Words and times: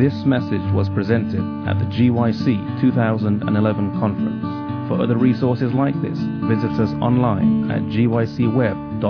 This 0.00 0.24
message 0.24 0.62
was 0.72 0.88
presented 0.88 1.44
at 1.68 1.78
the 1.78 1.84
GYC 1.84 2.80
2011 2.80 4.00
conference. 4.00 4.88
For 4.88 4.98
other 4.98 5.18
resources 5.18 5.74
like 5.74 5.92
this, 6.00 6.18
visit 6.48 6.70
us 6.80 6.88
online 7.02 7.70
at 7.70 7.82
gycweb.org. 7.82 9.02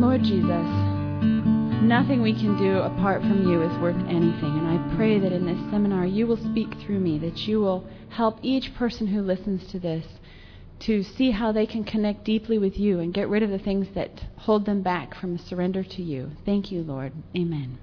Lord 0.00 0.22
Jesus, 0.22 0.68
nothing 1.82 2.22
we 2.22 2.34
can 2.34 2.56
do 2.56 2.78
apart 2.78 3.22
from 3.22 3.48
you 3.48 3.62
is 3.62 3.76
worth 3.80 3.96
anything. 4.06 4.60
And 4.60 4.68
I 4.68 4.94
pray 4.94 5.18
that 5.18 5.32
in 5.32 5.44
this 5.44 5.58
seminar 5.72 6.06
you 6.06 6.28
will 6.28 6.36
speak 6.36 6.72
through 6.78 7.00
me, 7.00 7.18
that 7.18 7.48
you 7.48 7.60
will 7.60 7.84
help 8.10 8.38
each 8.42 8.72
person 8.76 9.08
who 9.08 9.22
listens 9.22 9.66
to 9.72 9.80
this 9.80 10.06
to 10.86 11.02
see 11.02 11.30
how 11.30 11.52
they 11.52 11.66
can 11.66 11.84
connect 11.84 12.24
deeply 12.24 12.58
with 12.58 12.78
you 12.78 12.98
and 12.98 13.14
get 13.14 13.28
rid 13.28 13.42
of 13.42 13.50
the 13.50 13.58
things 13.58 13.86
that 13.94 14.10
hold 14.36 14.66
them 14.66 14.82
back 14.82 15.14
from 15.14 15.38
surrender 15.38 15.84
to 15.84 16.02
you. 16.02 16.30
Thank 16.44 16.72
you, 16.72 16.82
Lord. 16.82 17.12
Amen. 17.36 17.78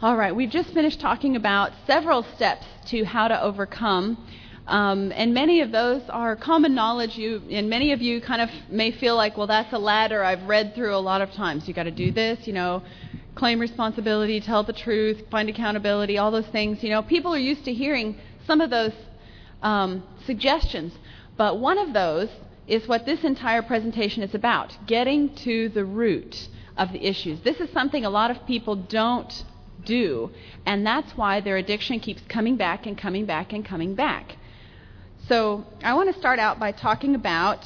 All 0.00 0.16
right, 0.16 0.34
we've 0.34 0.50
just 0.50 0.72
finished 0.72 1.00
talking 1.00 1.34
about 1.34 1.72
several 1.84 2.24
steps 2.36 2.64
to 2.86 3.04
how 3.04 3.26
to 3.26 3.42
overcome. 3.42 4.16
Um, 4.68 5.10
and 5.12 5.34
many 5.34 5.60
of 5.60 5.72
those 5.72 6.02
are 6.08 6.36
common 6.36 6.72
knowledge. 6.74 7.16
You 7.16 7.42
and 7.50 7.68
many 7.68 7.90
of 7.92 8.00
you 8.00 8.20
kind 8.20 8.40
of 8.40 8.48
may 8.70 8.92
feel 8.92 9.16
like, 9.16 9.36
well, 9.36 9.48
that's 9.48 9.72
a 9.72 9.78
ladder 9.78 10.22
I've 10.22 10.44
read 10.44 10.76
through 10.76 10.94
a 10.94 10.98
lot 11.00 11.20
of 11.20 11.32
times. 11.32 11.66
You 11.66 11.74
got 11.74 11.84
to 11.84 11.90
do 11.90 12.12
this, 12.12 12.46
you 12.46 12.52
know, 12.52 12.84
claim 13.34 13.58
responsibility, 13.58 14.40
tell 14.40 14.62
the 14.62 14.72
truth, 14.72 15.22
find 15.32 15.48
accountability, 15.48 16.16
all 16.16 16.30
those 16.30 16.46
things. 16.46 16.82
You 16.84 16.90
know, 16.90 17.02
people 17.02 17.34
are 17.34 17.38
used 17.38 17.64
to 17.64 17.72
hearing 17.72 18.16
some 18.46 18.60
of 18.60 18.70
those 18.70 18.92
um, 19.62 20.04
suggestions. 20.26 20.92
But 21.38 21.60
one 21.60 21.78
of 21.78 21.94
those 21.94 22.28
is 22.66 22.86
what 22.86 23.06
this 23.06 23.24
entire 23.24 23.62
presentation 23.62 24.22
is 24.22 24.34
about 24.34 24.76
getting 24.86 25.34
to 25.36 25.70
the 25.70 25.84
root 25.84 26.48
of 26.76 26.92
the 26.92 27.06
issues. 27.06 27.40
This 27.40 27.60
is 27.60 27.70
something 27.70 28.04
a 28.04 28.10
lot 28.10 28.30
of 28.30 28.44
people 28.46 28.74
don't 28.74 29.44
do, 29.84 30.30
and 30.66 30.84
that's 30.84 31.16
why 31.16 31.40
their 31.40 31.56
addiction 31.56 32.00
keeps 32.00 32.20
coming 32.28 32.56
back 32.56 32.86
and 32.86 32.98
coming 32.98 33.24
back 33.24 33.52
and 33.52 33.64
coming 33.64 33.94
back. 33.94 34.36
So, 35.28 35.64
I 35.82 35.94
want 35.94 36.12
to 36.12 36.18
start 36.18 36.38
out 36.38 36.58
by 36.58 36.72
talking 36.72 37.14
about 37.14 37.64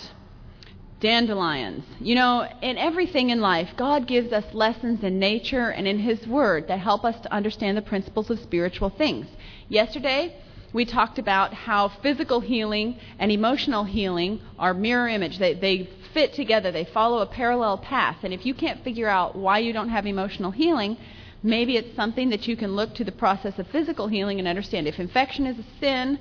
dandelions. 1.00 1.84
You 2.00 2.14
know, 2.14 2.46
in 2.60 2.76
everything 2.76 3.30
in 3.30 3.40
life, 3.40 3.70
God 3.76 4.06
gives 4.06 4.32
us 4.32 4.44
lessons 4.52 5.02
in 5.02 5.18
nature 5.18 5.70
and 5.70 5.88
in 5.88 5.98
His 5.98 6.26
Word 6.26 6.68
that 6.68 6.78
help 6.78 7.04
us 7.04 7.18
to 7.22 7.32
understand 7.32 7.76
the 7.76 7.82
principles 7.82 8.30
of 8.30 8.38
spiritual 8.40 8.90
things. 8.90 9.26
Yesterday, 9.68 10.36
we 10.72 10.84
talked 10.84 11.18
about 11.18 11.52
how 11.52 11.88
physical 11.88 12.40
healing 12.40 12.98
and 13.18 13.30
emotional 13.30 13.84
healing 13.84 14.40
are 14.58 14.72
mirror 14.72 15.08
image. 15.08 15.38
They, 15.38 15.54
they 15.54 15.88
fit 16.14 16.32
together, 16.32 16.72
they 16.72 16.84
follow 16.84 17.18
a 17.18 17.26
parallel 17.26 17.78
path. 17.78 18.18
And 18.22 18.32
if 18.32 18.46
you 18.46 18.54
can't 18.54 18.82
figure 18.82 19.08
out 19.08 19.36
why 19.36 19.58
you 19.58 19.72
don't 19.72 19.90
have 19.90 20.06
emotional 20.06 20.50
healing, 20.50 20.96
maybe 21.42 21.76
it's 21.76 21.94
something 21.94 22.30
that 22.30 22.46
you 22.48 22.56
can 22.56 22.74
look 22.74 22.94
to 22.94 23.04
the 23.04 23.12
process 23.12 23.58
of 23.58 23.66
physical 23.68 24.08
healing 24.08 24.38
and 24.38 24.48
understand. 24.48 24.86
If 24.86 24.98
infection 24.98 25.46
is 25.46 25.58
a 25.58 25.64
sin, 25.80 26.18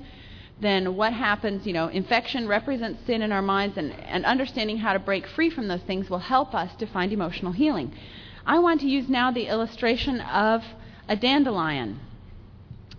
then 0.60 0.96
what 0.96 1.12
happens? 1.12 1.66
You 1.66 1.72
know, 1.72 1.88
infection 1.88 2.46
represents 2.46 3.04
sin 3.06 3.22
in 3.22 3.32
our 3.32 3.42
minds, 3.42 3.76
and, 3.76 3.92
and 3.92 4.24
understanding 4.24 4.78
how 4.78 4.92
to 4.92 4.98
break 4.98 5.26
free 5.26 5.50
from 5.50 5.68
those 5.68 5.82
things 5.82 6.08
will 6.08 6.18
help 6.18 6.54
us 6.54 6.74
to 6.76 6.86
find 6.86 7.12
emotional 7.12 7.52
healing. 7.52 7.92
I 8.46 8.58
want 8.58 8.80
to 8.80 8.88
use 8.88 9.08
now 9.08 9.30
the 9.30 9.46
illustration 9.46 10.20
of 10.20 10.62
a 11.08 11.16
dandelion. 11.16 12.00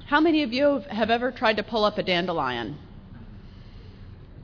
How 0.08 0.20
many 0.20 0.44
of 0.44 0.52
you 0.52 0.84
have 0.90 1.10
ever 1.10 1.32
tried 1.32 1.58
to 1.58 1.64
pull 1.64 1.86
up 1.86 1.98
a 1.98 2.04
dandelion? 2.04 2.78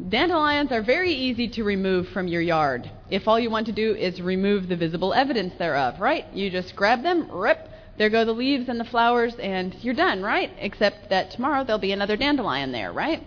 Dandelions 0.07 0.71
are 0.71 0.81
very 0.81 1.11
easy 1.11 1.49
to 1.49 1.63
remove 1.65 2.07
from 2.09 2.29
your 2.29 2.41
yard 2.41 2.89
if 3.09 3.27
all 3.27 3.37
you 3.37 3.49
want 3.49 3.65
to 3.65 3.73
do 3.73 3.93
is 3.93 4.21
remove 4.21 4.69
the 4.69 4.77
visible 4.77 5.13
evidence 5.13 5.53
thereof, 5.59 5.99
right? 5.99 6.25
You 6.33 6.49
just 6.49 6.77
grab 6.77 7.03
them, 7.03 7.29
rip, 7.29 7.69
there 7.97 8.09
go 8.09 8.23
the 8.23 8.31
leaves 8.31 8.69
and 8.69 8.79
the 8.79 8.85
flowers, 8.85 9.35
and 9.35 9.75
you're 9.81 9.93
done, 9.93 10.23
right? 10.23 10.49
Except 10.59 11.09
that 11.09 11.31
tomorrow 11.31 11.65
there'll 11.65 11.79
be 11.79 11.91
another 11.91 12.15
dandelion 12.15 12.71
there, 12.71 12.93
right? 12.93 13.21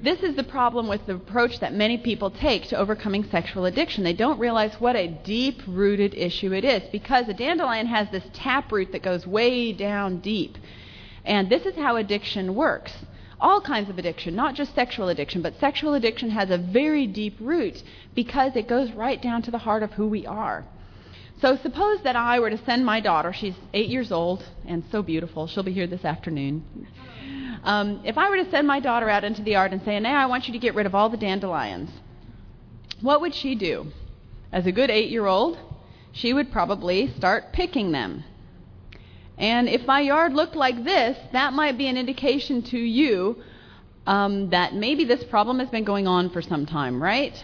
This 0.00 0.22
is 0.22 0.36
the 0.36 0.44
problem 0.44 0.86
with 0.86 1.04
the 1.06 1.16
approach 1.16 1.58
that 1.58 1.74
many 1.74 1.98
people 1.98 2.30
take 2.30 2.68
to 2.68 2.78
overcoming 2.78 3.24
sexual 3.24 3.66
addiction. 3.66 4.04
They 4.04 4.12
don't 4.12 4.38
realize 4.38 4.80
what 4.80 4.94
a 4.94 5.08
deep 5.08 5.60
rooted 5.66 6.14
issue 6.14 6.52
it 6.52 6.64
is 6.64 6.88
because 6.92 7.28
a 7.28 7.34
dandelion 7.34 7.86
has 7.86 8.08
this 8.12 8.24
taproot 8.32 8.92
that 8.92 9.02
goes 9.02 9.26
way 9.26 9.72
down 9.72 10.20
deep. 10.20 10.56
And 11.24 11.48
this 11.48 11.66
is 11.66 11.76
how 11.76 11.96
addiction 11.96 12.54
works. 12.54 12.92
All 13.40 13.60
kinds 13.60 13.88
of 13.88 13.98
addiction, 13.98 14.34
not 14.34 14.54
just 14.54 14.74
sexual 14.74 15.08
addiction, 15.08 15.40
but 15.40 15.58
sexual 15.58 15.94
addiction 15.94 16.30
has 16.30 16.50
a 16.50 16.58
very 16.58 17.06
deep 17.06 17.36
root 17.40 17.82
because 18.14 18.54
it 18.54 18.68
goes 18.68 18.92
right 18.92 19.20
down 19.20 19.42
to 19.42 19.50
the 19.50 19.58
heart 19.58 19.82
of 19.82 19.92
who 19.92 20.08
we 20.08 20.26
are. 20.26 20.66
So 21.40 21.56
suppose 21.56 22.02
that 22.02 22.16
I 22.16 22.38
were 22.38 22.50
to 22.50 22.62
send 22.64 22.84
my 22.84 23.00
daughter, 23.00 23.32
she's 23.32 23.54
eight 23.72 23.88
years 23.88 24.12
old 24.12 24.44
and 24.66 24.84
so 24.92 25.02
beautiful, 25.02 25.46
she'll 25.46 25.62
be 25.62 25.72
here 25.72 25.86
this 25.86 26.04
afternoon. 26.04 26.86
Um, 27.64 28.02
if 28.04 28.18
I 28.18 28.28
were 28.28 28.36
to 28.36 28.50
send 28.50 28.66
my 28.66 28.78
daughter 28.78 29.08
out 29.08 29.24
into 29.24 29.42
the 29.42 29.52
yard 29.52 29.72
and 29.72 29.82
say, 29.82 29.98
Now 30.00 30.22
I 30.22 30.26
want 30.26 30.48
you 30.48 30.52
to 30.52 30.58
get 30.58 30.74
rid 30.74 30.84
of 30.84 30.94
all 30.94 31.08
the 31.08 31.16
dandelions, 31.16 31.90
what 33.00 33.22
would 33.22 33.34
she 33.34 33.54
do? 33.54 33.86
As 34.52 34.66
a 34.66 34.72
good 34.72 34.90
eight 34.90 35.10
year 35.10 35.26
old, 35.26 35.58
she 36.12 36.34
would 36.34 36.52
probably 36.52 37.12
start 37.16 37.52
picking 37.52 37.92
them. 37.92 38.24
And 39.40 39.70
if 39.70 39.86
my 39.86 40.00
yard 40.00 40.34
looked 40.34 40.54
like 40.54 40.84
this, 40.84 41.16
that 41.32 41.54
might 41.54 41.78
be 41.78 41.86
an 41.86 41.96
indication 41.96 42.62
to 42.64 42.78
you 42.78 43.42
um, 44.06 44.50
that 44.50 44.74
maybe 44.74 45.06
this 45.06 45.24
problem 45.24 45.60
has 45.60 45.70
been 45.70 45.84
going 45.84 46.06
on 46.06 46.28
for 46.28 46.42
some 46.42 46.66
time, 46.66 47.02
right? 47.02 47.42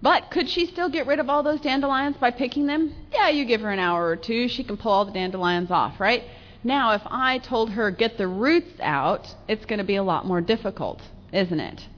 But 0.00 0.30
could 0.30 0.48
she 0.48 0.66
still 0.66 0.88
get 0.88 1.08
rid 1.08 1.18
of 1.18 1.28
all 1.28 1.42
those 1.42 1.60
dandelions 1.60 2.16
by 2.18 2.30
picking 2.30 2.66
them? 2.66 2.94
Yeah, 3.12 3.28
you 3.30 3.44
give 3.44 3.62
her 3.62 3.70
an 3.70 3.80
hour 3.80 4.06
or 4.06 4.14
two, 4.14 4.48
she 4.48 4.62
can 4.62 4.76
pull 4.76 4.92
all 4.92 5.04
the 5.04 5.12
dandelions 5.12 5.72
off, 5.72 5.98
right? 5.98 6.22
Now, 6.62 6.92
if 6.92 7.02
I 7.06 7.38
told 7.38 7.70
her 7.70 7.90
get 7.90 8.16
the 8.16 8.28
roots 8.28 8.78
out, 8.80 9.34
it's 9.48 9.64
going 9.64 9.80
to 9.80 9.84
be 9.84 9.96
a 9.96 10.02
lot 10.04 10.26
more 10.26 10.40
difficult, 10.40 11.02
isn't 11.32 11.58
it? 11.58 11.88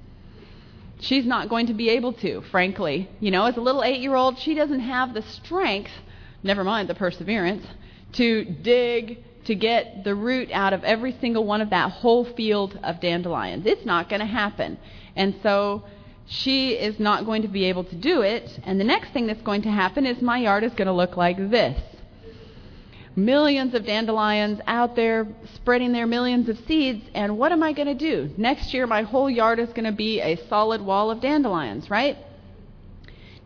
She's 1.00 1.26
not 1.26 1.50
going 1.50 1.66
to 1.66 1.74
be 1.74 1.90
able 1.90 2.14
to, 2.14 2.40
frankly. 2.50 3.10
You 3.20 3.30
know, 3.30 3.44
as 3.44 3.58
a 3.58 3.60
little 3.60 3.84
eight 3.84 4.00
year 4.00 4.14
old, 4.14 4.38
she 4.38 4.54
doesn't 4.54 4.80
have 4.80 5.12
the 5.12 5.20
strength, 5.20 5.90
never 6.42 6.64
mind 6.64 6.88
the 6.88 6.94
perseverance, 6.94 7.66
to 8.16 8.44
dig 8.44 9.22
to 9.44 9.54
get 9.54 10.02
the 10.04 10.14
root 10.14 10.50
out 10.52 10.72
of 10.72 10.82
every 10.84 11.16
single 11.20 11.44
one 11.44 11.60
of 11.60 11.70
that 11.70 11.90
whole 11.90 12.24
field 12.24 12.78
of 12.82 13.00
dandelions. 13.00 13.64
It's 13.64 13.84
not 13.86 14.08
going 14.08 14.20
to 14.20 14.26
happen. 14.26 14.78
And 15.14 15.36
so 15.42 15.84
she 16.26 16.72
is 16.72 16.98
not 16.98 17.24
going 17.24 17.42
to 17.42 17.48
be 17.48 17.64
able 17.66 17.84
to 17.84 17.94
do 17.94 18.22
it. 18.22 18.58
And 18.64 18.80
the 18.80 18.84
next 18.84 19.12
thing 19.12 19.26
that's 19.26 19.42
going 19.42 19.62
to 19.62 19.70
happen 19.70 20.04
is 20.04 20.20
my 20.20 20.38
yard 20.38 20.64
is 20.64 20.72
going 20.72 20.88
to 20.88 20.92
look 20.92 21.16
like 21.16 21.36
this 21.36 21.80
millions 23.16 23.74
of 23.74 23.86
dandelions 23.86 24.60
out 24.66 24.94
there 24.94 25.26
spreading 25.54 25.92
their 25.92 26.06
millions 26.06 26.48
of 26.50 26.58
seeds. 26.66 27.02
And 27.14 27.38
what 27.38 27.50
am 27.50 27.62
I 27.62 27.72
going 27.72 27.88
to 27.88 27.94
do? 27.94 28.30
Next 28.36 28.74
year, 28.74 28.86
my 28.86 29.02
whole 29.02 29.30
yard 29.30 29.58
is 29.58 29.70
going 29.70 29.84
to 29.84 29.92
be 29.92 30.20
a 30.20 30.36
solid 30.48 30.82
wall 30.82 31.10
of 31.10 31.20
dandelions, 31.20 31.90
right? 31.90 32.18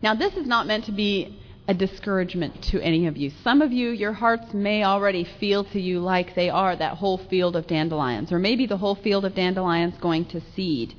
Now, 0.03 0.13
this 0.13 0.35
is 0.35 0.45
not 0.45 0.67
meant 0.67 0.85
to 0.85 0.91
be 0.91 1.40
a 1.71 1.73
discouragement 1.73 2.61
to 2.61 2.81
any 2.81 3.07
of 3.07 3.15
you. 3.15 3.31
Some 3.45 3.61
of 3.61 3.71
you, 3.71 3.91
your 3.91 4.11
hearts 4.11 4.53
may 4.53 4.83
already 4.83 5.25
feel 5.39 5.63
to 5.63 5.79
you 5.79 6.01
like 6.01 6.35
they 6.35 6.49
are 6.49 6.75
that 6.75 6.97
whole 6.97 7.17
field 7.29 7.55
of 7.55 7.65
dandelions, 7.65 8.29
or 8.29 8.39
maybe 8.39 8.67
the 8.67 8.75
whole 8.75 8.95
field 8.95 9.23
of 9.23 9.35
dandelions 9.35 9.93
going 10.01 10.25
to 10.25 10.41
seed. 10.53 10.93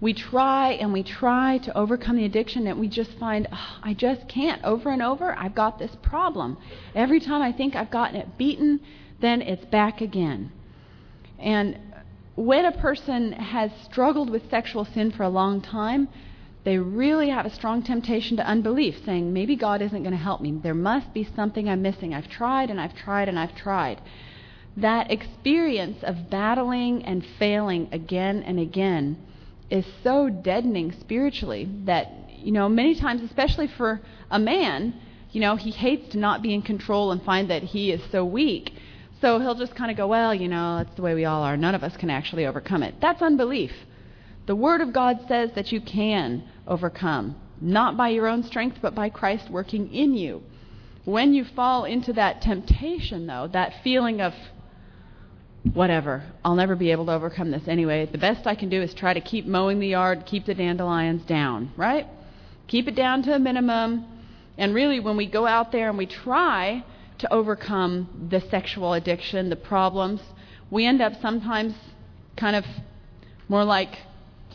We 0.00 0.14
try 0.14 0.72
and 0.72 0.90
we 0.90 1.02
try 1.02 1.58
to 1.64 1.76
overcome 1.76 2.16
the 2.16 2.24
addiction, 2.24 2.66
and 2.66 2.80
we 2.80 2.88
just 2.88 3.10
find, 3.18 3.46
oh, 3.52 3.78
I 3.82 3.92
just 3.92 4.26
can't. 4.26 4.64
Over 4.64 4.90
and 4.90 5.02
over, 5.02 5.36
I've 5.38 5.54
got 5.54 5.78
this 5.78 5.94
problem. 6.02 6.56
Every 6.94 7.20
time 7.20 7.42
I 7.42 7.52
think 7.52 7.76
I've 7.76 7.90
gotten 7.90 8.16
it 8.16 8.38
beaten, 8.38 8.80
then 9.20 9.42
it's 9.42 9.66
back 9.66 10.00
again. 10.00 10.50
And 11.38 11.78
when 12.36 12.64
a 12.64 12.72
person 12.72 13.32
has 13.32 13.70
struggled 13.84 14.30
with 14.30 14.48
sexual 14.48 14.86
sin 14.86 15.10
for 15.10 15.24
a 15.24 15.28
long 15.28 15.60
time, 15.60 16.08
they 16.66 16.78
really 16.78 17.28
have 17.28 17.46
a 17.46 17.54
strong 17.54 17.80
temptation 17.80 18.36
to 18.38 18.44
unbelief, 18.44 18.96
saying, 19.04 19.32
maybe 19.32 19.54
God 19.54 19.80
isn't 19.80 20.02
going 20.02 20.10
to 20.10 20.16
help 20.16 20.40
me. 20.40 20.58
There 20.60 20.74
must 20.74 21.14
be 21.14 21.22
something 21.36 21.68
I'm 21.68 21.80
missing. 21.80 22.12
I've 22.12 22.28
tried 22.28 22.70
and 22.70 22.80
I've 22.80 22.96
tried 22.96 23.28
and 23.28 23.38
I've 23.38 23.54
tried. 23.54 24.02
That 24.76 25.08
experience 25.12 25.98
of 26.02 26.28
battling 26.28 27.04
and 27.04 27.24
failing 27.38 27.88
again 27.92 28.42
and 28.42 28.58
again 28.58 29.16
is 29.70 29.86
so 30.02 30.28
deadening 30.28 30.90
spiritually 30.98 31.68
that, 31.84 32.10
you 32.30 32.50
know, 32.50 32.68
many 32.68 32.96
times, 32.96 33.22
especially 33.22 33.68
for 33.68 34.00
a 34.28 34.40
man, 34.40 34.92
you 35.30 35.40
know, 35.40 35.54
he 35.54 35.70
hates 35.70 36.10
to 36.14 36.18
not 36.18 36.42
be 36.42 36.52
in 36.52 36.62
control 36.62 37.12
and 37.12 37.22
find 37.22 37.48
that 37.48 37.62
he 37.62 37.92
is 37.92 38.02
so 38.10 38.24
weak. 38.24 38.72
So 39.20 39.38
he'll 39.38 39.54
just 39.54 39.76
kind 39.76 39.92
of 39.92 39.96
go, 39.96 40.08
well, 40.08 40.34
you 40.34 40.48
know, 40.48 40.78
that's 40.78 40.96
the 40.96 41.02
way 41.02 41.14
we 41.14 41.26
all 41.26 41.44
are. 41.44 41.56
None 41.56 41.76
of 41.76 41.84
us 41.84 41.96
can 41.96 42.10
actually 42.10 42.44
overcome 42.44 42.82
it. 42.82 42.96
That's 43.00 43.22
unbelief. 43.22 43.70
The 44.46 44.56
Word 44.56 44.80
of 44.80 44.92
God 44.92 45.20
says 45.28 45.50
that 45.54 45.70
you 45.70 45.80
can 45.80 46.42
overcome, 46.66 47.36
not 47.60 47.96
by 47.96 48.08
your 48.08 48.26
own 48.26 48.42
strength, 48.42 48.78
but 48.82 48.94
by 48.94 49.08
Christ 49.08 49.50
working 49.50 49.92
in 49.92 50.14
you. 50.14 50.42
When 51.04 51.34
you 51.34 51.44
fall 51.44 51.84
into 51.84 52.12
that 52.14 52.42
temptation, 52.42 53.26
though, 53.26 53.48
that 53.52 53.82
feeling 53.84 54.20
of, 54.20 54.34
whatever, 55.72 56.24
I'll 56.44 56.56
never 56.56 56.74
be 56.76 56.90
able 56.90 57.06
to 57.06 57.12
overcome 57.12 57.50
this 57.50 57.68
anyway, 57.68 58.06
the 58.06 58.18
best 58.18 58.46
I 58.46 58.54
can 58.54 58.68
do 58.68 58.82
is 58.82 58.92
try 58.92 59.14
to 59.14 59.20
keep 59.20 59.46
mowing 59.46 59.78
the 59.78 59.88
yard, 59.88 60.24
keep 60.26 60.46
the 60.46 60.54
dandelions 60.54 61.22
down, 61.22 61.72
right? 61.76 62.06
Keep 62.66 62.88
it 62.88 62.96
down 62.96 63.22
to 63.22 63.34
a 63.34 63.38
minimum. 63.38 64.04
And 64.58 64.74
really, 64.74 65.00
when 65.00 65.16
we 65.16 65.26
go 65.26 65.46
out 65.46 65.70
there 65.70 65.88
and 65.88 65.98
we 65.98 66.06
try 66.06 66.84
to 67.18 67.32
overcome 67.32 68.28
the 68.30 68.40
sexual 68.40 68.92
addiction, 68.92 69.48
the 69.48 69.56
problems, 69.56 70.20
we 70.70 70.86
end 70.86 71.00
up 71.00 71.12
sometimes 71.20 71.74
kind 72.36 72.56
of 72.56 72.64
more 73.48 73.64
like 73.64 73.98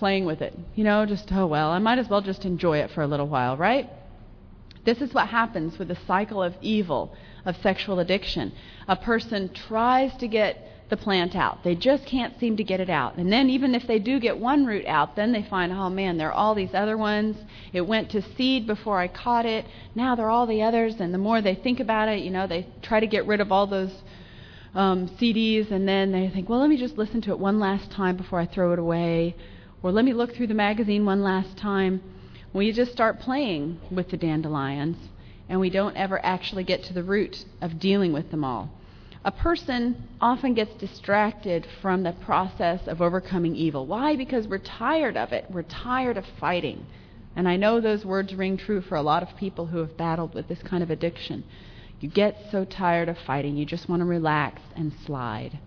playing 0.02 0.26
with 0.26 0.42
it. 0.42 0.58
You 0.74 0.84
know, 0.84 1.06
just, 1.06 1.32
oh, 1.32 1.46
well, 1.46 1.70
I 1.70 1.78
might 1.78 2.00
as 2.00 2.10
well 2.10 2.22
just 2.22 2.44
enjoy 2.44 2.80
it 2.80 2.90
for 2.90 3.04
a 3.04 3.08
little 3.08 3.28
while, 3.28 3.56
right? 3.56 3.88
This 4.84 5.00
is 5.00 5.14
what 5.14 5.28
happens 5.28 5.78
with 5.78 5.90
the 5.90 5.98
cycle 6.08 6.42
of 6.42 6.56
evil, 6.60 7.16
of 7.46 7.56
sexual 7.58 8.00
addiction. 8.00 8.52
A 8.88 8.96
person 8.96 9.54
tries 9.54 10.12
to 10.18 10.28
get 10.28 10.58
the 10.90 10.98
plant 10.98 11.36
out. 11.36 11.64
They 11.64 11.76
just 11.76 12.08
can't 12.08 12.34
seem 12.40 12.58
to 12.58 12.64
get 12.64 12.80
it 12.80 12.90
out. 12.90 13.18
And 13.18 13.32
then, 13.32 13.52
even 13.52 13.76
if 13.76 13.86
they 13.86 14.00
do 14.00 14.20
get 14.20 14.40
one 14.40 14.66
root 14.66 14.88
out, 14.88 15.16
then 15.16 15.34
they 15.34 15.44
find, 15.44 15.72
oh 15.72 15.92
man, 15.92 16.18
there 16.18 16.30
are 16.30 16.40
all 16.42 16.56
these 16.56 16.74
other 16.74 16.98
ones. 16.98 17.38
It 17.72 17.82
went 17.82 18.10
to 18.10 18.24
seed 18.36 18.66
before 18.66 18.98
I 18.98 19.08
caught 19.08 19.46
it. 19.46 19.66
Now 19.94 20.16
there 20.16 20.26
are 20.26 20.32
all 20.32 20.48
the 20.48 20.64
others. 20.64 20.96
And 21.00 21.14
the 21.14 21.20
more 21.20 21.44
they 21.44 21.54
think 21.54 21.80
about 21.80 22.10
it, 22.10 22.24
you 22.24 22.32
know, 22.32 22.48
they 22.48 22.66
try 22.82 23.00
to 23.00 23.08
get 23.16 23.28
rid 23.28 23.40
of 23.40 23.52
all 23.52 23.68
those 23.68 23.94
um, 24.74 25.10
CDs, 25.20 25.70
and 25.70 25.88
then 25.88 26.12
they 26.12 26.28
think, 26.30 26.50
well, 26.50 26.60
let 26.60 26.70
me 26.70 26.78
just 26.78 26.98
listen 26.98 27.22
to 27.22 27.30
it 27.30 27.38
one 27.38 27.60
last 27.60 27.92
time 27.92 28.18
before 28.18 28.40
I 28.40 28.48
throw 28.48 28.74
it 28.74 28.80
away. 28.80 29.36
Or 29.84 29.92
let 29.92 30.06
me 30.06 30.14
look 30.14 30.36
through 30.36 30.48
the 30.48 30.54
magazine 30.54 31.06
one 31.06 31.24
last 31.24 31.58
time. 31.58 32.02
We 32.54 32.72
just 32.72 32.92
start 32.92 33.20
playing 33.20 33.80
with 33.90 34.10
the 34.10 34.18
dandelions, 34.18 34.98
and 35.50 35.60
we 35.60 35.70
don't 35.70 35.96
ever 35.96 36.24
actually 36.26 36.64
get 36.64 36.84
to 36.84 36.94
the 36.94 37.04
root 37.04 37.46
of 37.62 37.80
dealing 37.80 38.14
with 38.14 38.32
them 38.32 38.44
all 38.44 38.70
a 39.24 39.32
person 39.32 40.08
often 40.20 40.56
gets 40.56 40.74
distracted 40.76 41.68
from 41.82 42.02
the 42.02 42.12
process 42.12 42.88
of 42.88 43.02
overcoming 43.02 43.56
evil. 43.56 43.86
Why? 43.86 44.16
Because 44.16 44.48
we're 44.48 44.58
tired 44.58 45.16
of 45.16 45.32
it. 45.32 45.46
We're 45.50 45.62
tired 45.64 46.18
of 46.18 46.26
fighting. 46.40 46.88
And 47.36 47.48
I 47.48 47.56
know 47.56 47.80
those 47.80 48.04
words 48.04 48.34
ring 48.34 48.58
true 48.58 48.82
for 48.82 48.96
a 48.96 49.02
lot 49.02 49.22
of 49.22 49.38
people 49.38 49.68
who 49.68 49.78
have 49.78 49.96
battled 49.96 50.34
with 50.34 50.48
this 50.48 50.62
kind 50.64 50.82
of 50.82 50.90
addiction. 50.90 51.44
You 52.00 52.10
get 52.10 52.50
so 52.52 52.66
tired 52.66 53.10
of 53.10 53.18
fighting, 53.20 53.58
you 53.58 53.66
just 53.66 53.88
want 53.88 54.00
to 54.00 54.06
relax 54.06 54.60
and 54.76 54.92
slide. 55.06 55.60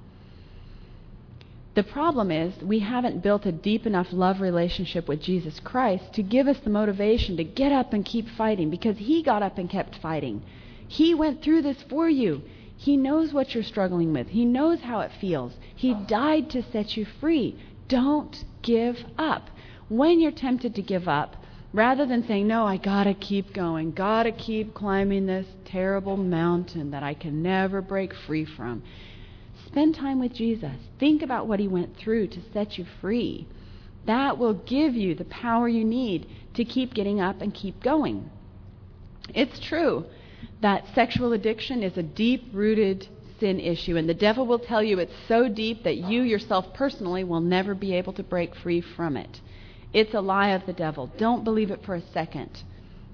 The 1.75 1.83
problem 1.83 2.31
is, 2.31 2.55
we 2.63 2.79
haven't 2.79 3.23
built 3.23 3.47
a 3.47 3.53
deep 3.53 3.85
enough 3.85 4.13
love 4.13 4.41
relationship 4.41 5.09
with 5.09 5.21
Jesus 5.21 5.59
Christ 5.59 6.13
to 6.15 6.23
give 6.23 6.47
us 6.47 6.59
the 6.61 6.71
motivation 6.71 7.37
to 7.37 7.45
get 7.45 7.73
up 7.73 7.93
and 7.93 8.05
keep 8.05 8.29
fighting 8.29 8.71
because 8.71 8.97
He 8.99 9.23
got 9.23 9.43
up 9.43 9.59
and 9.59 9.69
kept 9.69 9.97
fighting. 9.97 10.43
He 10.87 11.15
went 11.15 11.43
through 11.43 11.63
this 11.63 11.83
for 11.83 12.09
you. 12.09 12.43
He 12.77 12.97
knows 12.97 13.33
what 13.33 13.55
you're 13.55 13.65
struggling 13.65 14.13
with. 14.13 14.29
He 14.29 14.45
knows 14.45 14.83
how 14.83 15.01
it 15.01 15.11
feels. 15.21 15.55
He 15.75 15.95
died 15.95 16.51
to 16.51 16.63
set 16.63 16.97
you 16.97 17.05
free. 17.05 17.57
Don't 17.89 18.45
give 18.63 19.05
up. 19.19 19.51
When 19.89 20.21
you're 20.21 20.31
tempted 20.31 20.75
to 20.77 20.83
give 20.83 21.09
up, 21.09 21.37
rather 21.73 22.07
than 22.07 22.27
saying, 22.27 22.47
No, 22.47 22.67
I 22.67 22.77
gotta 22.77 23.15
keep 23.15 23.53
going, 23.53 23.93
gotta 23.93 24.33
keep 24.33 24.75
climbing 24.75 25.27
this 25.27 25.47
terrible 25.65 26.17
mountain 26.17 26.93
that 26.93 27.03
I 27.03 27.15
can 27.15 27.43
never 27.43 27.83
break 27.83 28.15
free 28.15 28.45
from, 28.45 28.83
spend 29.75 29.97
time 29.97 30.21
with 30.21 30.33
Jesus. 30.33 30.77
Think 31.01 31.21
about 31.21 31.49
what 31.49 31.59
he 31.59 31.67
went 31.67 31.97
through 31.97 32.29
to 32.29 32.39
set 32.53 32.79
you 32.79 32.87
free. 33.01 33.45
That 34.07 34.39
will 34.39 34.55
give 34.55 34.95
you 34.95 35.17
the 35.17 35.25
power 35.25 35.67
you 35.67 35.85
need 35.85 36.29
to 36.55 36.65
keep 36.65 36.95
getting 36.95 37.21
up 37.21 37.41
and 37.41 37.53
keep 37.53 37.83
going. 37.83 38.31
It's 39.35 39.59
true 39.59 40.05
that 40.61 40.85
sexual 40.95 41.33
addiction 41.33 41.83
is 41.83 41.97
a 41.97 42.05
deep 42.05 42.51
rooted 42.53 43.09
sin 43.41 43.59
issue, 43.59 43.97
and 43.97 44.09
the 44.09 44.15
devil 44.15 44.47
will 44.47 44.61
tell 44.61 44.81
you 44.81 45.01
it's 45.01 45.13
so 45.27 45.49
deep 45.49 45.83
that 45.83 45.97
you 45.97 46.23
yourself 46.23 46.73
personally 46.73 47.25
will 47.25 47.41
never 47.41 47.75
be 47.75 47.95
able 47.95 48.13
to 48.13 48.23
break 48.23 48.55
free 48.55 48.81
from 48.81 49.17
it. 49.17 49.41
It's 49.93 50.15
a 50.15 50.21
lie 50.21 50.51
of 50.51 50.67
the 50.67 50.73
devil. 50.73 51.11
Don't 51.19 51.43
believe 51.43 51.73
it 51.73 51.85
for 51.85 51.97
a 51.97 52.13
second. 52.13 52.63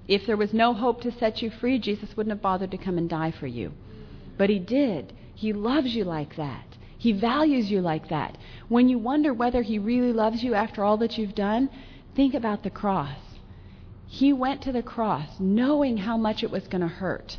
If 0.07 0.27
there 0.27 0.37
was 0.37 0.53
no 0.53 0.75
hope 0.75 1.01
to 1.03 1.19
set 1.19 1.41
you 1.41 1.51
free, 1.51 1.79
Jesus 1.79 2.15
wouldn't 2.19 2.35
have 2.35 2.43
bothered 2.43 2.73
to 2.73 2.77
come 2.77 2.99
and 2.99 3.09
die 3.09 3.31
for 3.31 3.47
you. 3.47 3.73
But 4.37 4.51
he 4.51 4.59
did. 4.59 5.15
He 5.41 5.55
loves 5.55 5.95
you 5.95 6.05
like 6.05 6.37
that. 6.37 6.77
He 6.99 7.13
values 7.13 7.71
you 7.71 7.81
like 7.81 8.11
that. 8.11 8.37
When 8.69 8.91
you 8.91 8.99
wonder 8.99 9.33
whether 9.33 9.63
he 9.63 9.79
really 9.79 10.13
loves 10.13 10.43
you 10.43 10.53
after 10.53 10.85
all 10.85 10.99
that 10.99 11.17
you've 11.17 11.35
done, 11.35 11.71
think 12.15 12.35
about 12.35 12.63
the 12.63 12.69
cross. 12.69 13.17
He 14.07 14.35
went 14.35 14.61
to 14.61 14.73
the 14.73 14.83
cross 14.83 15.41
knowing 15.41 15.97
how 15.97 16.19
much 16.19 16.43
it 16.43 16.51
was 16.51 16.69
going 16.69 16.83
to 16.83 16.89
hurt 16.89 17.39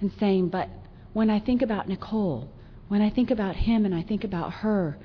and 0.00 0.10
saying, 0.18 0.48
But 0.48 0.70
when 1.12 1.28
I 1.28 1.40
think 1.40 1.60
about 1.60 1.90
Nicole, 1.90 2.50
when 2.88 3.02
I 3.02 3.10
think 3.10 3.30
about 3.30 3.54
him 3.54 3.84
and 3.84 3.94
I 3.94 4.00
think 4.00 4.24
about 4.24 4.50
her, 4.64 4.96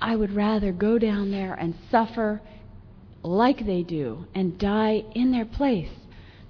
I 0.00 0.16
would 0.16 0.32
rather 0.34 0.72
go 0.72 0.98
down 0.98 1.30
there 1.30 1.52
and 1.52 1.74
suffer 1.90 2.40
like 3.22 3.66
they 3.66 3.82
do 3.82 4.24
and 4.34 4.58
die 4.58 5.04
in 5.14 5.32
their 5.32 5.44
place 5.44 5.92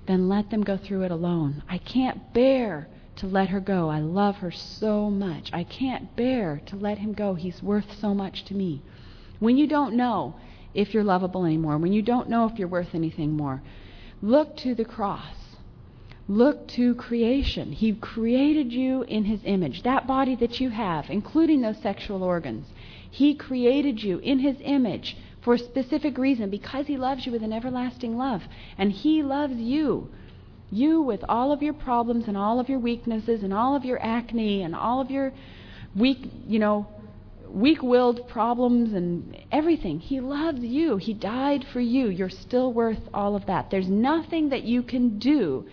than 0.07 0.29
let 0.29 0.51
them 0.51 0.63
go 0.63 0.77
through 0.77 1.03
it 1.03 1.11
alone. 1.11 1.65
I 1.69 1.79
can't 1.79 2.33
bear 2.33 2.87
to 3.19 3.27
let 3.27 3.49
her 3.51 3.61
go. 3.61 3.89
I 3.89 4.01
love 4.01 4.37
her 4.37 4.51
so 4.51 5.11
much. 5.11 5.51
I 5.53 5.65
can't 5.65 6.15
bear 6.17 6.61
to 6.67 6.77
let 6.77 6.99
him 6.99 7.13
go. 7.13 7.35
He's 7.35 7.63
worth 7.63 7.99
so 8.01 8.15
much 8.15 8.45
to 8.47 8.55
me. 8.55 8.83
When 9.39 9.57
you 9.57 9.67
don't 9.67 9.95
know, 9.95 10.37
if 10.75 10.95
you're 10.95 11.05
lovable 11.05 11.45
anymore, 11.45 11.79
when 11.79 11.93
you 11.93 12.03
don't 12.03 12.29
know 12.29 12.47
if 12.47 12.59
you're 12.59 12.69
worth 12.69 12.95
anything 12.95 13.33
more. 13.33 13.63
Look 14.23 14.57
to 14.59 14.75
the 14.75 14.85
cross. 14.85 15.35
Look 16.29 16.69
to 16.69 16.95
creation. 16.95 17.73
He 17.73 17.95
created 17.95 18.73
you 18.73 19.03
in 19.03 19.25
His 19.25 19.41
image. 19.45 19.83
That 19.83 20.07
body 20.07 20.37
that 20.37 20.61
you 20.61 20.71
have, 20.71 21.09
including 21.09 21.63
those 21.63 21.79
sexual 21.79 22.23
organs, 22.23 22.67
He 23.11 23.35
created 23.35 24.03
you 24.03 24.19
in 24.19 24.41
His 24.41 24.57
image 24.61 25.17
for 25.41 25.55
a 25.55 25.59
specific 25.59 26.19
reason 26.19 26.51
because 26.51 26.87
He 26.87 26.97
loves 26.97 27.25
you 27.25 27.33
with 27.33 27.43
an 27.43 27.53
everlasting 27.53 28.19
love. 28.19 28.43
And 28.77 28.93
He 28.93 29.23
loves 29.23 29.57
you. 29.57 30.11
You, 30.71 31.01
with 31.03 31.25
all 31.29 31.53
of 31.53 31.63
your 31.63 31.73
problems 31.73 32.29
and 32.29 32.37
all 32.37 32.61
of 32.61 32.69
your 32.69 32.79
weaknesses 32.79 33.43
and 33.43 33.55
all 33.55 33.75
of 33.75 33.85
your 33.85 34.03
acne 34.03 34.63
and 34.63 34.75
all 34.75 35.01
of 35.01 35.11
your 35.11 35.33
weak, 35.97 36.19
you 36.47 36.59
know, 36.59 36.87
weak 37.49 37.83
willed 37.83 38.29
problems 38.29 38.93
and 38.93 39.37
everything. 39.51 39.99
He 40.01 40.21
loves 40.21 40.61
you. 40.61 40.99
He 40.99 41.15
died 41.15 41.65
for 41.73 41.81
you. 41.81 42.09
You're 42.09 42.29
still 42.29 42.73
worth 42.73 43.01
all 43.15 43.35
of 43.35 43.47
that. 43.47 43.71
There's 43.71 43.89
nothing 43.89 44.51
that 44.51 44.65
you 44.65 44.83
can 44.83 45.19
do 45.19 45.67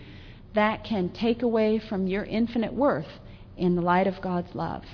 that 0.54 0.84
can 0.84 1.10
take 1.10 1.42
away 1.42 1.78
from 1.78 2.06
your 2.06 2.24
infinite 2.24 2.72
worth 2.72 3.20
in 3.56 3.76
the 3.76 3.82
light 3.82 4.06
of 4.06 4.22
God's 4.22 4.54
love. 4.54 4.84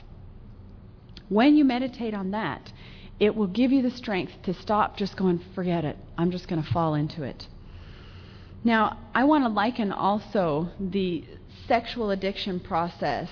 When 1.29 1.57
you 1.57 1.65
meditate 1.65 2.15
on 2.15 2.33
that, 2.33 2.73
it 3.21 3.37
will 3.37 3.47
give 3.47 3.71
you 3.71 3.83
the 3.83 3.91
strength 3.91 4.33
to 4.45 4.55
stop 4.55 4.97
just 4.97 5.17
going, 5.17 5.41
forget 5.55 5.85
it. 5.85 5.97
I'm 6.19 6.33
just 6.33 6.49
going 6.49 6.63
to 6.63 6.73
fall 6.73 6.95
into 6.95 7.23
it. 7.23 7.47
Now, 8.65 8.99
I 9.15 9.25
want 9.25 9.45
to 9.45 9.49
liken 9.49 9.91
also 9.93 10.69
the 10.79 11.25
sexual 11.67 12.11
addiction 12.11 12.61
process 12.61 13.29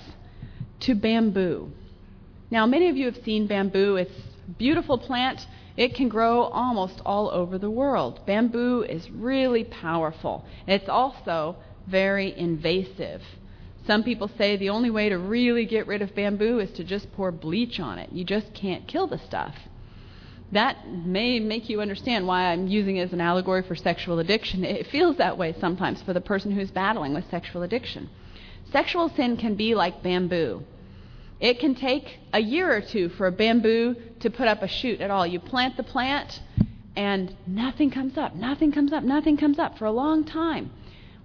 to 0.81 0.95
bamboo. 0.95 1.71
Now, 2.51 2.67
many 2.67 2.89
of 2.89 2.97
you 2.97 3.07
have 3.07 3.23
seen 3.25 3.47
bamboo. 3.47 3.97
It's 3.97 4.11
a 4.49 4.51
beautiful 4.53 4.99
plant. 4.99 5.47
It 5.77 5.95
can 5.95 6.09
grow 6.09 6.43
almost 6.43 7.01
all 7.07 7.31
over 7.31 7.59
the 7.59 7.71
world. 7.71 8.27
Bamboo 8.27 8.83
is 8.83 9.09
really 9.11 9.65
powerful. 9.65 10.45
It's 10.67 10.89
also 10.89 11.57
very 11.87 12.37
invasive. 12.37 13.23
Some 13.87 14.03
people 14.03 14.31
say 14.37 14.57
the 14.57 14.71
only 14.71 14.91
way 14.91 15.09
to 15.09 15.19
really 15.19 15.65
get 15.65 15.87
rid 15.87 16.03
of 16.03 16.15
bamboo 16.15 16.59
is 16.59 16.71
to 16.73 16.85
just 16.85 17.13
pour 17.13 17.31
bleach 17.31 17.79
on 17.79 17.99
it. 17.99 18.11
You 18.13 18.25
just 18.25 18.53
can't 18.53 18.87
kill 18.87 19.07
the 19.07 19.19
stuff. 19.19 19.55
That 20.53 20.89
may 20.89 21.39
make 21.39 21.69
you 21.69 21.81
understand 21.81 22.27
why 22.27 22.53
I'm 22.53 22.67
using 22.67 22.97
it 22.97 23.03
as 23.03 23.13
an 23.13 23.21
allegory 23.21 23.63
for 23.63 23.77
sexual 23.77 24.19
addiction. 24.19 24.65
It 24.65 24.89
feels 24.89 25.17
that 25.19 25.39
way 25.39 25.55
sometimes 25.61 26.03
for 26.03 26.13
the 26.13 26.21
person 26.21 26.51
who's 26.51 26.71
battling 26.71 27.15
with 27.15 27.31
sexual 27.31 27.63
addiction. 27.63 28.11
Sexual 28.73 29.11
sin 29.11 29.37
can 29.37 29.55
be 29.55 29.75
like 29.75 30.03
bamboo. 30.03 30.65
It 31.39 31.59
can 31.59 31.75
take 31.75 32.19
a 32.33 32.41
year 32.41 32.71
or 32.71 32.81
two 32.81 33.09
for 33.11 33.27
a 33.27 33.33
bamboo 33.33 33.97
to 34.21 34.31
put 34.31 34.49
up 34.49 34.63
a 34.63 34.69
shoot 34.69 35.01
at 35.01 35.11
all. 35.11 35.27
You 35.27 35.41
plant 35.41 35.77
the 35.77 35.83
plant, 35.83 36.41
and 36.97 37.35
nothing 37.47 37.91
comes 37.91 38.19
up, 38.19 38.35
nothing 38.35 38.73
comes 38.73 38.93
up, 38.93 39.03
nothing 39.03 39.37
comes 39.37 39.59
up 39.59 39.79
for 39.79 39.87
a 39.87 39.93
long 39.93 40.25
time. 40.25 40.71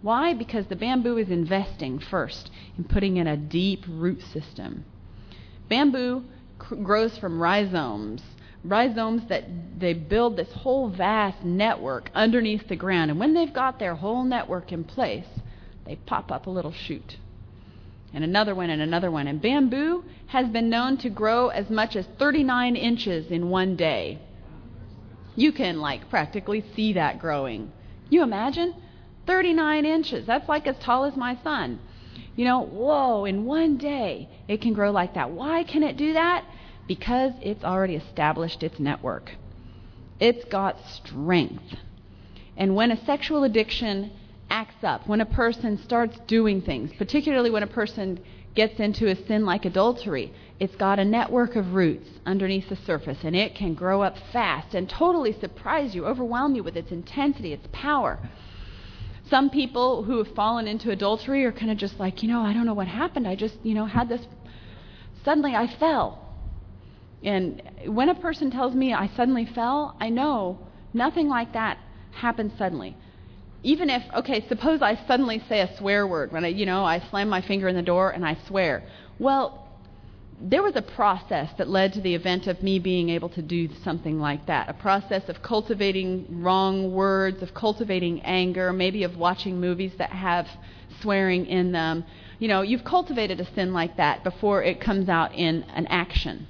Why? 0.02 0.34
Because 0.34 0.68
the 0.68 0.76
bamboo 0.76 1.18
is 1.18 1.30
investing 1.30 2.00
first 2.00 2.52
in 2.78 2.84
putting 2.84 3.18
in 3.18 3.28
a 3.28 3.36
deep 3.36 3.84
root 3.90 4.22
system. 4.22 4.86
Bamboo 5.68 6.24
grows 6.60 7.18
from 7.18 7.42
rhizomes, 7.42 8.22
rhizomes 8.70 9.28
that 9.30 9.46
they 9.80 9.94
build 9.94 10.36
this 10.36 10.52
whole 10.52 10.90
vast 10.90 11.44
network 11.44 12.10
underneath 12.14 12.68
the 12.68 12.76
ground. 12.76 13.12
And 13.12 13.20
when 13.20 13.34
they've 13.34 13.54
got 13.54 13.80
their 13.80 13.96
whole 13.96 14.24
network 14.24 14.72
in 14.72 14.84
place, 14.84 15.28
they 15.86 15.96
pop 15.96 16.32
up 16.32 16.48
a 16.48 16.50
little 16.50 16.74
shoot 16.74 17.18
and 18.16 18.24
another 18.24 18.56
one 18.56 18.70
and 18.70 18.82
another 18.82 19.12
one. 19.12 19.28
And 19.28 19.42
bamboo 19.42 20.06
has 20.28 20.48
been 20.48 20.70
known 20.70 20.98
to 21.00 21.10
grow 21.10 21.50
as 21.50 21.70
much 21.70 21.98
as 21.98 22.08
39 22.18 22.78
inches 22.78 23.30
in 23.30 23.50
one 23.50 23.76
day. 23.76 24.20
You 25.36 25.52
can 25.52 25.82
like 25.82 26.10
practically 26.10 26.64
see 26.76 26.94
that 26.94 27.20
growing. 27.20 27.74
You 28.10 28.24
imagine? 28.24 28.74
39 29.28 29.86
inches. 29.86 30.26
That's 30.26 30.48
like 30.48 30.66
as 30.66 30.78
tall 30.80 31.04
as 31.04 31.18
my 31.18 31.38
son. 31.44 31.80
You 32.38 32.46
know, 32.46 32.62
whoa, 32.62 33.26
in 33.26 33.44
one 33.44 33.76
day 33.78 34.30
it 34.48 34.62
can 34.62 34.74
grow 34.74 34.92
like 34.92 35.16
that. 35.16 35.32
Why 35.32 35.64
can 35.64 35.84
it 35.84 35.98
do 35.98 36.14
that? 36.14 36.46
Because 36.88 37.34
it's 37.42 37.64
already 37.64 37.96
established 37.96 38.64
its 38.64 38.80
network. 38.80 39.32
It's 40.20 40.46
got 40.46 40.78
strength. 40.88 41.76
And 42.56 42.76
when 42.76 42.92
a 42.92 43.06
sexual 43.06 43.44
addiction 43.44 44.12
acts 44.50 44.84
up, 44.84 45.08
when 45.08 45.22
a 45.22 45.26
person 45.26 45.78
starts 45.78 46.18
doing 46.28 46.62
things, 46.62 46.92
particularly 46.98 47.50
when 47.50 47.64
a 47.64 47.68
person 47.68 48.20
gets 48.54 48.80
into 48.80 49.08
a 49.10 49.16
sin 49.28 49.46
like 49.46 49.66
adultery, 49.66 50.32
it's 50.60 50.76
got 50.76 51.00
a 51.00 51.04
network 51.04 51.58
of 51.58 51.74
roots 51.74 52.08
underneath 52.26 52.70
the 52.70 52.76
surface, 52.78 53.18
and 53.24 53.36
it 53.36 53.56
can 53.56 53.74
grow 53.74 54.02
up 54.02 54.16
fast 54.32 54.74
and 54.74 54.90
totally 54.90 55.34
surprise 55.34 55.94
you, 55.94 56.06
overwhelm 56.06 56.56
you 56.56 56.64
with 56.64 56.78
its 56.78 56.92
intensity, 56.92 57.52
its 57.52 57.68
power. 57.74 58.18
Some 59.30 59.50
people 59.50 60.04
who 60.04 60.24
have 60.24 60.34
fallen 60.36 60.68
into 60.68 60.92
adultery 60.92 61.44
are 61.44 61.52
kind 61.52 61.72
of 61.72 61.78
just 61.78 62.00
like, 62.00 62.24
you 62.24 62.30
know, 62.30 62.42
I 62.42 62.54
don't 62.54 62.66
know 62.66 62.74
what 62.74 62.88
happened. 62.88 63.28
I 63.28 63.36
just, 63.36 63.56
you 63.64 63.74
know, 63.74 63.86
had 63.86 64.08
this. 64.08 64.22
Suddenly 65.26 65.56
I 65.56 65.68
fell. 65.68 66.25
And 67.24 67.62
when 67.88 68.10
a 68.10 68.16
person 68.16 68.52
tells 68.52 68.74
me 68.76 68.94
I 68.94 69.10
suddenly 69.16 69.46
fell, 69.46 69.96
I 70.00 70.10
know 70.10 70.60
nothing 70.94 71.28
like 71.28 71.54
that 71.54 71.78
happens 72.12 72.54
suddenly. 72.58 72.96
Even 73.64 73.90
if, 73.90 74.04
okay, 74.14 74.46
suppose 74.48 74.82
I 74.82 74.96
suddenly 75.08 75.42
say 75.50 75.62
a 75.62 75.78
swear 75.78 76.06
word 76.06 76.32
when 76.32 76.46
I, 76.46 76.50
you 76.50 76.66
know, 76.66 76.86
I 76.86 77.00
slam 77.10 77.30
my 77.30 77.42
finger 77.42 77.68
in 77.68 77.76
the 77.76 77.82
door 77.82 78.12
and 78.12 78.26
I 78.26 78.38
swear. 78.48 78.84
Well, 79.18 79.66
there 80.40 80.62
was 80.62 80.76
a 80.76 80.82
process 80.82 81.50
that 81.58 81.70
led 81.70 81.94
to 81.94 82.02
the 82.02 82.14
event 82.14 82.48
of 82.48 82.62
me 82.62 82.78
being 82.78 83.10
able 83.10 83.30
to 83.30 83.42
do 83.42 83.70
something 83.84 84.20
like 84.20 84.46
that. 84.48 84.70
A 84.70 84.74
process 84.74 85.30
of 85.30 85.42
cultivating 85.42 86.44
wrong 86.44 86.92
words, 86.94 87.42
of 87.42 87.54
cultivating 87.54 88.22
anger, 88.22 88.74
maybe 88.74 89.04
of 89.04 89.18
watching 89.18 89.60
movies 89.60 89.94
that 89.98 90.12
have 90.12 90.48
swearing 91.02 91.46
in 91.46 91.72
them. 91.72 92.04
You 92.40 92.50
know, 92.50 92.62
you've 92.62 92.84
cultivated 92.84 93.40
a 93.40 93.54
sin 93.54 93.74
like 93.74 93.98
that 93.98 94.24
before 94.24 94.62
it 94.62 94.82
comes 94.82 95.08
out 95.08 95.34
in 95.34 95.64
an 95.74 95.88
action. 95.88 96.48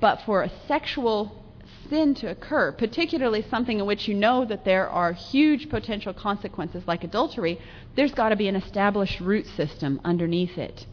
But 0.00 0.22
for 0.26 0.42
a 0.42 0.50
sexual 0.68 1.42
sin 1.88 2.14
to 2.16 2.30
occur, 2.30 2.72
particularly 2.72 3.44
something 3.48 3.78
in 3.78 3.86
which 3.86 4.08
you 4.08 4.14
know 4.14 4.44
that 4.44 4.64
there 4.64 4.88
are 4.88 5.12
huge 5.12 5.68
potential 5.68 6.12
consequences 6.12 6.82
like 6.86 7.04
adultery, 7.04 7.60
there's 7.94 8.12
got 8.12 8.30
to 8.30 8.36
be 8.36 8.48
an 8.48 8.56
established 8.56 9.20
root 9.20 9.46
system 9.56 10.00
underneath 10.04 10.58
it 10.58 10.86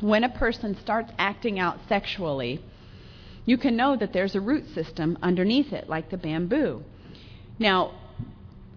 when 0.00 0.24
a 0.24 0.28
person 0.28 0.76
starts 0.80 1.12
acting 1.18 1.58
out 1.58 1.78
sexually, 1.88 2.60
you 3.44 3.56
can 3.58 3.76
know 3.76 3.96
that 3.96 4.12
there's 4.12 4.34
a 4.34 4.40
root 4.40 4.64
system 4.74 5.18
underneath 5.22 5.72
it, 5.72 5.88
like 5.88 6.10
the 6.10 6.16
bamboo. 6.16 6.82
Now, 7.58 7.92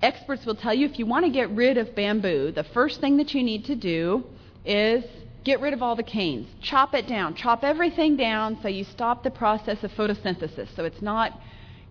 experts 0.01 0.45
will 0.45 0.55
tell 0.55 0.73
you 0.73 0.87
if 0.87 0.97
you 0.97 1.05
want 1.05 1.25
to 1.25 1.31
get 1.31 1.49
rid 1.51 1.77
of 1.77 1.95
bamboo, 1.95 2.51
the 2.51 2.63
first 2.63 3.01
thing 3.01 3.17
that 3.17 3.33
you 3.33 3.43
need 3.43 3.65
to 3.65 3.75
do 3.75 4.23
is 4.65 5.03
get 5.43 5.60
rid 5.60 5.74
of 5.74 5.81
all 5.81 5.95
the 5.95 6.03
canes. 6.03 6.48
Chop 6.62 6.93
it 6.93 7.07
down. 7.07 7.36
Chop 7.36 7.63
everything 7.63 8.15
down 8.15 8.57
so 8.62 8.67
you 8.67 8.83
stop 8.83 9.24
the 9.24 9.31
process 9.31 9.83
of 9.83 9.91
photosynthesis. 9.91 10.75
So 10.75 10.86
it's 10.86 11.01
not 11.01 11.39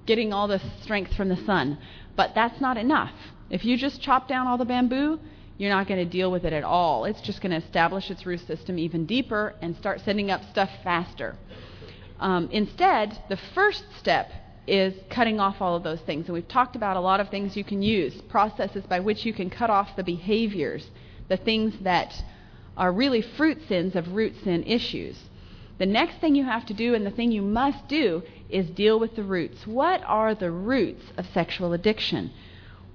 getting 0.07 0.33
all 0.33 0.49
the 0.49 0.61
strength 0.83 1.15
from 1.15 1.29
the 1.29 1.37
sun. 1.37 1.79
But 2.17 2.35
that's 2.35 2.61
not 2.61 2.77
enough. 2.77 3.13
If 3.51 3.65
you 3.65 3.77
just 3.77 4.01
chop 4.01 4.29
down 4.29 4.47
all 4.47 4.59
the 4.59 4.65
bamboo, 4.65 5.19
you're 5.59 5.71
not 5.71 5.87
going 5.87 6.03
to 6.03 6.11
deal 6.11 6.31
with 6.31 6.45
it 6.45 6.53
at 6.53 6.65
all. 6.65 7.05
It's 7.05 7.21
just 7.21 7.43
going 7.43 7.51
to 7.51 7.67
establish 7.67 8.11
its 8.11 8.25
root 8.25 8.41
system 8.47 8.79
even 8.79 9.05
deeper 9.05 9.55
and 9.61 9.77
start 9.77 10.01
sending 10.01 10.31
up 10.31 10.43
stuff 10.51 10.71
faster. 10.83 11.37
Um, 12.19 12.49
instead, 12.53 13.23
the 13.29 13.39
first 13.55 13.85
step 13.99 14.31
is 14.67 14.95
cutting 15.11 15.41
off 15.41 15.61
all 15.61 15.75
of 15.75 15.83
those 15.83 16.01
things. 16.01 16.27
And 16.27 16.35
we've 16.35 16.49
talked 16.49 16.77
about 16.77 16.97
a 16.97 17.01
lot 17.01 17.21
of 17.21 17.29
things 17.29 17.57
you 17.57 17.65
can 17.65 17.83
use, 17.83 18.15
processes 18.29 18.85
by 18.89 19.01
which 19.01 19.27
you 19.27 19.33
can 19.33 19.51
cut 19.51 19.69
off 19.69 19.97
the 19.97 20.05
behaviors, 20.05 20.87
the 21.29 21.37
things 21.37 21.75
that 21.83 22.15
are 22.81 22.91
really 22.91 23.23
fruit 23.23 23.59
sins 23.69 23.95
of 23.95 24.15
root 24.15 24.35
sin 24.43 24.65
issues. 24.65 25.17
The 25.79 25.87
next 25.87 26.21
thing 26.21 26.35
you 26.35 26.45
have 26.45 26.67
to 26.67 26.75
do, 26.75 26.95
and 26.95 27.07
the 27.07 27.11
thing 27.13 27.31
you 27.31 27.43
must 27.43 27.87
do, 27.87 28.25
is 28.49 28.69
deal 28.71 28.99
with 28.99 29.15
the 29.15 29.23
roots. 29.23 29.65
What 29.67 30.03
are 30.05 30.35
the 30.35 30.51
roots 30.51 31.05
of 31.17 31.27
sexual 31.33 31.73
addiction? 31.73 32.33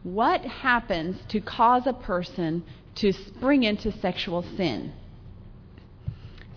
what 0.06 0.42
happens 0.42 1.18
to 1.30 1.42
cause 1.42 1.88
a 1.88 1.94
person 1.94 2.64
to 2.94 3.12
spring 3.12 3.64
into 3.64 3.92
sexual 3.92 4.44
sin? 4.56 4.94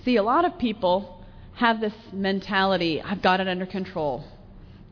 See, 0.04 0.16
a 0.16 0.23
lot 0.23 0.44
of 0.44 0.58
people 0.58 1.25
have 1.54 1.80
this 1.80 1.94
mentality 2.12 3.00
I've 3.00 3.23
got 3.23 3.40
it 3.40 3.49
under 3.49 3.64
control. 3.64 4.25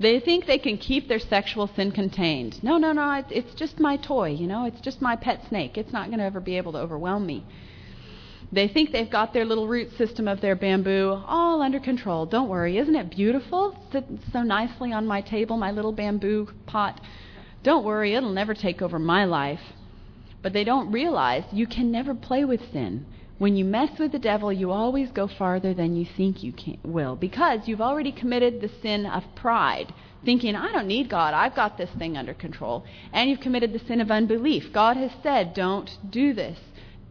They 0.00 0.21
think 0.21 0.47
they 0.47 0.59
can 0.59 0.78
keep 0.78 1.07
their 1.07 1.19
sexual 1.19 1.69
sin 1.69 1.93
contained. 1.93 2.62
No, 2.64 2.78
no, 2.78 2.93
no, 2.93 3.23
it's 3.31 3.55
just 3.55 3.78
my 3.78 3.99
toy, 3.99 4.31
you 4.31 4.47
know, 4.47 4.64
it's 4.64 4.81
just 4.81 5.02
my 5.02 5.16
pet 5.16 5.43
snake. 5.49 5.76
It's 5.76 5.93
not 5.93 6.09
going 6.09 6.19
to 6.19 6.25
ever 6.25 6.40
be 6.40 6.57
able 6.57 6.73
to 6.73 6.78
overwhelm 6.78 7.26
me. 7.26 7.45
They 8.53 8.69
think 8.69 8.93
they've 8.93 9.11
got 9.11 9.33
their 9.33 9.45
little 9.45 9.67
root 9.67 9.97
system 9.99 10.29
of 10.29 10.41
their 10.41 10.55
bamboo 10.55 11.23
all 11.26 11.61
under 11.62 11.81
control. 11.81 12.26
Don't 12.26 12.49
worry, 12.49 12.79
isn't 12.79 12.95
it 12.95 13.11
beautiful? 13.11 13.76
Sitting 13.91 14.21
so 14.33 14.43
nicely 14.43 14.93
on 14.93 15.07
my 15.07 15.21
table, 15.21 15.57
my 15.57 15.73
little 15.73 15.93
bamboo 15.93 16.49
pot. 16.65 17.00
Don't 17.62 17.85
worry, 17.85 18.15
it'll 18.15 18.33
never 18.33 18.55
take 18.55 18.81
over 18.81 18.99
my 18.99 19.25
life. 19.25 19.61
But 20.43 20.53
they 20.53 20.62
don't 20.62 20.93
realize 20.93 21.43
you 21.53 21.67
can 21.67 21.91
never 21.91 22.15
play 22.15 22.45
with 22.45 22.73
sin. 22.73 23.07
When 23.38 23.57
you 23.57 23.65
mess 23.65 23.99
with 23.99 24.12
the 24.12 24.19
devil, 24.19 24.53
you 24.53 24.71
always 24.71 25.11
go 25.11 25.26
farther 25.26 25.75
than 25.75 25.97
you 25.97 26.07
think 26.17 26.43
you 26.43 26.53
can, 26.53 26.79
will 26.85 27.17
because 27.17 27.67
you've 27.67 27.83
already 27.83 28.12
committed 28.12 28.61
the 28.61 28.71
sin 28.81 29.05
of 29.05 29.25
pride, 29.35 29.93
thinking, 30.25 30.55
I 30.55 30.73
don't 30.73 30.87
need 30.87 31.11
God, 31.11 31.35
I've 31.35 31.55
got 31.55 31.76
this 31.76 31.91
thing 31.99 32.17
under 32.17 32.33
control. 32.33 32.85
And 33.12 33.29
you've 33.29 33.41
committed 33.41 33.73
the 33.73 33.81
sin 33.81 34.00
of 34.00 34.11
unbelief. 34.11 34.73
God 34.73 34.97
has 34.97 35.11
said, 35.23 35.53
don't 35.53 35.91
do 36.09 36.33
this. 36.33 36.59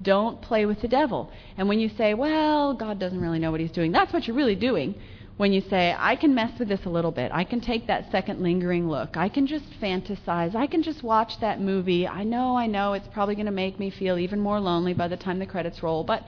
Don't 0.01 0.41
play 0.41 0.65
with 0.65 0.81
the 0.81 0.87
devil. 0.87 1.31
And 1.57 1.67
when 1.67 1.79
you 1.79 1.89
say, 1.89 2.13
well, 2.13 2.73
God 2.73 2.99
doesn't 2.99 3.19
really 3.19 3.39
know 3.39 3.51
what 3.51 3.59
he's 3.59 3.71
doing, 3.71 3.91
that's 3.91 4.11
what 4.13 4.27
you're 4.27 4.35
really 4.35 4.55
doing 4.55 4.95
when 5.37 5.51
you 5.51 5.61
say, 5.69 5.93
I 5.97 6.15
can 6.15 6.33
mess 6.33 6.57
with 6.57 6.69
this 6.69 6.85
a 6.85 6.89
little 6.89 7.11
bit. 7.11 7.31
I 7.33 7.43
can 7.43 7.59
take 7.59 7.87
that 7.87 8.09
second 8.09 8.41
lingering 8.41 8.87
look. 8.89 9.17
I 9.17 9.27
can 9.27 9.47
just 9.47 9.65
fantasize. 9.81 10.55
I 10.55 10.65
can 10.67 10.81
just 10.81 11.03
watch 11.03 11.39
that 11.41 11.59
movie. 11.59 12.07
I 12.07 12.23
know, 12.23 12.55
I 12.57 12.67
know 12.67 12.93
it's 12.93 13.07
probably 13.09 13.35
going 13.35 13.47
to 13.47 13.51
make 13.51 13.77
me 13.77 13.89
feel 13.89 14.17
even 14.17 14.39
more 14.39 14.61
lonely 14.61 14.93
by 14.93 15.09
the 15.09 15.17
time 15.17 15.39
the 15.39 15.45
credits 15.45 15.83
roll, 15.83 16.05
but 16.05 16.23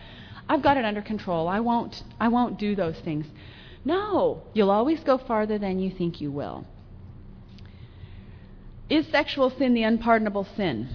I've 0.50 0.62
got 0.62 0.76
it 0.76 0.84
under 0.84 1.02
control. 1.02 1.48
I 1.48 1.62
won't 1.62 2.04
I 2.20 2.28
won't 2.28 2.60
do 2.60 2.76
those 2.76 3.00
things. 3.00 3.26
No, 3.86 4.44
you'll 4.54 4.72
always 4.72 5.00
go 5.02 5.18
farther 5.18 5.58
than 5.58 5.80
you 5.80 5.90
think 5.90 6.20
you 6.20 6.32
will. 6.32 6.66
Is 8.90 9.08
sexual 9.08 9.50
sin 9.50 9.74
the 9.74 9.84
unpardonable 9.84 10.48
sin? 10.56 10.90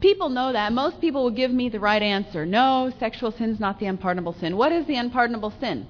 People 0.00 0.30
know 0.30 0.52
that. 0.52 0.72
Most 0.72 1.00
people 1.00 1.22
will 1.22 1.30
give 1.30 1.50
me 1.50 1.68
the 1.68 1.80
right 1.80 2.02
answer. 2.02 2.46
No, 2.46 2.90
sexual 2.98 3.32
sin 3.32 3.50
is 3.50 3.60
not 3.60 3.78
the 3.78 3.86
unpardonable 3.86 4.32
sin. 4.32 4.56
What 4.56 4.72
is 4.72 4.86
the 4.86 4.96
unpardonable 4.96 5.52
sin? 5.60 5.86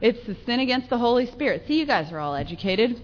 It's 0.00 0.26
the 0.26 0.36
sin 0.46 0.60
against 0.60 0.90
the 0.90 0.98
Holy 0.98 1.26
Spirit. 1.26 1.64
See, 1.66 1.78
you 1.78 1.86
guys 1.86 2.12
are 2.12 2.18
all 2.18 2.34
educated. 2.34 3.00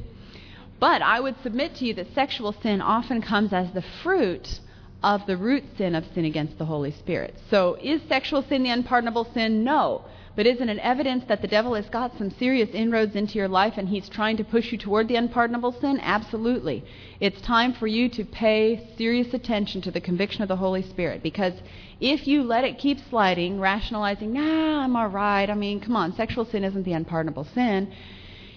But 0.80 1.02
I 1.02 1.20
would 1.20 1.36
submit 1.42 1.74
to 1.76 1.84
you 1.84 1.94
that 1.94 2.14
sexual 2.14 2.52
sin 2.52 2.80
often 2.80 3.20
comes 3.20 3.52
as 3.52 3.72
the 3.72 3.84
fruit 4.02 4.60
of 5.02 5.26
the 5.26 5.36
root 5.36 5.64
sin 5.76 5.94
of 5.94 6.04
sin 6.14 6.24
against 6.24 6.58
the 6.58 6.64
Holy 6.64 6.92
Spirit. 6.92 7.36
So, 7.50 7.76
is 7.80 8.00
sexual 8.08 8.42
sin 8.42 8.62
the 8.62 8.70
unpardonable 8.70 9.28
sin? 9.32 9.64
No. 9.64 10.04
But 10.38 10.46
isn't 10.46 10.68
it 10.68 10.78
evidence 10.78 11.24
that 11.26 11.42
the 11.42 11.48
devil 11.48 11.74
has 11.74 11.88
got 11.88 12.16
some 12.16 12.30
serious 12.30 12.70
inroads 12.72 13.16
into 13.16 13.34
your 13.34 13.48
life 13.48 13.74
and 13.76 13.88
he's 13.88 14.08
trying 14.08 14.36
to 14.36 14.44
push 14.44 14.70
you 14.70 14.78
toward 14.78 15.08
the 15.08 15.16
unpardonable 15.16 15.72
sin? 15.72 15.98
Absolutely. 16.00 16.84
It's 17.18 17.40
time 17.40 17.72
for 17.72 17.88
you 17.88 18.08
to 18.10 18.24
pay 18.24 18.88
serious 18.96 19.34
attention 19.34 19.82
to 19.82 19.90
the 19.90 20.00
conviction 20.00 20.42
of 20.42 20.48
the 20.48 20.54
Holy 20.54 20.82
Spirit 20.82 21.24
because 21.24 21.54
if 22.00 22.28
you 22.28 22.44
let 22.44 22.62
it 22.62 22.78
keep 22.78 23.00
sliding, 23.10 23.58
rationalizing, 23.58 24.32
nah, 24.32 24.84
I'm 24.84 24.94
all 24.94 25.08
right, 25.08 25.50
I 25.50 25.54
mean, 25.54 25.80
come 25.80 25.96
on, 25.96 26.14
sexual 26.14 26.44
sin 26.44 26.62
isn't 26.62 26.84
the 26.84 26.92
unpardonable 26.92 27.48
sin, 27.52 27.92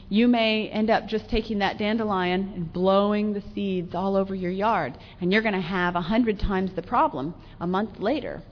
you 0.07 0.27
may 0.27 0.69
end 0.69 0.91
up 0.91 1.07
just 1.07 1.31
taking 1.31 1.57
that 1.59 1.79
dandelion 1.79 2.53
and 2.55 2.71
blowing 2.71 3.33
the 3.33 3.41
seeds 3.55 3.95
all 3.95 4.15
over 4.15 4.35
your 4.35 4.51
yard, 4.51 4.99
and 5.19 5.33
you're 5.33 5.41
going 5.41 5.55
to 5.55 5.61
have 5.61 5.95
a 5.95 6.01
hundred 6.01 6.39
times 6.39 6.73
the 6.75 6.83
problem 6.83 7.33
a 7.59 7.65
month 7.65 7.99
later. 7.99 8.43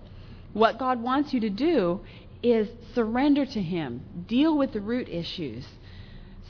What 0.54 0.80
God 0.80 1.04
wants 1.04 1.32
you 1.32 1.40
to 1.42 1.50
do 1.52 2.02
is 2.42 2.70
surrender 2.94 3.46
to 3.46 3.62
Him, 3.62 4.02
deal 4.28 4.58
with 4.58 4.74
the 4.74 4.82
root 4.82 5.10
issues. 5.10 5.66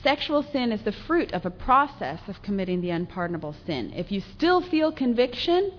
Sexual 0.03 0.43
sin 0.43 0.72
is 0.72 0.81
the 0.84 0.91
fruit 0.91 1.34
of 1.34 1.46
a 1.46 1.51
process 1.51 2.22
of 2.27 2.41
committing 2.41 2.81
the 2.81 2.89
unpardonable 2.89 3.55
sin. 3.65 3.91
If 3.96 4.12
you 4.12 4.22
still 4.22 4.62
feel 4.62 4.91
conviction, 4.91 5.72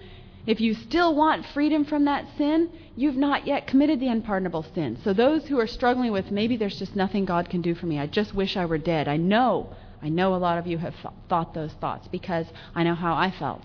if 0.47 0.61
you 0.61 0.75
still 0.75 1.15
want 1.15 1.47
freedom 1.47 1.85
from 1.85 2.05
that 2.05 2.27
sin, 2.37 2.71
you've 2.97 3.17
not 3.17 3.47
yet 3.47 3.67
committed 3.67 4.01
the 4.01 4.09
unpardonable 4.09 4.67
sin. 4.75 4.99
So, 5.03 5.13
those 5.13 5.47
who 5.47 5.59
are 5.59 5.67
struggling 5.67 6.13
with 6.13 6.31
maybe 6.31 6.57
there's 6.57 6.79
just 6.79 6.97
nothing 6.97 7.25
God 7.25 7.49
can 7.49 7.63
do 7.63 7.75
for 7.75 7.87
me, 7.87 7.99
I 7.99 8.07
just 8.07 8.35
wish 8.35 8.57
I 8.57 8.67
were 8.67 8.79
dead. 8.79 9.09
I 9.09 9.17
know, 9.17 9.75
I 10.03 10.09
know 10.09 10.35
a 10.35 10.37
lot 10.37 10.59
of 10.59 10.67
you 10.67 10.79
have 10.79 10.95
thought 11.29 11.55
those 11.55 11.73
thoughts 11.75 12.09
because 12.09 12.47
I 12.75 12.83
know 12.85 12.95
how 12.95 13.15
I 13.15 13.31
felt. 13.31 13.65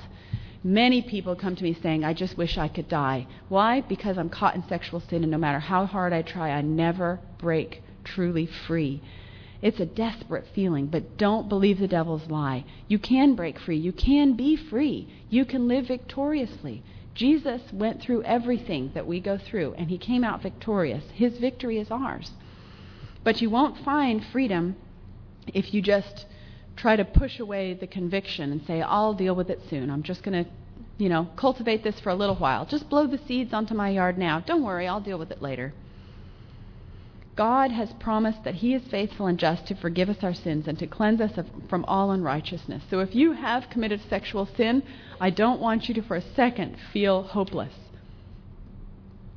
Many 0.66 1.04
people 1.04 1.36
come 1.36 1.56
to 1.56 1.64
me 1.64 1.78
saying, 1.80 2.04
I 2.04 2.16
just 2.16 2.40
wish 2.40 2.58
I 2.58 2.70
could 2.70 2.90
die. 2.90 3.28
Why? 3.50 3.82
Because 3.82 4.18
I'm 4.18 4.32
caught 4.32 4.56
in 4.56 4.68
sexual 4.68 5.00
sin, 5.00 5.22
and 5.22 5.32
no 5.32 5.38
matter 5.38 5.60
how 5.60 5.86
hard 5.86 6.12
I 6.12 6.24
try, 6.24 6.50
I 6.50 6.62
never 6.62 7.20
break 7.38 7.84
truly 8.04 8.48
free. 8.48 9.00
It's 9.62 9.80
a 9.80 9.86
desperate 9.86 10.48
feeling, 10.56 10.88
but 10.88 11.18
don't 11.18 11.48
believe 11.48 11.78
the 11.78 11.88
devil's 11.88 12.32
lie. 12.32 12.66
You 12.88 12.98
can 12.98 13.36
break 13.36 13.60
free. 13.60 13.78
You 13.78 13.92
can 13.92 14.34
be 14.34 14.56
free. 14.56 15.08
You 15.30 15.46
can 15.46 15.68
live 15.68 15.86
victoriously. 15.86 16.82
Jesus 17.14 17.62
went 17.72 18.02
through 18.02 18.24
everything 18.24 18.90
that 18.96 19.06
we 19.06 19.20
go 19.20 19.38
through, 19.38 19.76
and 19.78 19.92
he 19.92 20.00
came 20.00 20.24
out 20.24 20.42
victorious. 20.42 21.04
His 21.14 21.38
victory 21.38 21.78
is 21.78 21.92
ours. 21.92 22.32
But 23.24 23.40
you 23.40 23.52
won't 23.52 23.86
find 23.86 24.26
freedom 24.26 24.78
if 25.54 25.76
you 25.76 25.84
just 25.84 26.26
try 26.76 26.96
to 26.96 27.06
push 27.06 27.40
away 27.40 27.74
the 27.74 27.88
conviction 27.88 28.52
and 28.52 28.62
say, 28.66 28.82
I'll 28.82 29.14
deal 29.14 29.36
with 29.36 29.50
it 29.50 29.62
soon. 29.70 29.90
I'm 29.90 30.04
just 30.04 30.24
going 30.24 30.44
to, 30.46 30.50
you 30.98 31.10
know, 31.10 31.30
cultivate 31.36 31.84
this 31.84 32.00
for 32.00 32.10
a 32.10 32.16
little 32.16 32.36
while. 32.36 32.66
Just 32.66 32.90
blow 32.90 33.08
the 33.08 33.20
seeds 33.28 33.54
onto 33.54 33.74
my 33.74 33.90
yard 33.90 34.18
now. 34.18 34.40
Don't 34.40 34.64
worry, 34.64 34.88
I'll 34.88 35.02
deal 35.02 35.18
with 35.18 35.32
it 35.32 35.42
later. 35.42 35.74
God 37.36 37.72
has 37.72 37.92
promised 38.00 38.44
that 38.46 38.56
He 38.56 38.74
is 38.74 38.84
faithful 38.90 39.28
and 39.28 39.38
just 39.38 39.68
to 39.68 39.76
forgive 39.76 40.10
us 40.10 40.24
our 40.24 40.34
sins 40.34 40.68
and 40.68 40.80
to 40.80 40.88
cleanse 40.88 41.20
us 41.20 41.38
of, 41.38 41.48
from 41.70 41.84
all 41.86 42.12
unrighteousness. 42.12 42.84
So 42.90 43.00
if 43.00 43.14
you 43.14 43.34
have 43.34 43.70
committed 43.70 44.02
sexual 44.10 44.46
sin, 44.46 44.84
I 45.20 45.32
don't 45.32 45.60
want 45.60 45.90
you 45.90 45.96
to 45.96 46.02
for 46.02 46.16
a 46.16 46.22
second 46.22 46.78
feel 46.94 47.24
hopeless. 47.24 47.74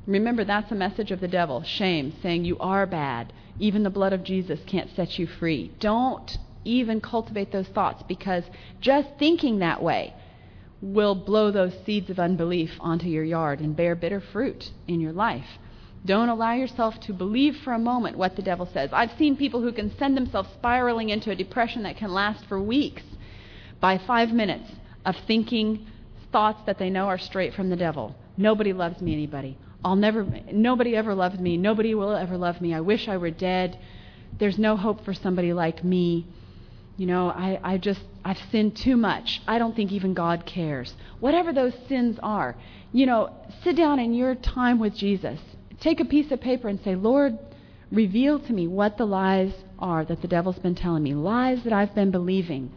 Remember, 0.05 0.45
that's 0.45 0.71
a 0.71 0.75
message 0.75 1.11
of 1.11 1.19
the 1.19 1.27
devil 1.27 1.61
shame, 1.61 2.13
saying 2.21 2.45
you 2.45 2.57
are 2.59 2.85
bad. 2.85 3.33
Even 3.59 3.83
the 3.83 3.89
blood 3.89 4.13
of 4.13 4.23
Jesus 4.23 4.61
can't 4.65 4.89
set 4.95 5.19
you 5.19 5.27
free. 5.27 5.73
Don't 5.79 6.37
even 6.63 7.01
cultivate 7.01 7.51
those 7.51 7.67
thoughts 7.67 8.03
because 8.07 8.43
just 8.81 9.09
thinking 9.17 9.59
that 9.59 9.81
way 9.81 10.13
will 10.81 11.15
blow 11.15 11.51
those 11.51 11.73
seeds 11.85 12.09
of 12.09 12.19
unbelief 12.19 12.71
onto 12.79 13.07
your 13.07 13.23
yard 13.23 13.59
and 13.59 13.75
bear 13.75 13.95
bitter 13.95 14.21
fruit 14.21 14.71
in 14.87 14.99
your 15.01 15.13
life. 15.13 15.57
Don't 16.05 16.29
allow 16.29 16.53
yourself 16.53 16.99
to 17.01 17.13
believe 17.13 17.57
for 17.57 17.73
a 17.73 17.79
moment 17.79 18.17
what 18.17 18.35
the 18.35 18.41
devil 18.41 18.65
says. 18.71 18.89
I've 18.93 19.17
seen 19.17 19.35
people 19.35 19.61
who 19.61 19.73
can 19.73 19.95
send 19.97 20.15
themselves 20.15 20.49
spiraling 20.53 21.09
into 21.09 21.31
a 21.31 21.35
depression 21.35 21.83
that 21.83 21.97
can 21.97 22.13
last 22.13 22.45
for 22.45 22.61
weeks 22.61 23.03
by 23.81 23.97
five 23.97 24.31
minutes 24.31 24.71
of 25.05 25.15
thinking 25.27 25.85
thoughts 26.31 26.61
that 26.65 26.77
they 26.77 26.89
know 26.89 27.07
are 27.07 27.17
straight 27.17 27.53
from 27.53 27.69
the 27.69 27.75
devil. 27.75 28.15
Nobody 28.37 28.71
loves 28.71 29.01
me 29.01 29.13
anybody. 29.13 29.57
I'll 29.83 29.95
never 29.95 30.25
nobody 30.51 30.95
ever 30.95 31.15
loved 31.15 31.39
me. 31.39 31.57
Nobody 31.57 31.95
will 31.95 32.15
ever 32.15 32.37
love 32.37 32.61
me. 32.61 32.73
I 32.73 32.81
wish 32.81 33.07
I 33.07 33.17
were 33.17 33.31
dead. 33.31 33.77
There's 34.37 34.57
no 34.57 34.77
hope 34.77 35.03
for 35.03 35.13
somebody 35.13 35.53
like 35.53 35.83
me. 35.83 36.27
You 36.99 37.07
know, 37.07 37.29
I, 37.29 37.59
I 37.63 37.77
just 37.77 38.01
I've 38.23 38.39
sinned 38.51 38.75
too 38.75 38.97
much. 38.97 39.41
I 39.47 39.57
don't 39.57 39.75
think 39.75 39.91
even 39.91 40.13
God 40.13 40.45
cares. 40.45 40.93
Whatever 41.19 41.51
those 41.53 41.73
sins 41.87 42.19
are, 42.21 42.55
you 42.91 43.05
know, 43.07 43.33
sit 43.63 43.75
down 43.75 43.99
in 43.99 44.13
your 44.13 44.35
time 44.35 44.77
with 44.79 44.95
Jesus 44.95 45.39
take 45.79 45.99
a 45.99 46.05
piece 46.05 46.31
of 46.31 46.41
paper 46.41 46.67
and 46.67 46.79
say, 46.81 46.95
Lord, 46.95 47.37
reveal 47.91 48.39
to 48.39 48.53
me 48.53 48.67
what 48.67 48.97
the 48.97 49.05
lies 49.05 49.53
are 49.79 50.05
that 50.05 50.21
the 50.21 50.27
devil's 50.27 50.59
been 50.59 50.75
telling 50.75 51.03
me, 51.03 51.13
lies 51.13 51.63
that 51.63 51.73
I've 51.73 51.95
been 51.95 52.11
believing, 52.11 52.71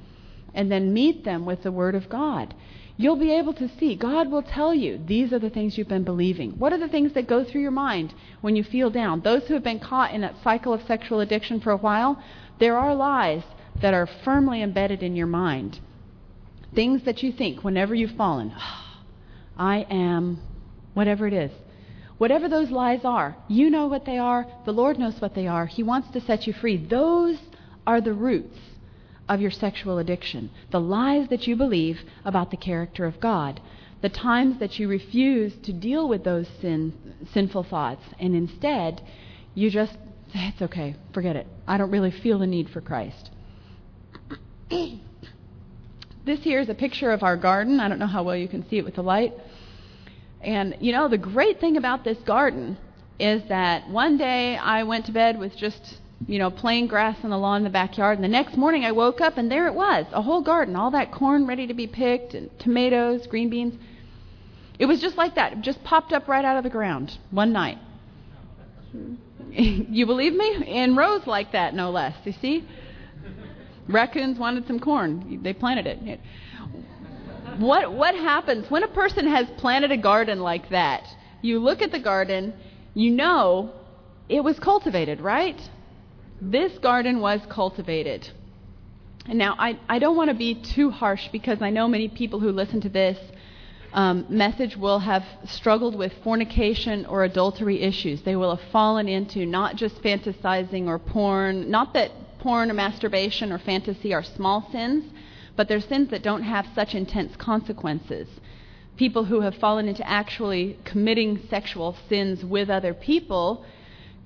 and 0.55 0.71
then 0.71 0.95
meet 0.95 1.25
them 1.25 1.45
with 1.45 1.63
the 1.63 1.73
Word 1.73 1.95
of 1.95 2.09
God. 2.09 2.55
You'll 2.97 3.17
be 3.17 3.33
able 3.33 3.55
to 3.55 3.69
see. 3.69 3.97
God 3.97 4.31
will 4.31 4.43
tell 4.43 4.75
you 4.75 5.01
these 5.05 5.33
are 5.33 5.39
the 5.39 5.51
things 5.51 5.77
you've 5.77 5.89
been 5.89 6.05
believing. 6.05 6.53
What 6.53 6.73
are 6.73 6.79
the 6.79 6.89
things 6.89 7.15
that 7.15 7.27
go 7.27 7.43
through 7.43 7.63
your 7.63 7.71
mind 7.71 8.15
when 8.43 8.55
you 8.55 8.63
feel 8.63 8.91
down? 8.91 9.23
Those 9.23 9.47
who 9.49 9.55
have 9.55 9.65
been 9.65 9.81
caught 9.81 10.13
in 10.13 10.21
that 10.21 10.43
cycle 10.45 10.73
of 10.73 10.83
sexual 10.83 11.21
addiction 11.21 11.59
for 11.61 11.73
a 11.73 11.77
while, 11.77 12.23
there 12.59 12.77
are 12.77 12.95
lies 12.95 13.43
that 13.81 13.95
are 13.95 14.09
firmly 14.25 14.63
embedded 14.63 15.03
in 15.03 15.17
your 15.17 15.27
mind. 15.27 15.81
Things 16.75 17.03
that 17.05 17.23
you 17.23 17.33
think 17.33 17.65
whenever 17.65 17.95
you've 17.95 18.17
fallen. 18.17 18.53
Ah, 18.57 19.01
I 19.57 19.87
am, 19.91 20.41
whatever 20.95 21.27
it 21.27 21.33
is. 21.33 21.51
Whatever 22.19 22.49
those 22.49 22.71
lies 22.71 23.05
are, 23.05 23.37
you 23.49 23.69
know 23.71 23.89
what 23.89 24.05
they 24.05 24.19
are, 24.19 24.47
the 24.65 24.73
Lord 24.73 24.99
knows 24.99 25.21
what 25.21 25.35
they 25.35 25.47
are. 25.47 25.67
He 25.67 25.83
wants 25.83 26.11
to 26.13 26.21
set 26.21 26.47
you 26.47 26.53
free. 26.53 26.77
Those 26.77 27.39
are 27.87 28.01
the 28.01 28.15
roots 28.15 28.59
of 29.29 29.41
your 29.41 29.51
sexual 29.51 29.99
addiction. 29.99 30.51
The 30.71 30.81
lies 30.81 31.29
that 31.29 31.47
you 31.47 31.57
believe 31.57 32.01
about 32.25 32.51
the 32.51 32.57
character 32.57 33.07
of 33.07 33.21
God. 33.21 33.61
The 34.03 34.09
times 34.09 34.59
that 34.59 34.79
you 34.79 34.89
refuse 34.89 35.55
to 35.63 35.73
deal 35.73 36.09
with 36.09 36.25
those 36.25 36.49
sin, 36.61 36.93
sinful 37.33 37.65
thoughts, 37.65 38.05
and 38.19 38.35
instead 38.35 39.03
you 39.55 39.71
just 39.71 39.97
It's 40.35 40.63
okay, 40.63 40.97
forget 41.13 41.37
it. 41.37 41.47
I 41.67 41.77
don't 41.77 41.91
really 41.91 42.11
feel 42.11 42.39
the 42.39 42.47
need 42.47 42.71
for 42.71 42.81
Christ. 42.81 43.31
this 46.25 46.41
here 46.43 46.61
is 46.61 46.69
a 46.69 46.75
picture 46.75 47.11
of 47.11 47.23
our 47.23 47.37
garden. 47.37 47.81
I 47.81 47.89
don't 47.89 47.99
know 47.99 48.07
how 48.07 48.23
well 48.23 48.37
you 48.37 48.49
can 48.49 48.69
see 48.69 48.79
it 48.79 48.85
with 48.85 48.95
the 48.95 49.03
light. 49.03 49.33
And, 50.41 50.77
you 50.81 50.93
know, 50.93 51.09
the 51.09 51.19
great 51.19 51.61
thing 51.61 51.77
about 51.77 52.05
this 52.05 52.19
garden 52.19 52.79
is 53.19 53.43
that 53.49 53.89
one 53.89 54.17
day 54.19 54.57
I 54.57 54.83
went 54.83 55.07
to 55.07 55.13
bed 55.13 55.39
with 55.39 55.57
just, 55.57 55.99
you 56.27 56.39
know, 56.39 56.51
plain 56.51 56.87
grass 56.87 57.17
on 57.23 57.31
the 57.31 57.39
lawn 57.39 57.59
in 57.59 57.65
the 57.65 57.71
backyard, 57.71 58.19
and 58.19 58.25
the 58.25 58.29
next 58.29 58.57
morning 58.57 58.85
I 58.85 58.93
woke 58.93 59.21
up 59.21 59.37
and 59.37 59.51
there 59.51 59.67
it 59.67 59.75
was 59.75 60.07
a 60.13 60.23
whole 60.23 60.43
garden, 60.43 60.75
all 60.75 60.91
that 60.93 61.13
corn 61.13 61.47
ready 61.47 61.67
to 61.67 61.75
be 61.75 61.87
picked, 61.87 62.35
and 62.35 62.51
tomatoes, 62.59 63.27
green 63.27 63.51
beans. 63.51 63.75
It 64.79 64.87
was 64.87 65.01
just 65.01 65.17
like 65.17 65.37
that. 65.37 65.53
It 65.53 65.61
just 65.61 65.85
popped 65.85 66.13
up 66.13 66.27
right 66.27 66.45
out 66.45 66.57
of 66.57 66.65
the 66.65 66.71
ground 66.71 67.17
one 67.31 67.53
night. 67.53 67.79
you 69.51 70.07
believe 70.07 70.33
me? 70.33 70.65
In 70.67 70.97
rows 70.97 71.27
like 71.27 71.53
that, 71.53 71.75
no 71.75 71.91
less. 71.91 72.17
You 72.25 72.33
see? 72.33 72.67
Raccoons 73.89 74.39
wanted 74.39 74.67
some 74.67 74.79
corn. 74.79 75.41
They 75.43 75.53
planted 75.53 75.87
it 75.87 76.21
what 77.59 77.93
what 77.93 78.15
happens 78.15 78.71
when 78.71 78.83
a 78.83 78.89
person 78.89 79.27
has 79.27 79.49
planted 79.59 79.93
a 79.93 79.97
garden 79.97 80.41
like 80.41 80.69
that? 80.71 81.07
You 81.41 81.59
look 81.59 81.83
at 81.83 81.93
the 81.93 81.99
garden, 81.99 82.55
you 82.95 83.11
know 83.11 83.73
it 84.29 84.43
was 84.43 84.59
cultivated, 84.59 85.21
right? 85.21 85.61
This 86.41 86.79
garden 86.79 87.21
was 87.21 87.41
cultivated. 87.49 88.29
And 89.27 89.39
now 89.39 89.55
I, 89.59 89.79
I 89.89 89.99
don't 89.99 90.17
want 90.17 90.31
to 90.31 90.35
be 90.35 90.55
too 90.55 90.91
harsh 90.91 91.29
because 91.29 91.63
I 91.63 91.71
know 91.71 91.87
many 91.87 92.09
people 92.09 92.41
who 92.41 92.51
listen 92.51 92.81
to 92.81 92.89
this 92.89 93.19
um, 93.93 94.27
message 94.29 94.77
will 94.77 94.99
have 94.99 95.23
struggled 95.45 95.95
with 95.95 96.13
fornication 96.25 97.07
or 97.07 97.23
adultery 97.23 97.83
issues. 97.83 98.23
They 98.23 98.35
will 98.35 98.57
have 98.57 98.71
fallen 98.71 99.07
into 99.07 99.47
not 99.47 99.77
just 99.77 100.03
fantasizing 100.03 100.87
or 100.87 100.99
porn, 100.99 101.71
not 101.71 101.93
that 101.95 102.11
porn 102.43 102.73
or 102.73 102.75
masturbation 102.75 103.53
or 103.53 103.59
fantasy 103.59 104.13
are 104.13 104.25
small 104.25 104.69
sins, 104.73 105.05
but 105.55 105.69
they're 105.69 105.81
sins 105.81 106.11
that 106.11 106.23
don't 106.25 106.43
have 106.43 106.67
such 106.75 106.93
intense 106.93 107.37
consequences. 107.37 108.29
People 108.97 109.25
who 109.25 109.41
have 109.43 109.55
fallen 109.55 109.87
into 109.87 110.07
actually 110.07 110.77
committing 110.85 111.41
sexual 111.49 111.97
sins 112.09 112.45
with 112.45 112.69
other 112.69 112.95
people 112.95 113.65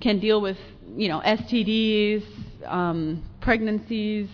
can 0.01 0.19
deal 0.19 0.41
with, 0.41 0.57
you 0.97 1.09
know, 1.09 1.21
STDs, 1.21 2.25
um, 2.65 3.23
pregnancies, 3.43 4.29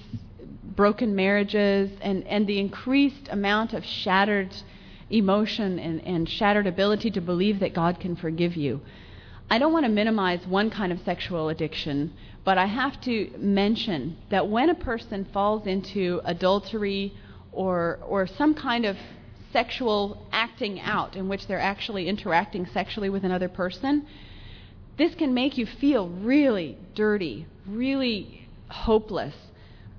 broken 0.76 1.14
marriages, 1.16 1.90
and, 2.00 2.24
and 2.28 2.46
the 2.46 2.60
increased 2.60 3.28
amount 3.30 3.72
of 3.72 3.84
shattered 3.84 4.54
emotion 5.10 5.78
and, 5.80 6.00
and 6.06 6.28
shattered 6.28 6.68
ability 6.68 7.10
to 7.10 7.20
believe 7.20 7.58
that 7.60 7.74
God 7.74 7.98
can 7.98 8.14
forgive 8.14 8.56
you. 8.56 8.80
I 9.52 9.58
don't 9.58 9.74
want 9.74 9.84
to 9.84 9.92
minimize 9.92 10.46
one 10.46 10.70
kind 10.70 10.92
of 10.92 11.00
sexual 11.04 11.50
addiction, 11.50 12.14
but 12.42 12.56
I 12.56 12.64
have 12.64 12.98
to 13.02 13.30
mention 13.36 14.16
that 14.30 14.48
when 14.48 14.70
a 14.70 14.74
person 14.74 15.26
falls 15.30 15.66
into 15.66 16.22
adultery 16.24 17.12
or, 17.52 17.98
or 18.08 18.26
some 18.26 18.54
kind 18.54 18.86
of 18.86 18.96
sexual 19.52 20.26
acting 20.32 20.80
out 20.80 21.16
in 21.16 21.28
which 21.28 21.46
they're 21.48 21.60
actually 21.60 22.08
interacting 22.08 22.64
sexually 22.64 23.10
with 23.10 23.24
another 23.24 23.50
person, 23.50 24.06
this 24.96 25.14
can 25.16 25.34
make 25.34 25.58
you 25.58 25.66
feel 25.66 26.08
really 26.08 26.78
dirty, 26.94 27.44
really 27.66 28.48
hopeless. 28.68 29.34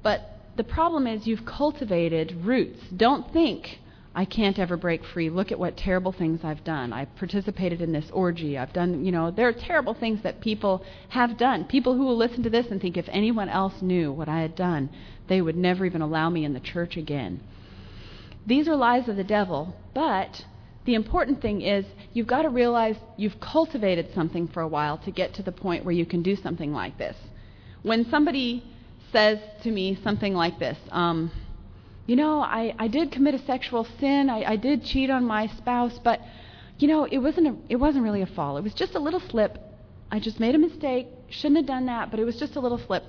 But 0.02 0.32
the 0.58 0.63
problem 0.63 1.06
is 1.06 1.28
you've 1.28 1.46
cultivated 1.46 2.44
roots. 2.44 2.80
Don't 2.98 3.32
think 3.32 3.78
I 4.15 4.26
can't 4.26 4.60
ever 4.60 4.78
break 4.78 5.04
free. 5.04 5.30
Look 5.30 5.52
at 5.52 5.58
what 5.58 5.76
terrible 5.76 6.12
things 6.12 6.41
I've 6.43 6.63
done. 6.63 6.93
I 6.93 7.06
participated 7.06 7.82
in 7.82 7.91
this 7.91 8.12
orgy. 8.13 8.58
I've 8.58 8.71
done, 8.71 9.04
you 9.04 9.12
know, 9.12 9.32
there 9.32 9.47
are 9.47 9.54
terrible 9.54 9.95
things 9.95 10.21
that 10.21 10.39
people 10.39 10.86
have 11.10 11.38
done. 11.38 11.65
People 11.65 11.95
who 11.97 12.06
will 12.06 12.17
listen 12.17 12.43
to 12.43 12.49
this 12.49 12.67
and 12.69 12.80
think 12.80 12.95
if 12.95 13.08
anyone 13.10 13.49
else 13.49 13.82
knew 13.82 14.12
what 14.12 14.30
I 14.30 14.41
had 14.41 14.56
done, 14.56 14.89
they 15.28 15.41
would 15.41 15.56
never 15.56 15.86
even 15.86 16.02
allow 16.02 16.30
me 16.30 16.45
in 16.45 16.54
the 16.54 16.60
church 16.60 16.95
again. 16.95 17.41
These 18.45 18.67
are 18.67 18.76
lies 18.76 19.08
of 19.10 19.15
the 19.15 19.23
devil, 19.23 19.76
but 19.95 20.45
the 20.86 20.93
important 20.93 21.41
thing 21.41 21.62
is 21.62 21.86
you've 22.12 22.28
got 22.28 22.43
to 22.43 22.49
realize 22.49 22.97
you've 23.17 23.39
cultivated 23.39 24.10
something 24.13 24.47
for 24.47 24.62
a 24.62 24.67
while 24.67 24.99
to 24.99 25.12
get 25.12 25.34
to 25.36 25.43
the 25.43 25.52
point 25.52 25.86
where 25.86 25.93
you 25.93 26.06
can 26.06 26.21
do 26.21 26.36
something 26.36 26.71
like 26.71 26.99
this. 26.99 27.15
When 27.82 28.06
somebody 28.12 28.63
says 29.12 29.39
to 29.63 29.71
me 29.71 29.97
something 30.04 30.34
like 30.34 30.60
this, 30.60 30.78
um, 30.91 31.32
you 32.06 32.16
know, 32.16 32.42
I, 32.42 32.76
I 32.78 32.88
did 32.88 33.12
commit 33.12 33.36
a 33.36 33.46
sexual 33.46 33.88
sin. 34.00 34.30
I, 34.30 34.44
I 34.52 34.56
did 34.56 34.84
cheat 34.84 35.10
on 35.10 35.26
my 35.26 35.48
spouse, 35.48 36.00
but, 36.04 36.20
you 36.78 36.88
know, 36.88 37.06
it 37.06 37.20
wasn't, 37.20 37.48
a, 37.48 37.56
it 37.70 37.78
wasn't 37.78 38.04
really 38.04 38.22
a 38.22 38.28
fall. 38.28 38.58
It 38.58 38.63
was 38.63 38.74
just 38.74 38.96
a 38.96 39.00
little 39.00 39.22
slip. 39.22 39.58
I 40.12 40.20
just 40.20 40.39
made 40.39 40.56
a 40.56 40.60
mistake. 40.60 41.08
Shouldn't 41.30 41.58
have 41.58 41.66
done 41.66 41.86
that, 41.86 42.12
but 42.12 42.20
it 42.20 42.26
was 42.26 42.38
just 42.38 42.56
a 42.56 42.60
little 42.60 42.78
slip. 42.78 43.04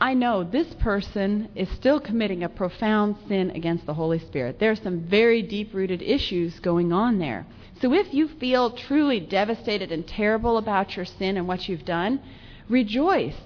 I 0.00 0.14
know 0.14 0.44
this 0.44 0.72
person 0.74 1.50
is 1.54 1.68
still 1.70 2.00
committing 2.00 2.42
a 2.42 2.48
profound 2.48 3.16
sin 3.28 3.50
against 3.50 3.84
the 3.84 3.94
Holy 3.94 4.18
Spirit. 4.18 4.58
There 4.58 4.70
are 4.70 4.76
some 4.76 5.00
very 5.00 5.42
deep 5.42 5.74
rooted 5.74 6.00
issues 6.00 6.58
going 6.60 6.92
on 6.92 7.18
there. 7.18 7.46
So 7.80 7.92
if 7.92 8.12
you 8.12 8.28
feel 8.28 8.70
truly 8.70 9.20
devastated 9.20 9.92
and 9.92 10.06
terrible 10.06 10.58
about 10.58 10.96
your 10.96 11.04
sin 11.04 11.36
and 11.36 11.48
what 11.48 11.68
you've 11.68 11.84
done, 11.84 12.20
rejoice 12.68 13.36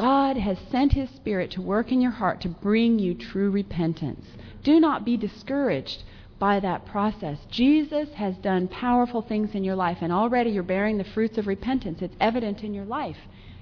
God 0.00 0.38
has 0.38 0.56
sent 0.70 0.94
His 0.94 1.10
Spirit 1.10 1.50
to 1.50 1.60
work 1.60 1.92
in 1.92 2.00
your 2.00 2.12
heart 2.12 2.40
to 2.40 2.48
bring 2.48 2.98
you 2.98 3.12
true 3.12 3.50
repentance. 3.50 4.24
Do 4.62 4.80
not 4.80 5.04
be 5.04 5.18
discouraged 5.18 6.04
by 6.38 6.58
that 6.60 6.86
process. 6.86 7.36
Jesus 7.50 8.08
has 8.14 8.34
done 8.36 8.66
powerful 8.66 9.20
things 9.20 9.54
in 9.54 9.62
your 9.62 9.76
life, 9.76 9.98
and 10.00 10.10
already 10.10 10.52
you're 10.52 10.62
bearing 10.62 10.96
the 10.96 11.04
fruits 11.04 11.36
of 11.36 11.46
repentance. 11.46 12.00
It's 12.00 12.16
evident 12.18 12.64
in 12.64 12.72
your 12.72 12.86
life, 12.86 13.18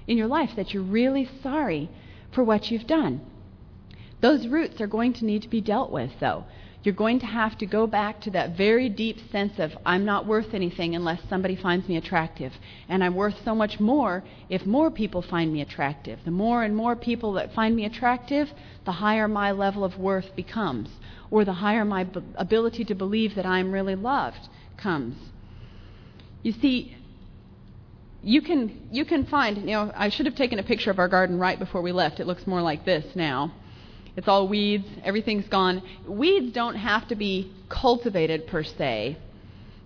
in 0.07 0.17
your 0.17 0.27
life 0.27 0.51
that 0.55 0.73
you're 0.73 0.81
really 0.81 1.29
sorry 1.43 1.89
for 2.31 2.41
what 2.41 2.71
you've 2.71 2.87
done. 2.87 3.19
Those 4.21 4.47
roots 4.47 4.79
are 4.79 4.87
going 4.87 5.11
to 5.15 5.25
need 5.25 5.41
to 5.41 5.49
be 5.49 5.59
dealt 5.59 5.91
with, 5.91 6.11
though. 6.21 6.45
You're 6.81 6.95
going 6.95 7.19
to 7.19 7.25
have 7.25 7.57
to 7.57 7.65
go 7.65 7.87
back 7.87 8.21
to 8.21 8.31
that 8.31 8.55
very 8.55 8.87
deep 8.87 9.17
sense 9.31 9.59
of, 9.59 9.71
I'm 9.85 10.05
not 10.05 10.25
worth 10.25 10.53
anything 10.53 10.95
unless 10.95 11.19
somebody 11.29 11.57
finds 11.57 11.89
me 11.89 11.97
attractive. 11.97 12.53
And 12.87 13.03
I'm 13.03 13.15
worth 13.15 13.35
so 13.43 13.53
much 13.53 13.79
more 13.81 14.23
if 14.49 14.65
more 14.65 14.89
people 14.89 15.21
find 15.21 15.51
me 15.51 15.61
attractive. 15.61 16.19
The 16.23 16.31
more 16.31 16.63
and 16.63 16.75
more 16.75 16.95
people 16.95 17.33
that 17.33 17.53
find 17.53 17.75
me 17.75 17.83
attractive, 17.83 18.49
the 18.85 18.93
higher 18.93 19.27
my 19.27 19.51
level 19.51 19.83
of 19.83 19.97
worth 19.97 20.33
becomes, 20.37 20.89
or 21.29 21.43
the 21.43 21.53
higher 21.53 21.83
my 21.83 22.05
b- 22.05 22.21
ability 22.35 22.85
to 22.85 22.95
believe 22.95 23.35
that 23.35 23.45
I'm 23.45 23.73
really 23.73 23.95
loved 23.95 24.47
comes. 24.77 25.17
You 26.43 26.53
see, 26.53 26.95
you 28.21 28.41
can 28.41 28.89
you 28.91 29.05
can 29.05 29.25
find 29.25 29.57
you 29.57 29.71
know 29.71 29.91
I 29.95 30.09
should 30.09 30.25
have 30.25 30.35
taken 30.35 30.59
a 30.59 30.63
picture 30.63 30.91
of 30.91 30.99
our 30.99 31.07
garden 31.07 31.39
right 31.39 31.59
before 31.59 31.81
we 31.81 31.91
left. 31.91 32.19
It 32.19 32.27
looks 32.27 32.45
more 32.47 32.61
like 32.61 32.85
this 32.85 33.05
now. 33.15 33.53
It's 34.15 34.27
all 34.27 34.47
weeds, 34.47 34.87
everything's 35.03 35.47
gone. 35.47 35.81
Weeds 36.07 36.53
don't 36.53 36.75
have 36.75 37.07
to 37.09 37.15
be 37.15 37.51
cultivated 37.69 38.47
per 38.47 38.63
se 38.63 39.17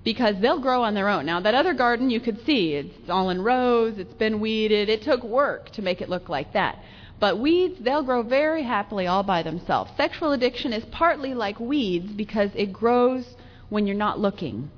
because 0.04 0.36
they'll 0.42 0.62
grow 0.62 0.84
on 0.84 0.94
their 0.94 1.10
own. 1.10 1.26
Now 1.26 1.40
that 1.40 1.56
other 1.56 1.74
garden 1.74 2.10
you 2.10 2.20
could 2.20 2.44
see, 2.46 2.74
it's 2.74 3.10
all 3.10 3.30
in 3.30 3.42
rows, 3.42 3.98
it's 3.98 4.14
been 4.14 4.40
weeded. 4.40 4.90
It 4.90 5.02
took 5.02 5.24
work 5.24 5.70
to 5.72 5.82
make 5.82 6.02
it 6.02 6.10
look 6.10 6.30
like 6.30 6.54
that. 6.54 6.80
But 7.20 7.40
weeds, 7.40 7.80
they'll 7.80 8.04
grow 8.04 8.22
very 8.22 8.64
happily 8.64 9.08
all 9.08 9.24
by 9.24 9.44
themselves. 9.44 9.92
Sexual 9.96 10.34
addiction 10.34 10.74
is 10.74 10.84
partly 10.92 11.34
like 11.34 11.60
weeds 11.60 12.12
because 12.12 12.50
it 12.56 12.74
grows 12.74 13.36
when 13.70 13.88
you're 13.88 13.96
not 13.96 14.20
looking. 14.20 14.70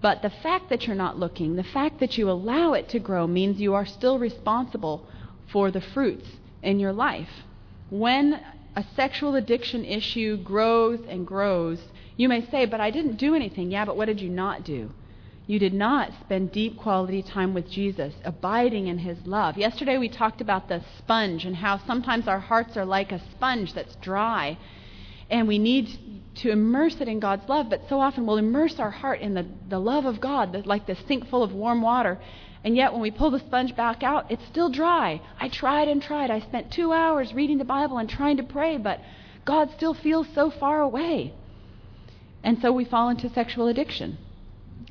But 0.00 0.22
the 0.22 0.30
fact 0.30 0.70
that 0.70 0.86
you're 0.86 0.96
not 0.96 1.18
looking, 1.18 1.56
the 1.56 1.62
fact 1.62 2.00
that 2.00 2.18
you 2.18 2.30
allow 2.30 2.72
it 2.72 2.88
to 2.90 2.98
grow, 2.98 3.26
means 3.26 3.60
you 3.60 3.74
are 3.74 3.86
still 3.86 4.18
responsible 4.18 5.06
for 5.52 5.70
the 5.70 5.80
fruits 5.80 6.26
in 6.62 6.80
your 6.80 6.92
life. 6.92 7.28
When 7.90 8.40
a 8.78 8.86
sexual 8.94 9.34
addiction 9.34 9.84
issue 9.84 10.36
grows 10.36 11.00
and 11.08 11.26
grows, 11.26 11.80
you 12.16 12.28
may 12.28 12.48
say, 12.48 12.64
But 12.64 12.80
I 12.80 12.92
didn't 12.92 13.16
do 13.16 13.34
anything. 13.34 13.72
Yeah, 13.72 13.84
but 13.84 13.96
what 13.96 14.04
did 14.04 14.20
you 14.20 14.28
not 14.28 14.62
do? 14.62 14.90
You 15.48 15.58
did 15.58 15.74
not 15.74 16.12
spend 16.20 16.52
deep 16.52 16.76
quality 16.76 17.20
time 17.20 17.54
with 17.54 17.68
Jesus, 17.68 18.14
abiding 18.24 18.86
in 18.86 18.98
his 18.98 19.18
love. 19.26 19.56
Yesterday 19.56 19.98
we 19.98 20.08
talked 20.08 20.40
about 20.40 20.68
the 20.68 20.80
sponge 20.98 21.44
and 21.44 21.56
how 21.56 21.78
sometimes 21.86 22.28
our 22.28 22.38
hearts 22.38 22.76
are 22.76 22.84
like 22.84 23.10
a 23.10 23.20
sponge 23.32 23.74
that's 23.74 23.96
dry 23.96 24.56
and 25.30 25.48
we 25.48 25.58
need 25.58 25.98
to 26.36 26.50
immerse 26.50 27.00
it 27.00 27.08
in 27.08 27.20
God's 27.20 27.48
love, 27.48 27.68
but 27.68 27.82
so 27.88 28.00
often 28.00 28.26
we'll 28.26 28.38
immerse 28.38 28.78
our 28.78 28.90
heart 28.90 29.20
in 29.20 29.34
the, 29.34 29.46
the 29.68 29.78
love 29.78 30.06
of 30.06 30.20
God, 30.20 30.66
like 30.66 30.86
this 30.86 30.98
sink 31.06 31.28
full 31.28 31.42
of 31.42 31.52
warm 31.52 31.82
water. 31.82 32.18
And 32.64 32.76
yet, 32.76 32.92
when 32.92 33.00
we 33.00 33.10
pull 33.10 33.30
the 33.30 33.38
sponge 33.38 33.74
back 33.76 34.02
out, 34.02 34.30
it's 34.30 34.44
still 34.46 34.68
dry. 34.68 35.20
I 35.38 35.48
tried 35.48 35.88
and 35.88 36.02
tried. 36.02 36.30
I 36.30 36.40
spent 36.40 36.70
two 36.70 36.92
hours 36.92 37.32
reading 37.32 37.58
the 37.58 37.64
Bible 37.64 37.98
and 37.98 38.08
trying 38.08 38.36
to 38.38 38.42
pray, 38.42 38.76
but 38.76 39.00
God 39.44 39.70
still 39.70 39.94
feels 39.94 40.26
so 40.34 40.50
far 40.50 40.80
away. 40.80 41.34
And 42.42 42.60
so 42.60 42.72
we 42.72 42.84
fall 42.84 43.08
into 43.08 43.28
sexual 43.28 43.68
addiction. 43.68 44.18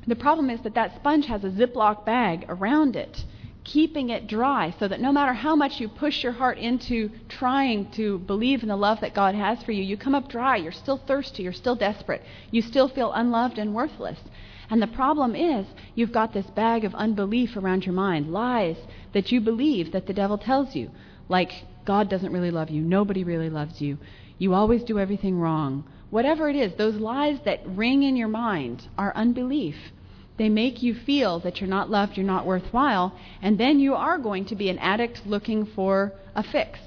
The 0.06 0.16
problem 0.16 0.48
is 0.48 0.60
that 0.62 0.74
that 0.74 0.96
sponge 0.96 1.26
has 1.26 1.44
a 1.44 1.50
Ziploc 1.50 2.04
bag 2.04 2.46
around 2.48 2.96
it 2.96 3.24
keeping 3.68 4.08
it 4.08 4.26
dry 4.26 4.74
so 4.78 4.88
that 4.88 5.00
no 5.00 5.12
matter 5.12 5.34
how 5.34 5.54
much 5.54 5.78
you 5.78 5.88
push 5.88 6.22
your 6.22 6.32
heart 6.32 6.56
into 6.56 7.10
trying 7.28 7.90
to 7.90 8.18
believe 8.20 8.62
in 8.62 8.68
the 8.68 8.76
love 8.76 9.00
that 9.00 9.14
God 9.14 9.34
has 9.34 9.62
for 9.62 9.72
you, 9.72 9.82
you 9.82 9.96
come 9.96 10.14
up 10.14 10.28
dry. 10.28 10.56
You're 10.56 10.72
still 10.72 10.96
thirsty. 10.96 11.42
You're 11.42 11.52
still 11.52 11.76
desperate. 11.76 12.22
You 12.50 12.62
still 12.62 12.88
feel 12.88 13.12
unloved 13.12 13.58
and 13.58 13.74
worthless. 13.74 14.18
And 14.70 14.82
the 14.82 14.86
problem 14.86 15.34
is, 15.34 15.66
you've 15.94 16.12
got 16.12 16.32
this 16.32 16.46
bag 16.46 16.84
of 16.84 16.94
unbelief 16.94 17.56
around 17.56 17.86
your 17.86 17.94
mind, 17.94 18.32
lies 18.32 18.76
that 19.14 19.32
you 19.32 19.40
believe 19.40 19.92
that 19.92 20.06
the 20.06 20.12
devil 20.12 20.36
tells 20.36 20.74
you, 20.74 20.90
like 21.28 21.64
God 21.84 22.10
doesn't 22.10 22.32
really 22.32 22.50
love 22.50 22.70
you, 22.70 22.82
nobody 22.82 23.24
really 23.24 23.48
loves 23.48 23.80
you, 23.80 23.98
you 24.38 24.54
always 24.54 24.84
do 24.84 24.98
everything 24.98 25.38
wrong. 25.38 25.84
Whatever 26.10 26.48
it 26.48 26.56
is, 26.56 26.72
those 26.74 26.96
lies 26.96 27.38
that 27.44 27.66
ring 27.66 28.02
in 28.02 28.16
your 28.16 28.28
mind 28.28 28.88
are 28.96 29.12
unbelief. 29.14 29.76
They 30.36 30.48
make 30.48 30.82
you 30.82 30.94
feel 30.94 31.40
that 31.40 31.60
you're 31.60 31.68
not 31.68 31.90
loved, 31.90 32.16
you're 32.16 32.24
not 32.24 32.46
worthwhile, 32.46 33.14
and 33.42 33.58
then 33.58 33.80
you 33.80 33.94
are 33.94 34.18
going 34.18 34.44
to 34.46 34.54
be 34.54 34.68
an 34.68 34.78
addict 34.78 35.26
looking 35.26 35.66
for 35.66 36.12
a 36.34 36.42
fix. 36.42 36.78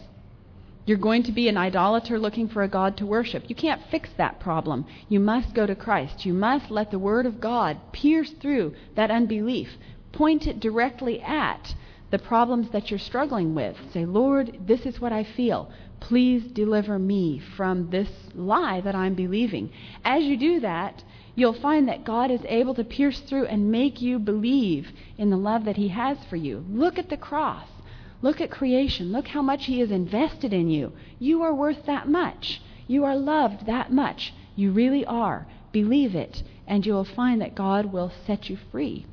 You're 0.91 0.99
going 0.99 1.23
to 1.23 1.31
be 1.31 1.47
an 1.47 1.55
idolater 1.55 2.19
looking 2.19 2.49
for 2.49 2.63
a 2.63 2.67
God 2.67 2.97
to 2.97 3.05
worship. 3.05 3.45
You 3.47 3.55
can't 3.55 3.81
fix 3.89 4.09
that 4.17 4.41
problem. 4.41 4.85
You 5.07 5.21
must 5.21 5.53
go 5.53 5.65
to 5.65 5.73
Christ. 5.73 6.25
You 6.25 6.33
must 6.33 6.69
let 6.69 6.91
the 6.91 6.99
Word 6.99 7.25
of 7.25 7.39
God 7.39 7.77
pierce 7.93 8.31
through 8.31 8.73
that 8.95 9.09
unbelief, 9.09 9.69
point 10.11 10.47
it 10.47 10.59
directly 10.59 11.21
at 11.21 11.73
the 12.09 12.19
problems 12.19 12.71
that 12.71 12.89
you're 12.89 12.99
struggling 12.99 13.55
with. 13.55 13.77
Say, 13.93 14.03
Lord, 14.03 14.67
this 14.67 14.85
is 14.85 14.99
what 14.99 15.13
I 15.13 15.23
feel. 15.23 15.71
Please 16.01 16.43
deliver 16.51 16.99
me 16.99 17.39
from 17.55 17.89
this 17.89 18.09
lie 18.35 18.81
that 18.81 18.93
I'm 18.93 19.15
believing. 19.15 19.71
As 20.03 20.25
you 20.25 20.35
do 20.35 20.59
that, 20.59 21.05
you'll 21.35 21.53
find 21.53 21.87
that 21.87 22.03
God 22.03 22.31
is 22.31 22.41
able 22.49 22.75
to 22.75 22.83
pierce 22.83 23.21
through 23.21 23.45
and 23.45 23.71
make 23.71 24.01
you 24.01 24.19
believe 24.19 24.89
in 25.17 25.29
the 25.29 25.37
love 25.37 25.63
that 25.63 25.77
He 25.77 25.87
has 25.87 26.17
for 26.29 26.35
you. 26.35 26.65
Look 26.69 26.99
at 26.99 27.09
the 27.09 27.15
cross. 27.15 27.69
Look 28.21 28.39
at 28.39 28.51
creation. 28.51 29.11
Look 29.11 29.27
how 29.27 29.41
much 29.41 29.65
He 29.65 29.79
has 29.79 29.91
invested 29.91 30.53
in 30.53 30.69
you. 30.69 30.93
You 31.19 31.41
are 31.41 31.53
worth 31.53 31.85
that 31.85 32.07
much. 32.07 32.61
You 32.87 33.03
are 33.05 33.15
loved 33.15 33.65
that 33.65 33.91
much. 33.91 34.33
You 34.55 34.71
really 34.71 35.05
are. 35.05 35.47
Believe 35.71 36.15
it, 36.15 36.43
and 36.67 36.85
you 36.85 36.93
will 36.93 37.05
find 37.05 37.41
that 37.41 37.55
God 37.55 37.91
will 37.91 38.11
set 38.25 38.49
you 38.49 38.57
free. 38.71 39.05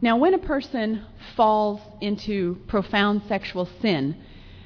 Now, 0.00 0.16
when 0.16 0.34
a 0.34 0.38
person 0.38 1.02
falls 1.34 1.80
into 2.00 2.58
profound 2.68 3.22
sexual 3.26 3.68
sin, 3.80 4.16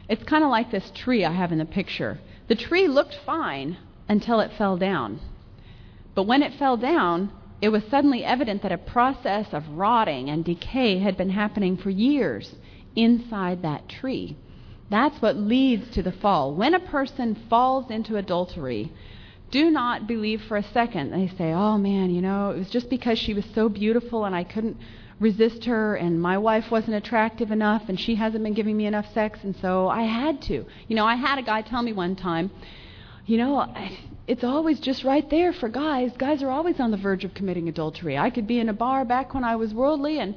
it's 0.09 0.25
kind 0.25 0.45
of 0.45 0.51
like 0.51 0.71
this 0.71 0.91
tree 0.95 1.25
I 1.25 1.33
have 1.33 1.53
in 1.53 1.59
the 1.59 1.65
picture. 1.65 2.19
The 2.49 2.55
tree 2.55 2.87
looked 2.89 3.19
fine 3.25 3.79
until 4.09 4.41
it 4.41 4.53
fell 4.59 4.77
down. 4.77 5.21
But 6.15 6.25
when 6.25 6.43
it 6.43 6.59
fell 6.59 6.77
down, 6.77 7.33
it 7.63 7.69
was 7.69 7.85
suddenly 7.89 8.25
evident 8.25 8.61
that 8.63 8.73
a 8.73 8.77
process 8.77 9.47
of 9.53 9.69
rotting 9.69 10.29
and 10.29 10.45
decay 10.45 10.99
had 10.99 11.17
been 11.17 11.31
happening 11.31 11.77
for 11.77 11.91
years 11.91 12.57
inside 12.97 13.63
that 13.63 13.89
tree. 13.89 14.37
That's 14.91 15.23
what 15.23 15.37
leads 15.37 15.89
to 15.91 16.03
the 16.03 16.11
fall. 16.11 16.55
When 16.55 16.75
a 16.75 16.81
person 16.81 17.37
falls 17.49 17.89
into 17.89 18.17
adultery, 18.17 18.93
do 19.53 19.71
not 19.71 20.09
believe 20.09 20.43
for 20.43 20.57
a 20.57 20.63
second. 20.63 21.13
They 21.13 21.29
say, 21.39 21.53
oh 21.53 21.79
man, 21.79 22.13
you 22.13 22.21
know, 22.21 22.51
it 22.51 22.59
was 22.59 22.69
just 22.69 22.91
because 22.91 23.19
she 23.19 23.33
was 23.33 23.45
so 23.55 23.69
beautiful 23.69 24.25
and 24.25 24.35
I 24.35 24.43
couldn't 24.43 24.77
resist 25.21 25.65
her 25.67 25.95
and 25.95 26.21
my 26.21 26.37
wife 26.37 26.69
wasn't 26.69 26.97
attractive 26.97 27.53
enough 27.53 27.85
and 27.89 27.99
she 27.99 28.17
hasn't 28.17 28.43
been 28.43 28.55
giving 28.55 28.77
me 28.77 28.87
enough 28.87 29.07
sex 29.15 29.39
and 29.45 29.55
so 29.55 29.89
I 29.89 30.03
had 30.03 30.43
to. 30.43 30.67
You 30.89 30.97
know, 30.97 31.07
I 31.07 31.15
had 31.15 31.39
a 31.39 31.43
guy 31.43 31.63
tell 31.63 31.83
me 31.83 31.93
one 31.93 32.17
time 32.17 32.51
you 33.33 33.39
know, 33.39 33.67
it's 34.27 34.45
always 34.45 34.79
just 34.79 35.05
right 35.05 35.31
there 35.31 35.55
for 35.55 35.71
guys. 35.71 36.11
Guys 36.19 36.43
are 36.43 36.51
always 36.51 36.79
on 36.79 36.91
the 36.91 36.99
verge 36.99 37.25
of 37.25 37.33
committing 37.33 37.67
adultery. 37.67 38.19
I 38.19 38.29
could 38.29 38.47
be 38.47 38.59
in 38.59 38.69
a 38.69 38.75
bar 38.75 39.07
back 39.07 39.33
when 39.33 39.43
I 39.43 39.57
was 39.57 39.73
worldly 39.73 40.19
and, 40.19 40.35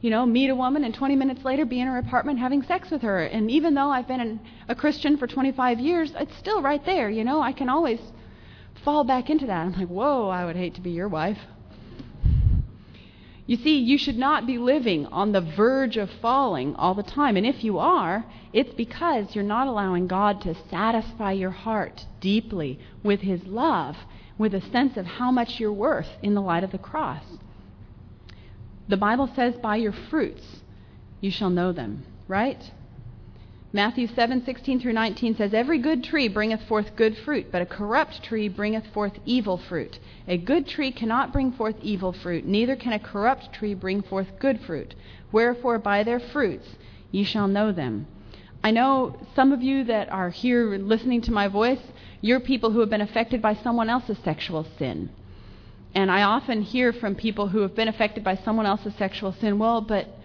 you 0.00 0.10
know, 0.10 0.26
meet 0.26 0.50
a 0.50 0.56
woman 0.56 0.82
and 0.82 0.92
20 0.92 1.14
minutes 1.14 1.44
later 1.44 1.64
be 1.64 1.80
in 1.80 1.86
her 1.86 1.98
apartment 1.98 2.40
having 2.40 2.64
sex 2.64 2.90
with 2.90 3.02
her. 3.02 3.22
And 3.22 3.48
even 3.48 3.74
though 3.74 3.90
I've 3.90 4.08
been 4.08 4.20
an, 4.20 4.40
a 4.68 4.74
Christian 4.74 5.18
for 5.18 5.28
25 5.28 5.78
years, 5.78 6.12
it's 6.16 6.36
still 6.36 6.60
right 6.60 6.84
there. 6.84 7.08
You 7.08 7.22
know, 7.22 7.40
I 7.40 7.52
can 7.52 7.68
always 7.68 8.00
fall 8.84 9.04
back 9.04 9.30
into 9.30 9.46
that. 9.46 9.64
I'm 9.64 9.72
like, 9.74 9.86
whoa, 9.86 10.28
I 10.28 10.44
would 10.44 10.56
hate 10.56 10.74
to 10.74 10.80
be 10.80 10.90
your 10.90 11.08
wife. 11.08 11.38
You 13.46 13.56
see, 13.56 13.78
you 13.78 13.98
should 13.98 14.18
not 14.18 14.46
be 14.46 14.58
living 14.58 15.06
on 15.06 15.32
the 15.32 15.40
verge 15.40 15.96
of 15.96 16.10
falling 16.10 16.76
all 16.76 16.94
the 16.94 17.02
time. 17.02 17.36
And 17.36 17.44
if 17.44 17.64
you 17.64 17.78
are, 17.78 18.24
it's 18.52 18.72
because 18.74 19.34
you're 19.34 19.44
not 19.44 19.66
allowing 19.66 20.06
God 20.06 20.40
to 20.42 20.54
satisfy 20.70 21.32
your 21.32 21.50
heart 21.50 22.06
deeply 22.20 22.78
with 23.02 23.20
His 23.20 23.44
love, 23.44 23.96
with 24.38 24.54
a 24.54 24.60
sense 24.70 24.96
of 24.96 25.06
how 25.06 25.32
much 25.32 25.58
you're 25.58 25.72
worth 25.72 26.08
in 26.22 26.34
the 26.34 26.40
light 26.40 26.62
of 26.62 26.70
the 26.70 26.78
cross. 26.78 27.24
The 28.88 28.96
Bible 28.96 29.28
says, 29.34 29.54
by 29.56 29.76
your 29.76 29.92
fruits 29.92 30.62
you 31.20 31.30
shall 31.30 31.50
know 31.50 31.72
them, 31.72 32.04
right? 32.28 32.70
Matthew 33.74 34.06
7:16 34.06 34.82
through 34.82 34.92
19 34.92 35.34
says, 35.34 35.54
"Every 35.54 35.78
good 35.78 36.04
tree 36.04 36.28
bringeth 36.28 36.62
forth 36.64 36.94
good 36.94 37.16
fruit, 37.16 37.50
but 37.50 37.62
a 37.62 37.66
corrupt 37.66 38.22
tree 38.22 38.46
bringeth 38.46 38.86
forth 38.88 39.18
evil 39.24 39.56
fruit. 39.56 39.98
A 40.28 40.36
good 40.36 40.66
tree 40.66 40.90
cannot 40.90 41.32
bring 41.32 41.52
forth 41.52 41.76
evil 41.80 42.12
fruit, 42.12 42.44
neither 42.44 42.76
can 42.76 42.92
a 42.92 42.98
corrupt 42.98 43.50
tree 43.54 43.72
bring 43.72 44.02
forth 44.02 44.38
good 44.38 44.60
fruit. 44.60 44.94
Wherefore 45.32 45.78
by 45.78 46.02
their 46.02 46.20
fruits 46.20 46.76
ye 47.10 47.24
shall 47.24 47.48
know 47.48 47.72
them." 47.72 48.08
I 48.62 48.72
know 48.72 49.16
some 49.34 49.52
of 49.52 49.62
you 49.62 49.84
that 49.84 50.12
are 50.12 50.28
here 50.28 50.76
listening 50.76 51.22
to 51.22 51.32
my 51.32 51.48
voice, 51.48 51.92
you're 52.20 52.40
people 52.40 52.72
who 52.72 52.80
have 52.80 52.90
been 52.90 53.00
affected 53.00 53.40
by 53.40 53.54
someone 53.54 53.88
else's 53.88 54.18
sexual 54.18 54.64
sin. 54.76 55.08
And 55.94 56.10
I 56.10 56.22
often 56.24 56.60
hear 56.60 56.92
from 56.92 57.14
people 57.14 57.48
who 57.48 57.60
have 57.60 57.74
been 57.74 57.88
affected 57.88 58.22
by 58.22 58.34
someone 58.34 58.66
else's 58.66 58.94
sexual 58.96 59.32
sin, 59.32 59.58
well, 59.58 59.80
but 59.80 60.18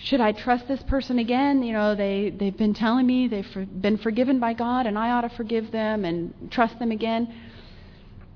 should 0.00 0.20
I 0.20 0.32
trust 0.32 0.68
this 0.68 0.82
person 0.84 1.18
again? 1.18 1.62
You 1.62 1.72
know, 1.72 1.94
they, 1.94 2.30
they've 2.30 2.56
been 2.56 2.74
telling 2.74 3.06
me 3.06 3.26
they've 3.26 3.46
for, 3.46 3.66
been 3.66 3.98
forgiven 3.98 4.38
by 4.38 4.52
God 4.52 4.86
and 4.86 4.96
I 4.96 5.10
ought 5.10 5.22
to 5.22 5.28
forgive 5.28 5.72
them 5.72 6.04
and 6.04 6.50
trust 6.52 6.78
them 6.78 6.92
again. 6.92 7.34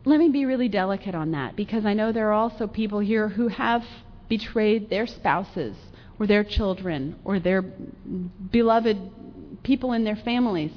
Let 0.05 0.19
me 0.19 0.29
be 0.29 0.45
really 0.45 0.69
delicate 0.69 1.15
on 1.15 1.31
that 1.33 1.55
because 1.55 1.87
I 1.87 1.95
know 1.95 2.11
there 2.11 2.29
are 2.29 2.33
also 2.33 2.67
people 2.67 2.99
here 2.99 3.29
who 3.29 3.47
have 3.47 3.85
betrayed 4.29 4.91
their 4.91 5.07
spouses 5.07 5.77
or 6.19 6.27
their 6.27 6.43
children 6.43 7.15
or 7.25 7.39
their 7.39 7.63
beloved 7.63 8.99
people 9.63 9.93
in 9.93 10.03
their 10.03 10.17
families 10.17 10.73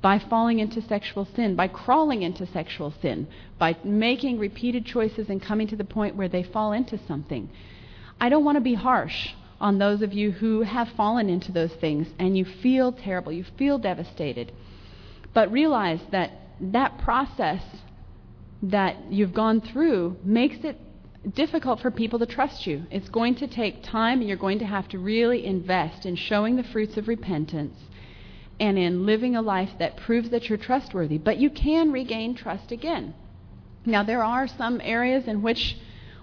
by 0.00 0.20
falling 0.20 0.60
into 0.60 0.80
sexual 0.80 1.26
sin, 1.34 1.56
by 1.56 1.66
crawling 1.66 2.22
into 2.22 2.46
sexual 2.46 2.94
sin, 3.02 3.26
by 3.58 3.76
making 3.82 4.38
repeated 4.38 4.86
choices 4.86 5.28
and 5.28 5.42
coming 5.42 5.66
to 5.66 5.74
the 5.74 5.82
point 5.82 6.14
where 6.14 6.28
they 6.28 6.44
fall 6.44 6.70
into 6.70 6.96
something. 7.08 7.50
I 8.20 8.28
don't 8.28 8.44
want 8.44 8.54
to 8.54 8.60
be 8.60 8.74
harsh 8.74 9.30
on 9.60 9.78
those 9.78 10.02
of 10.02 10.12
you 10.12 10.30
who 10.30 10.62
have 10.62 10.88
fallen 10.96 11.28
into 11.28 11.52
those 11.52 11.72
things 11.74 12.08
and 12.18 12.36
you 12.36 12.44
feel 12.44 12.92
terrible, 12.92 13.32
you 13.32 13.44
feel 13.56 13.78
devastated. 13.78 14.52
But 15.34 15.50
realize 15.52 16.00
that 16.10 16.30
that 16.60 16.98
process 16.98 17.62
that 18.62 19.10
you've 19.10 19.34
gone 19.34 19.60
through 19.60 20.16
makes 20.24 20.64
it 20.64 20.78
difficult 21.34 21.80
for 21.80 21.90
people 21.90 22.18
to 22.18 22.26
trust 22.26 22.66
you. 22.66 22.84
It's 22.90 23.08
going 23.08 23.36
to 23.36 23.46
take 23.46 23.82
time, 23.82 24.20
and 24.20 24.28
you're 24.28 24.36
going 24.36 24.60
to 24.60 24.66
have 24.66 24.88
to 24.88 24.98
really 24.98 25.44
invest 25.44 26.06
in 26.06 26.16
showing 26.16 26.56
the 26.56 26.62
fruits 26.62 26.96
of 26.96 27.08
repentance 27.08 27.76
and 28.60 28.78
in 28.78 29.06
living 29.06 29.36
a 29.36 29.42
life 29.42 29.70
that 29.78 29.96
proves 29.96 30.30
that 30.30 30.48
you're 30.48 30.58
trustworthy. 30.58 31.18
But 31.18 31.38
you 31.38 31.50
can 31.50 31.92
regain 31.92 32.34
trust 32.34 32.72
again. 32.72 33.14
Now, 33.84 34.02
there 34.02 34.24
are 34.24 34.48
some 34.48 34.80
areas 34.82 35.28
in 35.28 35.42
which, 35.42 35.76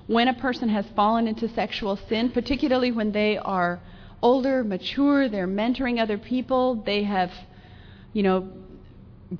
when 0.07 0.27
a 0.27 0.33
person 0.33 0.69
has 0.69 0.85
fallen 0.95 1.27
into 1.27 1.47
sexual 1.49 1.97
sin, 2.07 2.29
particularly 2.29 2.91
when 2.91 3.11
they 3.11 3.37
are 3.37 3.79
older, 4.21 4.63
mature, 4.63 5.29
they're 5.29 5.47
mentoring 5.47 5.99
other 5.99 6.17
people, 6.17 6.75
they 6.85 7.03
have, 7.03 7.31
you 8.13 8.23
know, 8.23 8.47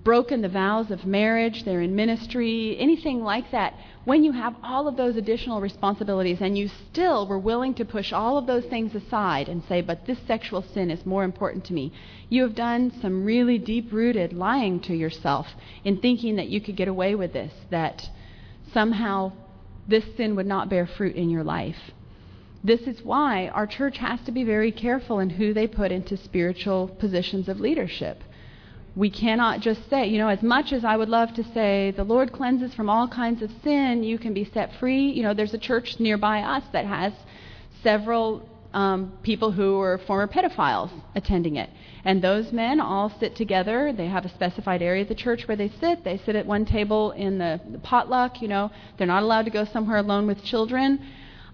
broken 0.03 0.41
the 0.41 0.49
vows 0.49 0.89
of 0.89 1.05
marriage, 1.05 1.63
they're 1.63 1.81
in 1.81 1.95
ministry, 1.95 2.75
anything 2.79 3.23
like 3.23 3.49
that, 3.51 3.73
when 4.03 4.23
you 4.23 4.31
have 4.31 4.55
all 4.63 4.87
of 4.87 4.97
those 4.97 5.15
additional 5.15 5.61
responsibilities 5.61 6.39
and 6.41 6.57
you 6.57 6.67
still 6.67 7.27
were 7.27 7.39
willing 7.39 7.73
to 7.73 7.85
push 7.85 8.11
all 8.11 8.37
of 8.37 8.47
those 8.47 8.65
things 8.65 8.93
aside 8.95 9.47
and 9.47 9.63
say, 9.67 9.81
but 9.81 10.05
this 10.05 10.19
sexual 10.27 10.63
sin 10.73 10.89
is 10.89 11.05
more 11.05 11.23
important 11.23 11.63
to 11.65 11.73
me, 11.73 11.91
you 12.29 12.41
have 12.43 12.55
done 12.55 12.91
some 13.01 13.23
really 13.23 13.57
deep 13.57 13.91
rooted 13.91 14.33
lying 14.33 14.79
to 14.79 14.95
yourself 14.95 15.47
in 15.83 15.97
thinking 15.97 16.35
that 16.35 16.47
you 16.47 16.59
could 16.59 16.75
get 16.75 16.87
away 16.87 17.15
with 17.15 17.33
this, 17.33 17.53
that 17.69 18.09
somehow 18.73 19.31
this 19.87 20.05
sin 20.17 20.35
would 20.35 20.47
not 20.47 20.69
bear 20.69 20.85
fruit 20.85 21.15
in 21.15 21.29
your 21.29 21.43
life. 21.43 21.91
This 22.63 22.81
is 22.81 23.03
why 23.03 23.49
our 23.49 23.67
church 23.67 23.97
has 23.99 24.19
to 24.25 24.31
be 24.31 24.43
very 24.43 24.71
careful 24.71 25.19
in 25.19 25.29
who 25.29 25.53
they 25.53 25.67
put 25.67 25.91
into 25.91 26.17
spiritual 26.17 26.87
positions 26.87 27.47
of 27.47 27.59
leadership 27.59 28.23
we 28.95 29.09
cannot 29.09 29.59
just 29.59 29.89
say, 29.89 30.07
you 30.07 30.17
know, 30.17 30.29
as 30.29 30.41
much 30.41 30.71
as 30.71 30.85
I 30.85 30.95
would 30.95 31.09
love 31.09 31.33
to 31.33 31.43
say, 31.53 31.91
the 31.91 32.03
Lord 32.03 32.31
cleanses 32.31 32.73
from 32.73 32.89
all 32.89 33.07
kinds 33.07 33.41
of 33.41 33.51
sin, 33.63 34.03
you 34.03 34.17
can 34.17 34.33
be 34.33 34.45
set 34.45 34.71
free. 34.79 35.09
You 35.09 35.23
know, 35.23 35.33
there's 35.33 35.53
a 35.53 35.59
church 35.59 35.99
nearby 35.99 36.39
us 36.39 36.63
that 36.71 36.85
has 36.85 37.11
several 37.83 38.47
um, 38.75 39.13
people 39.23 39.51
who 39.51 39.77
were 39.77 39.99
former 40.05 40.27
pedophiles 40.27 40.91
attending 41.15 41.55
it. 41.55 41.69
And 42.03 42.21
those 42.21 42.51
men 42.51 42.81
all 42.81 43.09
sit 43.19 43.35
together. 43.35 43.93
They 43.93 44.07
have 44.07 44.25
a 44.25 44.29
specified 44.29 44.81
area 44.81 45.03
of 45.03 45.07
the 45.07 45.15
church 45.15 45.47
where 45.47 45.55
they 45.55 45.69
sit. 45.79 46.03
They 46.03 46.17
sit 46.17 46.35
at 46.35 46.45
one 46.45 46.65
table 46.65 47.11
in 47.11 47.37
the, 47.37 47.61
the 47.71 47.79
potluck, 47.79 48.41
you 48.41 48.49
know. 48.49 48.69
They're 48.97 49.07
not 49.07 49.23
allowed 49.23 49.45
to 49.45 49.51
go 49.51 49.63
somewhere 49.63 49.97
alone 49.97 50.27
with 50.27 50.43
children. 50.43 50.99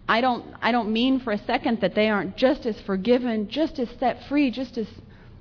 I 0.09 0.19
don't 0.19 0.43
I 0.61 0.71
don't 0.71 0.91
mean 0.91 1.19
for 1.19 1.31
a 1.31 1.37
second 1.37 1.79
that 1.81 1.93
they 1.93 2.09
aren't 2.09 2.35
just 2.35 2.65
as 2.65 2.81
forgiven, 2.81 3.47
just 3.47 3.77
as 3.77 3.87
set 3.99 4.27
free, 4.27 4.49
just 4.49 4.77
as 4.77 4.87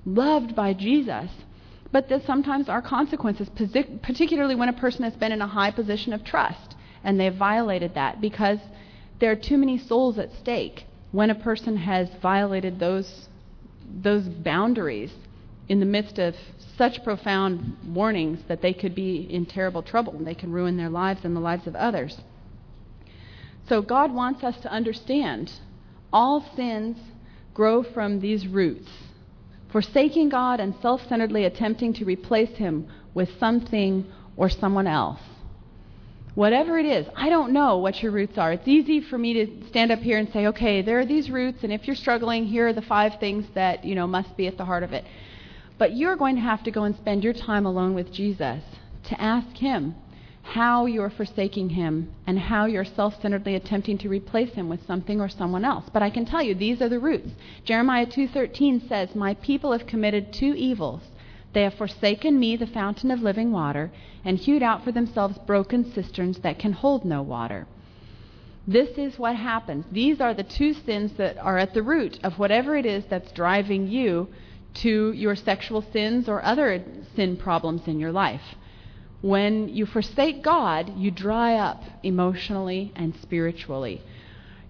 loved 0.05 0.55
by 0.55 0.75
Jesus 0.75 1.31
but 1.93 2.09
that 2.09 2.25
sometimes 2.25 2.69
are 2.69 2.81
consequences, 2.81 3.49
particularly 4.03 4.55
when 4.55 4.69
a 4.69 4.73
person 4.73 5.03
has 5.03 5.15
been 5.15 5.33
in 5.33 5.43
a 5.43 5.47
high 5.49 5.73
position 5.73 6.13
of 6.13 6.23
trust 6.23 6.77
and 7.03 7.19
they've 7.19 7.35
violated 7.35 7.95
that 7.95 8.21
because 8.21 8.61
there 9.19 9.33
are 9.33 9.37
too 9.37 9.59
many 9.59 9.77
souls 9.77 10.17
at 10.17 10.33
stake 10.35 10.85
when 11.13 11.31
a 11.31 11.35
person 11.35 11.77
has 11.77 12.09
violated 12.23 12.79
those 12.79 13.29
those 14.03 14.29
boundaries 14.29 15.13
in 15.69 15.81
the 15.81 15.87
midst 15.87 16.19
of 16.19 16.35
such 16.77 17.03
profound 17.03 17.77
warnings 17.87 18.39
that 18.47 18.63
they 18.63 18.73
could 18.73 18.95
be 18.95 19.27
in 19.31 19.45
terrible 19.45 19.83
trouble 19.83 20.13
and 20.15 20.27
they 20.27 20.35
can 20.35 20.53
ruin 20.53 20.77
their 20.77 20.89
lives 20.89 21.21
and 21.25 21.35
the 21.35 21.41
lives 21.41 21.67
of 21.67 21.75
others. 21.75 22.21
So 23.69 23.83
God 23.83 24.13
wants 24.13 24.45
us 24.45 24.61
to 24.63 24.71
understand 24.71 25.51
all 26.13 26.45
sins 26.55 26.97
grow 27.53 27.83
from 27.83 28.21
these 28.21 28.47
roots 28.47 28.89
forsaking 29.73 30.29
God 30.29 30.61
and 30.61 30.75
self 30.83 31.01
centeredly 31.09 31.45
attempting 31.45 31.93
to 31.95 32.05
replace 32.05 32.57
Him 32.57 32.89
with 33.15 33.29
something 33.39 34.07
or 34.37 34.49
someone 34.49 34.87
else. 34.87 35.21
Whatever 36.41 36.79
it 36.79 36.87
is, 36.87 37.07
I 37.15 37.29
don't 37.29 37.53
know 37.53 37.77
what 37.77 38.03
your 38.03 38.13
roots 38.13 38.39
are. 38.39 38.55
It's 38.55 38.67
easy 38.67 39.03
for 39.03 39.19
me 39.19 39.35
to 39.35 39.69
stand 39.69 39.93
up 39.93 39.99
here 39.99 40.17
and 40.17 40.27
say, 40.33 40.47
okay, 40.47 40.81
there 40.81 40.99
are 40.99 41.05
these 41.05 41.31
roots, 41.31 41.65
and 41.65 41.71
if 41.71 41.87
you're 41.87 41.95
struggling, 41.95 42.47
here 42.47 42.67
are 42.67 42.73
the 42.73 42.81
five 42.81 43.21
things 43.21 43.45
that, 43.53 43.85
you 43.85 43.95
know, 43.95 44.07
must 44.07 44.35
be 44.39 44.47
at 44.47 44.57
the 44.57 44.65
heart 44.65 44.83
of 44.83 44.95
it. 44.95 45.05
But 45.77 45.99
you're 45.99 46.17
going 46.17 46.37
to 46.37 46.41
have 46.41 46.63
to 46.63 46.71
go 46.71 46.85
and 46.85 46.97
spend 46.97 47.25
your 47.25 47.35
time 47.35 47.67
alone 47.67 47.93
with 47.93 48.11
Jesus 48.11 48.63
to 49.05 49.21
ask 49.21 49.55
Him 49.55 49.95
how 50.43 50.87
you're 50.87 51.11
forsaking 51.11 51.69
him 51.69 52.11
and 52.27 52.39
how 52.39 52.65
you're 52.65 52.87
self 52.87 53.21
centeredly 53.21 53.55
attempting 53.55 53.99
to 53.99 54.09
replace 54.09 54.55
him 54.55 54.71
with 54.71 54.85
something 54.87 55.21
or 55.21 55.29
someone 55.29 55.67
else. 55.67 55.85
But 55.93 56.03
I 56.03 56.09
can 56.09 56.25
tell 56.25 56.43
you 56.43 56.55
these 56.55 56.81
are 56.81 56.89
the 56.89 56.99
roots. 56.99 57.33
Jeremiah 57.65 58.07
2:13 58.07 58.89
says, 58.89 59.15
"My 59.15 59.35
people 59.35 59.73
have 59.73 59.87
committed 59.87 60.33
two 60.33 60.55
evils. 60.55 61.03
They 61.53 61.63
have 61.63 61.75
forsaken 61.75 62.39
me, 62.39 62.57
the 62.57 62.67
fountain 62.67 63.11
of 63.11 63.23
living 63.23 63.51
water, 63.51 63.91
and 64.25 64.39
hewed 64.39 64.63
out 64.63 64.85
for 64.85 64.93
themselves 64.93 65.39
broken 65.39 65.85
cisterns 65.85 66.39
that 66.39 66.59
can 66.59 66.73
hold 66.73 67.05
no 67.05 67.23
water." 67.23 67.67
This 68.69 68.99
is 68.99 69.19
what 69.19 69.35
happens. 69.35 69.85
These 69.91 70.21
are 70.21 70.35
the 70.35 70.45
two 70.45 70.75
sins 70.75 71.13
that 71.15 71.39
are 71.39 71.59
at 71.59 71.75
the 71.75 71.83
root 71.83 72.21
of 72.23 72.39
whatever 72.39 72.77
it 72.77 72.87
is 72.87 73.05
that's 73.07 73.33
driving 73.33 73.89
you 73.89 74.29
to 74.75 75.13
your 75.13 75.35
sexual 75.35 75.83
sins 75.83 76.29
or 76.29 76.45
other 76.45 76.81
sin 77.17 77.37
problems 77.37 77.89
in 77.89 77.99
your 77.99 78.13
life. 78.13 78.55
When 79.23 79.69
you 79.69 79.87
forsake 79.87 80.43
God, 80.43 80.97
you 80.97 81.11
dry 81.11 81.55
up 81.55 81.83
emotionally 82.03 82.93
and 82.95 83.15
spiritually. 83.17 84.03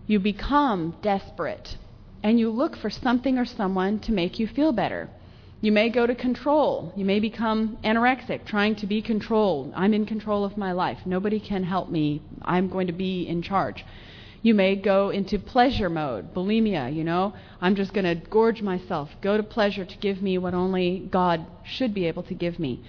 You 0.07 0.19
become 0.19 0.95
desperate 1.03 1.77
and 2.23 2.41
you 2.41 2.51
look 2.51 2.77
for 2.77 2.91
something 2.91 3.39
or 3.39 3.45
someone 3.45 3.99
to 4.01 4.13
make 4.13 4.39
you 4.39 4.47
feel 4.47 4.73
better. 4.73 5.09
You 5.63 5.73
may 5.73 5.91
go 5.91 6.07
to 6.07 6.15
control. 6.15 6.91
You 6.97 7.05
may 7.05 7.21
become 7.21 7.77
anorexic, 7.85 8.47
trying 8.47 8.77
to 8.77 8.87
be 8.87 9.03
controlled. 9.03 9.75
I'm 9.77 9.93
in 9.93 10.07
control 10.07 10.43
of 10.43 10.57
my 10.57 10.73
life. 10.73 10.99
Nobody 11.05 11.39
can 11.39 11.65
help 11.65 11.91
me. 11.91 12.23
I'm 12.41 12.71
going 12.71 12.87
to 12.87 12.95
be 12.95 13.29
in 13.29 13.43
charge. 13.43 13.85
You 14.43 14.55
may 14.55 14.75
go 14.75 15.11
into 15.11 15.39
pleasure 15.39 15.91
mode, 15.91 16.33
bulimia, 16.33 16.95
you 16.95 17.05
know. 17.05 17.35
I'm 17.61 17.77
just 17.77 17.93
going 17.93 18.07
to 18.07 18.15
gorge 18.15 18.63
myself, 18.63 19.11
go 19.21 19.37
to 19.37 19.43
pleasure 19.43 19.85
to 19.85 19.99
give 19.99 20.23
me 20.23 20.39
what 20.39 20.55
only 20.55 21.07
God 21.11 21.45
should 21.63 21.93
be 21.93 22.07
able 22.07 22.23
to 22.23 22.35
give 22.35 22.59
me. 22.59 22.83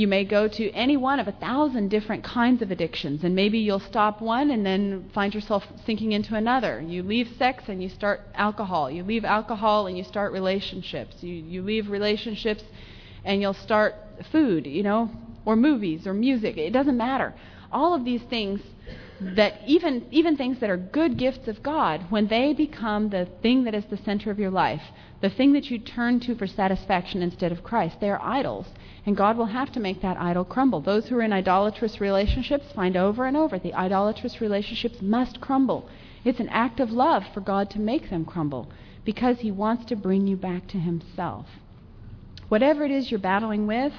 You 0.00 0.08
may 0.08 0.24
go 0.24 0.48
to 0.48 0.70
any 0.70 0.96
one 0.96 1.20
of 1.20 1.28
a 1.28 1.32
thousand 1.32 1.90
different 1.90 2.24
kinds 2.24 2.62
of 2.62 2.70
addictions, 2.70 3.22
and 3.22 3.34
maybe 3.34 3.58
you'll 3.58 3.80
stop 3.80 4.22
one 4.22 4.50
and 4.50 4.64
then 4.64 5.10
find 5.12 5.34
yourself 5.34 5.62
sinking 5.84 6.12
into 6.12 6.34
another. 6.34 6.80
You 6.80 7.02
leave 7.02 7.28
sex 7.36 7.64
and 7.68 7.82
you 7.82 7.90
start 7.90 8.22
alcohol. 8.34 8.90
You 8.90 9.02
leave 9.02 9.26
alcohol 9.26 9.86
and 9.88 9.98
you 9.98 10.04
start 10.04 10.32
relationships. 10.32 11.22
You, 11.22 11.34
you 11.34 11.60
leave 11.60 11.90
relationships 11.90 12.64
and 13.26 13.42
you'll 13.42 13.52
start 13.52 13.94
food, 14.32 14.66
you 14.66 14.82
know, 14.82 15.10
or 15.44 15.54
movies 15.54 16.06
or 16.06 16.14
music. 16.14 16.56
It 16.56 16.70
doesn't 16.70 16.96
matter. 16.96 17.34
All 17.70 17.92
of 17.92 18.06
these 18.06 18.22
things 18.22 18.62
that 19.20 19.60
even 19.66 20.06
even 20.10 20.36
things 20.36 20.60
that 20.60 20.70
are 20.70 20.76
good 20.76 21.18
gifts 21.18 21.46
of 21.46 21.62
God, 21.62 22.06
when 22.08 22.28
they 22.28 22.54
become 22.54 23.10
the 23.10 23.26
thing 23.42 23.64
that 23.64 23.74
is 23.74 23.84
the 23.86 23.98
center 23.98 24.30
of 24.30 24.38
your 24.38 24.50
life, 24.50 24.82
the 25.20 25.28
thing 25.28 25.52
that 25.52 25.70
you 25.70 25.78
turn 25.78 26.20
to 26.20 26.34
for 26.34 26.46
satisfaction 26.46 27.22
instead 27.22 27.52
of 27.52 27.62
Christ, 27.62 28.00
they 28.00 28.10
are 28.10 28.20
idols. 28.22 28.66
And 29.04 29.16
God 29.16 29.36
will 29.36 29.46
have 29.46 29.72
to 29.72 29.80
make 29.80 30.00
that 30.00 30.16
idol 30.16 30.44
crumble. 30.44 30.80
Those 30.80 31.08
who 31.08 31.16
are 31.16 31.22
in 31.22 31.32
idolatrous 31.32 32.00
relationships 32.00 32.72
find 32.72 32.96
over 32.96 33.26
and 33.26 33.36
over 33.36 33.58
the 33.58 33.74
idolatrous 33.74 34.40
relationships 34.40 35.02
must 35.02 35.40
crumble. 35.40 35.88
It's 36.24 36.40
an 36.40 36.48
act 36.48 36.80
of 36.80 36.90
love 36.90 37.24
for 37.32 37.40
God 37.40 37.70
to 37.70 37.78
make 37.78 38.10
them 38.10 38.24
crumble 38.24 38.70
because 39.04 39.40
He 39.40 39.50
wants 39.50 39.84
to 39.86 39.96
bring 39.96 40.26
you 40.26 40.36
back 40.36 40.66
to 40.68 40.78
Himself. 40.78 41.46
Whatever 42.48 42.84
it 42.84 42.90
is 42.90 43.10
you're 43.10 43.20
battling 43.20 43.66
with, 43.66 43.92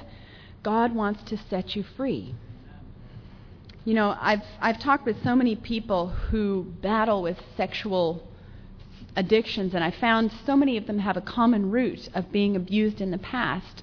God 0.62 0.94
wants 0.94 1.22
to 1.24 1.36
set 1.36 1.74
you 1.74 1.82
free. 1.82 2.34
You 3.84 3.94
know, 3.94 4.16
I've, 4.20 4.42
I've 4.60 4.78
talked 4.78 5.04
with 5.06 5.22
so 5.24 5.34
many 5.34 5.56
people 5.56 6.08
who 6.08 6.64
battle 6.82 7.22
with 7.22 7.38
sexual 7.56 8.22
addictions, 9.16 9.74
and 9.74 9.82
I 9.82 9.90
found 9.90 10.32
so 10.46 10.56
many 10.56 10.76
of 10.76 10.86
them 10.86 11.00
have 11.00 11.16
a 11.16 11.20
common 11.20 11.70
root 11.70 12.08
of 12.14 12.30
being 12.30 12.54
abused 12.54 13.00
in 13.00 13.10
the 13.10 13.18
past 13.18 13.82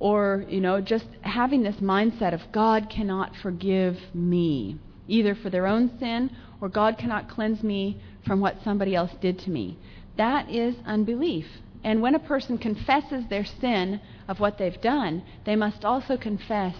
or 0.00 0.46
you 0.48 0.60
know 0.60 0.80
just 0.80 1.04
having 1.20 1.62
this 1.62 1.76
mindset 1.76 2.32
of 2.32 2.40
God 2.50 2.88
cannot 2.88 3.36
forgive 3.36 3.98
me 4.14 4.78
either 5.06 5.34
for 5.34 5.50
their 5.50 5.66
own 5.66 5.90
sin 5.98 6.30
or 6.60 6.68
God 6.68 6.96
cannot 6.96 7.28
cleanse 7.28 7.62
me 7.62 8.00
from 8.26 8.40
what 8.40 8.62
somebody 8.64 8.94
else 8.94 9.12
did 9.20 9.38
to 9.40 9.50
me. 9.50 9.78
That 10.16 10.50
is 10.50 10.76
unbelief. 10.86 11.46
And 11.82 12.02
when 12.02 12.14
a 12.14 12.18
person 12.18 12.58
confesses 12.58 13.24
their 13.28 13.44
sin 13.44 14.00
of 14.28 14.40
what 14.40 14.58
they've 14.58 14.80
done 14.80 15.22
they 15.44 15.56
must 15.56 15.84
also 15.84 16.16
confess 16.16 16.76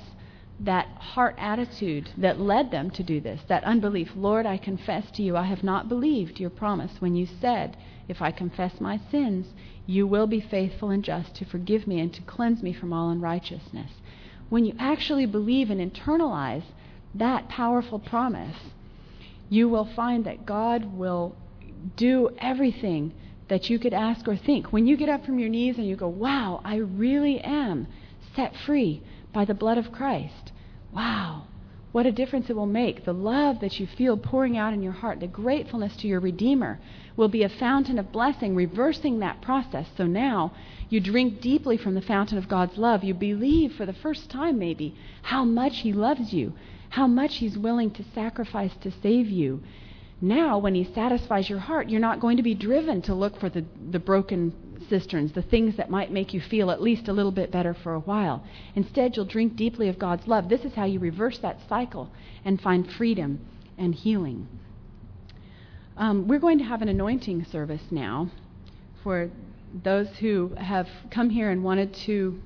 that 0.61 0.87
heart 0.99 1.35
attitude 1.39 2.11
that 2.19 2.39
led 2.39 2.71
them 2.71 2.91
to 2.91 3.03
do 3.03 3.21
this, 3.21 3.41
that 3.49 3.65
unbelief. 3.65 4.11
Lord, 4.15 4.45
I 4.45 4.59
confess 4.59 5.11
to 5.13 5.23
you, 5.23 5.37
I 5.37 5.45
have 5.45 5.65
not 5.65 5.89
believed 5.89 6.39
your 6.39 6.51
promise 6.51 6.93
when 7.01 7.17
you 7.17 7.27
said, 7.41 7.79
If 8.09 8.21
I 8.21 8.31
confess 8.31 8.81
my 8.81 9.01
sins, 9.11 9.47
you 9.87 10.07
will 10.07 10.27
be 10.27 10.41
faithful 10.41 10.91
and 10.91 11.03
just 11.03 11.35
to 11.37 11.47
forgive 11.47 11.87
me 11.87 11.99
and 11.99 12.13
to 12.13 12.23
cleanse 12.23 12.63
me 12.63 12.75
from 12.75 12.93
all 12.93 13.09
unrighteousness. 13.09 13.91
When 14.51 14.67
you 14.67 14.75
actually 14.79 15.27
believe 15.27 15.71
and 15.71 15.81
internalize 15.81 16.65
that 17.15 17.49
powerful 17.49 17.99
promise, 17.99 18.57
you 19.49 19.69
will 19.69 19.89
find 19.97 20.25
that 20.27 20.45
God 20.45 20.97
will 20.97 21.35
do 21.97 22.31
everything 22.39 23.15
that 23.49 23.71
you 23.71 23.79
could 23.79 23.95
ask 23.95 24.29
or 24.29 24.37
think. 24.37 24.73
When 24.73 24.87
you 24.87 24.97
get 24.97 25.09
up 25.09 25.25
from 25.25 25.39
your 25.39 25.49
knees 25.49 25.79
and 25.79 25.87
you 25.87 25.97
go, 25.97 26.09
Wow, 26.09 26.61
I 26.65 26.77
really 26.77 27.41
am 27.41 27.87
set 28.37 28.55
free 28.67 29.03
by 29.33 29.45
the 29.45 29.55
blood 29.55 29.79
of 29.79 29.93
Christ. 29.93 30.50
Wow, 30.93 31.45
what 31.93 32.07
a 32.07 32.13
difference 32.13 32.51
it 32.51 32.57
will 32.57 32.67
make. 32.67 33.05
The 33.05 33.13
love 33.13 33.61
that 33.61 33.79
you 33.79 33.87
feel 33.87 34.17
pouring 34.17 34.57
out 34.57 34.73
in 34.73 34.83
your 34.83 34.93
heart, 34.93 35.21
the 35.21 35.27
gratefulness 35.27 35.97
to 35.97 36.09
your 36.09 36.21
Redeemer, 36.21 36.81
will 37.17 37.29
be 37.29 37.43
a 37.43 37.49
fountain 37.49 37.99
of 37.99 38.13
blessing, 38.13 38.55
reversing 38.55 39.19
that 39.19 39.41
process. 39.41 39.87
So 39.97 40.07
now 40.07 40.53
you 40.89 41.01
drink 41.01 41.41
deeply 41.41 41.77
from 41.77 41.95
the 41.95 42.01
fountain 42.01 42.39
of 42.39 42.49
God's 42.49 42.77
love. 42.77 43.05
You 43.05 43.15
believe 43.15 43.75
for 43.75 43.87
the 43.87 43.93
first 43.93 44.31
time, 44.31 44.59
maybe, 44.59 44.95
how 45.23 45.45
much 45.45 45.79
He 45.79 45.93
loves 45.93 46.33
you, 46.33 46.53
how 46.91 47.07
much 47.07 47.37
He's 47.37 47.59
willing 47.59 47.91
to 47.93 48.05
sacrifice 48.15 48.75
to 48.83 48.91
save 49.03 49.29
you. 49.29 49.63
Now, 50.21 50.59
when 50.59 50.75
He 50.75 50.85
satisfies 50.85 51.49
your 51.49 51.61
heart, 51.61 51.89
you're 51.89 52.01
not 52.01 52.21
going 52.21 52.37
to 52.37 52.43
be 52.43 52.55
driven 52.55 53.03
to 53.03 53.15
look 53.15 53.39
for 53.39 53.49
the, 53.49 53.65
the 53.91 53.99
broken 53.99 54.53
cisterns, 54.91 55.33
the 55.33 55.41
things 55.41 55.77
that 55.77 55.89
might 55.89 56.13
make 56.13 56.35
you 56.35 56.41
feel 56.41 56.71
at 56.71 56.83
least 56.83 57.09
a 57.09 57.13
little 57.13 57.33
bit 57.33 57.51
better 57.51 57.73
for 57.73 57.95
a 57.95 58.01
while. 58.01 58.45
Instead, 58.75 59.17
you'll 59.17 59.25
drink 59.25 59.57
deeply 59.57 59.89
of 59.89 59.99
God's 59.99 60.27
love. 60.27 60.51
This 60.51 60.67
is 60.67 60.75
how 60.75 60.85
you 60.85 60.99
reverse 60.99 61.39
that 61.39 61.61
cycle 61.69 62.11
and 62.45 62.61
find 62.61 62.91
freedom 62.93 63.41
and 63.79 63.95
healing. 63.95 64.47
Um, 65.97 66.29
we're 66.29 66.39
going 66.39 66.59
to 66.59 66.65
have 66.65 66.83
an 66.83 66.89
anointing 66.89 67.47
service 67.47 67.83
now 67.91 68.31
for 69.03 69.31
those 69.83 70.09
who 70.19 70.53
have 70.59 70.89
come 71.11 71.31
here 71.31 71.51
and 71.51 71.65
wanted 71.65 71.95
to 71.95 72.41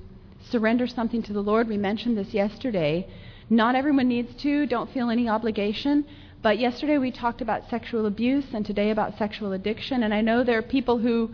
surrender 0.49 0.87
something 0.87 1.23
to 1.23 1.33
the 1.33 1.41
Lord. 1.41 1.67
We 1.67 1.77
mentioned 1.77 2.17
this 2.17 2.33
yesterday. 2.33 3.07
Not 3.49 3.75
everyone 3.75 4.07
needs 4.07 4.33
to, 4.43 4.65
don't 4.65 4.91
feel 4.91 5.09
any 5.09 5.27
obligation. 5.27 6.05
But 6.41 6.59
yesterday 6.59 6.99
we 6.99 7.11
talked 7.11 7.41
about 7.41 7.69
sexual 7.69 8.05
abuse 8.05 8.45
and 8.53 8.65
today 8.65 8.91
about 8.91 9.17
sexual 9.17 9.53
addiction. 9.53 10.03
And 10.03 10.13
I 10.13 10.21
know 10.21 10.43
there 10.43 10.59
are 10.59 10.61
people 10.61 10.99
who 10.99 11.31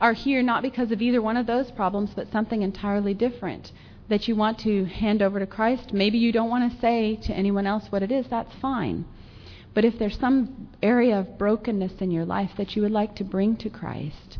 are 0.00 0.12
here 0.12 0.42
not 0.42 0.62
because 0.62 0.90
of 0.90 1.00
either 1.00 1.22
one 1.22 1.36
of 1.36 1.46
those 1.46 1.70
problems, 1.70 2.10
but 2.14 2.30
something 2.30 2.62
entirely 2.62 3.14
different 3.14 3.72
that 4.08 4.28
you 4.28 4.36
want 4.36 4.58
to 4.58 4.84
hand 4.84 5.22
over 5.22 5.38
to 5.38 5.46
Christ. 5.46 5.92
Maybe 5.92 6.18
you 6.18 6.32
don't 6.32 6.50
want 6.50 6.70
to 6.70 6.80
say 6.80 7.16
to 7.16 7.32
anyone 7.32 7.66
else 7.66 7.90
what 7.90 8.02
it 8.02 8.12
is, 8.12 8.26
that's 8.28 8.54
fine. 8.60 9.04
But 9.72 9.84
if 9.84 9.98
there's 9.98 10.18
some 10.18 10.68
area 10.82 11.18
of 11.18 11.38
brokenness 11.38 12.00
in 12.00 12.10
your 12.10 12.24
life 12.24 12.50
that 12.56 12.76
you 12.76 12.82
would 12.82 12.92
like 12.92 13.16
to 13.16 13.24
bring 13.24 13.56
to 13.56 13.70
Christ, 13.70 14.38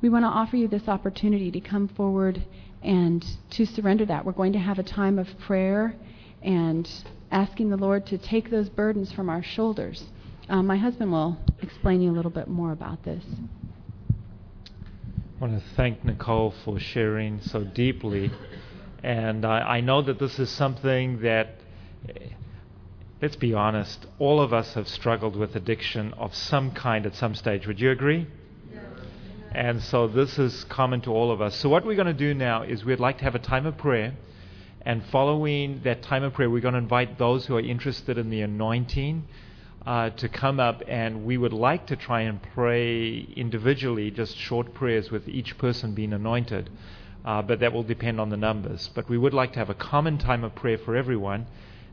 we 0.00 0.08
want 0.08 0.24
to 0.24 0.28
offer 0.28 0.56
you 0.56 0.68
this 0.68 0.88
opportunity 0.88 1.50
to 1.50 1.60
come 1.60 1.88
forward 1.88 2.44
and 2.82 3.24
to 3.50 3.66
surrender 3.66 4.04
that. 4.06 4.24
We're 4.24 4.32
going 4.32 4.52
to 4.52 4.58
have 4.58 4.78
a 4.78 4.82
time 4.82 5.18
of 5.18 5.26
prayer 5.38 5.94
and 6.42 6.88
asking 7.30 7.70
the 7.70 7.76
Lord 7.76 8.06
to 8.06 8.18
take 8.18 8.50
those 8.50 8.68
burdens 8.68 9.10
from 9.12 9.28
our 9.28 9.42
shoulders. 9.42 10.04
Um, 10.48 10.66
my 10.66 10.76
husband 10.76 11.12
will 11.12 11.38
explain 11.60 12.00
you 12.00 12.10
a 12.10 12.14
little 12.14 12.30
bit 12.30 12.48
more 12.48 12.72
about 12.72 13.04
this. 13.04 13.24
I 15.38 15.44
want 15.44 15.62
to 15.62 15.70
thank 15.76 16.04
Nicole 16.04 16.52
for 16.64 16.80
sharing 16.80 17.40
so 17.40 17.62
deeply. 17.62 18.32
And 19.04 19.44
I, 19.44 19.76
I 19.76 19.80
know 19.80 20.02
that 20.02 20.18
this 20.18 20.36
is 20.40 20.50
something 20.50 21.20
that, 21.20 21.50
eh, 22.08 22.30
let's 23.22 23.36
be 23.36 23.54
honest, 23.54 24.04
all 24.18 24.40
of 24.40 24.52
us 24.52 24.74
have 24.74 24.88
struggled 24.88 25.36
with 25.36 25.54
addiction 25.54 26.12
of 26.14 26.34
some 26.34 26.72
kind 26.72 27.06
at 27.06 27.14
some 27.14 27.36
stage. 27.36 27.68
Would 27.68 27.80
you 27.80 27.92
agree? 27.92 28.26
And 29.52 29.80
so 29.80 30.08
this 30.08 30.40
is 30.40 30.64
common 30.64 31.02
to 31.02 31.12
all 31.12 31.30
of 31.30 31.40
us. 31.40 31.54
So, 31.54 31.68
what 31.68 31.86
we're 31.86 31.94
going 31.94 32.06
to 32.08 32.12
do 32.12 32.34
now 32.34 32.64
is 32.64 32.84
we'd 32.84 32.98
like 32.98 33.18
to 33.18 33.24
have 33.24 33.36
a 33.36 33.38
time 33.38 33.64
of 33.64 33.78
prayer. 33.78 34.14
And 34.82 35.04
following 35.04 35.82
that 35.84 36.02
time 36.02 36.24
of 36.24 36.32
prayer, 36.32 36.50
we're 36.50 36.62
going 36.62 36.74
to 36.74 36.78
invite 36.78 37.16
those 37.16 37.46
who 37.46 37.54
are 37.54 37.60
interested 37.60 38.18
in 38.18 38.30
the 38.30 38.40
anointing 38.40 39.22
uh, 39.88 40.10
to 40.10 40.28
come 40.28 40.60
up, 40.60 40.82
and 40.86 41.24
we 41.24 41.38
would 41.38 41.54
like 41.54 41.86
to 41.86 41.96
try 41.96 42.20
and 42.20 42.42
pray 42.42 43.26
individually, 43.34 44.10
just 44.10 44.36
short 44.36 44.74
prayers 44.74 45.10
with 45.10 45.26
each 45.26 45.56
person 45.56 45.94
being 45.94 46.12
anointed. 46.12 46.68
Uh, 47.24 47.40
but 47.40 47.60
that 47.60 47.72
will 47.72 47.82
depend 47.82 48.20
on 48.20 48.28
the 48.28 48.36
numbers. 48.36 48.90
But 48.94 49.08
we 49.08 49.16
would 49.16 49.32
like 49.32 49.54
to 49.54 49.58
have 49.58 49.70
a 49.70 49.74
common 49.74 50.18
time 50.18 50.44
of 50.44 50.54
prayer 50.54 50.76
for 50.76 50.94
everyone, 50.94 51.46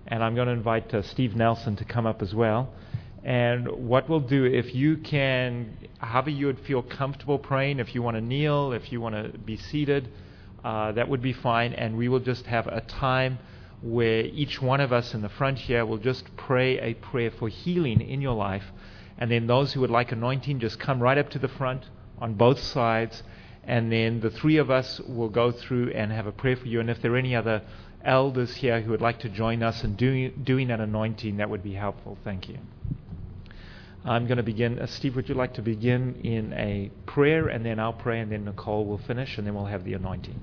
and 0.08 0.21
I'm 0.21 0.36
going 0.36 0.47
to 0.47 0.53
invite 0.53 0.93
uh, 0.93 1.03
Steve 1.03 1.38
Nelson 1.38 1.77
to 1.77 1.86
come 1.86 2.05
up 2.05 2.21
as 2.21 2.36
well. 2.36 2.73
And 3.23 3.88
what 3.88 4.10
we'll 4.10 4.19
do, 4.19 4.43
if 4.43 4.75
you 4.75 4.97
can, 4.97 5.77
however 5.99 6.31
you 6.31 6.47
would 6.47 6.60
feel 6.60 6.81
comfortable 6.81 7.39
praying, 7.39 7.79
if 7.79 7.95
you 7.95 8.01
want 8.01 8.17
to 8.17 8.21
kneel, 8.21 8.73
if 8.73 8.91
you 8.91 8.99
want 8.99 9.15
to 9.15 9.38
be 9.39 9.55
seated, 9.55 10.10
uh, 10.65 10.91
that 10.91 11.08
would 11.08 11.21
be 11.21 11.31
fine. 11.31 11.71
And 11.71 11.97
we 11.97 12.10
will 12.10 12.19
just 12.19 12.45
have 12.45 12.67
a 12.67 12.81
time 12.81 13.39
where 13.82 14.22
each 14.22 14.62
one 14.62 14.82
of 14.82 14.92
us 14.92 15.14
in 15.14 15.22
the 15.22 15.30
front 15.30 15.60
here 15.60 15.86
will 15.86 15.98
just 15.98 16.36
pray 16.38 16.80
a 16.80 16.94
prayer 16.96 17.32
for 17.32 17.50
healing 17.50 18.02
in 18.02 18.22
your 18.22 18.36
life. 18.36 18.66
And 19.18 19.32
then 19.32 19.48
those 19.48 19.74
who 19.74 19.82
would 19.82 19.90
like 19.90 20.12
anointing 20.12 20.60
just 20.60 20.80
come 20.80 21.02
right 21.02 21.18
up 21.18 21.30
to 21.32 21.40
the 21.40 21.48
front 21.48 21.84
on 22.20 22.34
both 22.34 22.60
sides. 22.60 23.24
And 23.64 23.92
then 23.92 24.20
the 24.20 24.30
three 24.30 24.58
of 24.58 24.70
us 24.70 25.00
will 25.00 25.30
go 25.30 25.52
through 25.52 25.92
and 25.92 26.12
have 26.12 26.28
a 26.28 26.32
prayer 26.32 26.56
for 26.56 26.68
you. 26.68 26.80
And 26.80 26.90
if 26.90 27.02
there 27.02 27.14
are 27.14 27.18
any 27.18 27.36
other 27.36 27.62
elders 28.04 28.56
here 28.56 28.82
who 28.82 28.92
would 28.92 29.02
like 29.02 29.20
to 29.20 29.30
join 29.30 29.64
us 29.64 29.84
in 29.84 29.96
doing, 29.96 30.42
doing 30.44 30.68
that 30.68 30.80
anointing, 30.80 31.38
that 31.38 31.50
would 31.50 31.64
be 31.64 31.74
helpful. 31.74 32.18
Thank 32.24 32.50
you. 32.50 32.58
I'm 34.06 34.28
going 34.28 34.38
to 34.38 34.44
begin. 34.44 34.78
Uh, 34.78 34.86
Steve, 34.86 35.16
would 35.16 35.28
you 35.28 35.34
like 35.34 35.56
to 35.56 35.64
begin 35.64 36.20
in 36.24 36.54
a 36.54 36.92
prayer, 37.08 37.48
and 37.48 37.66
then 37.66 37.80
I'll 37.80 37.94
pray, 37.94 38.20
and 38.20 38.32
then 38.32 38.46
Nicole 38.46 38.86
will 38.86 39.00
finish, 39.00 39.40
and 39.40 39.48
then 39.48 39.56
we'll 39.56 39.66
have 39.66 39.84
the 39.84 39.94
anointing. 39.94 40.40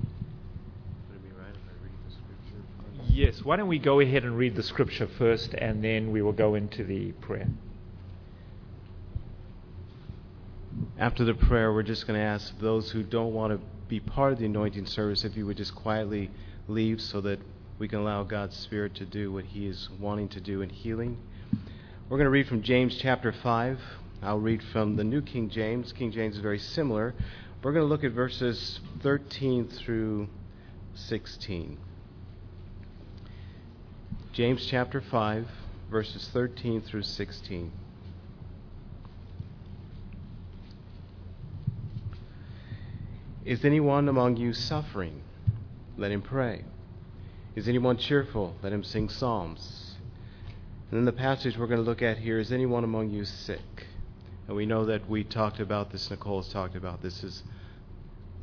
Yes, 3.14 3.44
why 3.44 3.56
don't 3.56 3.68
we 3.68 3.78
go 3.78 4.00
ahead 4.00 4.24
and 4.24 4.38
read 4.38 4.56
the 4.56 4.62
scripture 4.62 5.06
first, 5.06 5.52
and 5.52 5.84
then 5.84 6.12
we 6.12 6.22
will 6.22 6.32
go 6.32 6.54
into 6.54 6.82
the 6.82 7.12
prayer. 7.12 7.46
After 10.98 11.22
the 11.22 11.34
prayer, 11.34 11.74
we're 11.74 11.82
just 11.82 12.06
going 12.06 12.18
to 12.18 12.24
ask 12.24 12.58
those 12.58 12.90
who 12.90 13.02
don't 13.02 13.34
want 13.34 13.52
to 13.52 13.60
be 13.86 14.00
part 14.00 14.32
of 14.32 14.38
the 14.38 14.46
anointing 14.46 14.86
service 14.86 15.26
if 15.26 15.36
you 15.36 15.44
would 15.44 15.58
just 15.58 15.74
quietly 15.74 16.30
leave 16.68 17.02
so 17.02 17.20
that 17.20 17.38
we 17.78 17.86
can 17.86 17.98
allow 17.98 18.22
God's 18.22 18.56
Spirit 18.56 18.94
to 18.94 19.04
do 19.04 19.30
what 19.30 19.44
He 19.44 19.66
is 19.66 19.90
wanting 20.00 20.30
to 20.30 20.40
do 20.40 20.62
in 20.62 20.70
healing. 20.70 21.18
We're 22.08 22.16
going 22.16 22.24
to 22.24 22.30
read 22.30 22.48
from 22.48 22.62
James 22.62 22.96
chapter 22.96 23.30
5. 23.30 23.78
I'll 24.22 24.38
read 24.38 24.62
from 24.62 24.96
the 24.96 25.04
New 25.04 25.20
King 25.20 25.50
James. 25.50 25.92
King 25.92 26.12
James 26.12 26.36
is 26.36 26.40
very 26.40 26.58
similar. 26.58 27.14
We're 27.62 27.72
going 27.72 27.84
to 27.84 27.90
look 27.90 28.04
at 28.04 28.12
verses 28.12 28.80
13 29.02 29.68
through 29.68 30.28
16. 30.94 31.76
James 34.32 34.64
chapter 34.64 35.02
5, 35.02 35.46
verses 35.90 36.26
13 36.32 36.80
through 36.80 37.02
16. 37.02 37.70
Is 43.44 43.62
anyone 43.62 44.08
among 44.08 44.38
you 44.38 44.54
suffering? 44.54 45.20
Let 45.98 46.12
him 46.12 46.22
pray. 46.22 46.64
Is 47.54 47.68
anyone 47.68 47.98
cheerful? 47.98 48.56
Let 48.62 48.72
him 48.72 48.82
sing 48.82 49.10
psalms. 49.10 49.96
And 50.90 50.98
then 50.98 51.04
the 51.04 51.12
passage 51.12 51.58
we're 51.58 51.66
going 51.66 51.84
to 51.84 51.84
look 51.84 52.00
at 52.00 52.16
here 52.16 52.38
is 52.38 52.50
anyone 52.50 52.84
among 52.84 53.10
you 53.10 53.26
sick? 53.26 53.86
And 54.48 54.56
we 54.56 54.64
know 54.64 54.86
that 54.86 55.10
we 55.10 55.24
talked 55.24 55.60
about 55.60 55.92
this, 55.92 56.10
Nicole 56.10 56.40
has 56.40 56.50
talked 56.50 56.74
about 56.74 57.02
this 57.02 57.22
is 57.22 57.42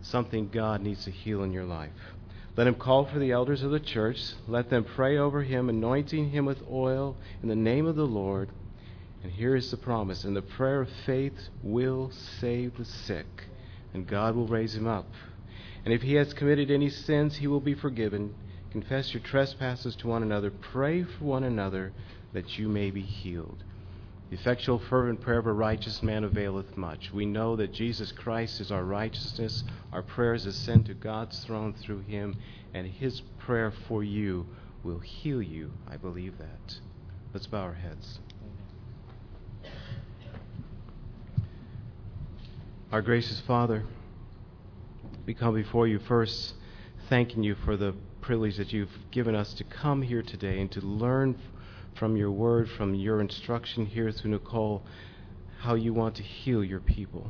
something 0.03 0.49
God 0.49 0.83
needs 0.83 1.05
to 1.05 1.11
heal 1.11 1.41
in 1.41 1.51
your 1.51 1.65
life. 1.65 2.13
Let 2.59 2.67
him 2.67 2.75
call 2.75 3.05
for 3.05 3.19
the 3.19 3.31
elders 3.31 3.63
of 3.63 3.71
the 3.71 3.79
church. 3.79 4.33
Let 4.45 4.69
them 4.69 4.83
pray 4.83 5.17
over 5.17 5.43
him, 5.43 5.69
anointing 5.69 6.31
him 6.31 6.43
with 6.43 6.61
oil 6.69 7.15
in 7.41 7.47
the 7.47 7.55
name 7.55 7.85
of 7.85 7.95
the 7.95 8.05
Lord. 8.05 8.49
And 9.23 9.31
here 9.31 9.55
is 9.55 9.71
the 9.71 9.77
promise. 9.77 10.25
And 10.25 10.35
the 10.35 10.41
prayer 10.41 10.81
of 10.81 10.89
faith 11.05 11.47
will 11.63 12.11
save 12.41 12.77
the 12.77 12.83
sick, 12.83 13.45
and 13.93 14.05
God 14.05 14.35
will 14.35 14.45
raise 14.45 14.75
him 14.75 14.87
up. 14.87 15.07
And 15.85 15.93
if 15.93 16.01
he 16.01 16.15
has 16.15 16.33
committed 16.33 16.69
any 16.69 16.89
sins, 16.89 17.37
he 17.37 17.47
will 17.47 17.61
be 17.61 17.75
forgiven. 17.75 18.35
Confess 18.71 19.13
your 19.13 19.23
trespasses 19.23 19.95
to 19.95 20.09
one 20.09 20.21
another. 20.21 20.51
Pray 20.51 21.03
for 21.03 21.23
one 21.23 21.45
another 21.45 21.93
that 22.33 22.57
you 22.57 22.67
may 22.67 22.91
be 22.91 23.03
healed. 23.03 23.63
The 24.29 24.35
effectual, 24.35 24.77
fervent 24.77 25.21
prayer 25.21 25.39
of 25.39 25.47
a 25.47 25.53
righteous 25.53 26.03
man 26.03 26.23
availeth 26.23 26.77
much. 26.77 27.11
We 27.11 27.25
know 27.25 27.55
that 27.55 27.73
Jesus 27.73 28.11
Christ 28.11 28.61
is 28.61 28.71
our 28.71 28.83
righteousness. 28.83 29.63
Our 29.91 30.03
prayers 30.03 30.45
ascend 30.45 30.85
to 30.85 30.93
God's 30.93 31.43
throne 31.45 31.73
through 31.73 32.01
him, 32.01 32.35
and 32.73 32.85
his 32.85 33.21
prayer 33.39 33.71
for 33.87 34.03
you 34.03 34.45
will 34.83 34.99
heal 34.99 35.41
you. 35.41 35.71
I 35.89 35.97
believe 35.97 36.37
that. 36.37 36.79
Let's 37.33 37.47
bow 37.47 37.61
our 37.61 37.73
heads. 37.73 38.19
Our 42.91 43.01
gracious 43.01 43.39
Father, 43.41 43.83
we 45.25 45.33
come 45.33 45.55
before 45.55 45.87
you 45.87 45.99
first 45.99 46.53
thanking 47.07 47.43
you 47.43 47.55
for 47.55 47.77
the 47.77 47.95
privilege 48.21 48.57
that 48.57 48.73
you've 48.73 48.89
given 49.11 49.33
us 49.33 49.53
to 49.55 49.63
come 49.63 50.01
here 50.01 50.21
today 50.21 50.59
and 50.59 50.71
to 50.71 50.81
learn 50.81 51.35
from 51.99 52.15
your 52.15 52.31
word, 52.31 52.69
from 52.69 52.95
your 52.95 53.19
instruction 53.19 53.85
here 53.85 54.09
through 54.09 54.31
Nicole, 54.31 54.81
how 55.59 55.75
you 55.75 55.93
want 55.93 56.15
to 56.15 56.23
heal 56.23 56.63
your 56.63 56.79
people, 56.79 57.29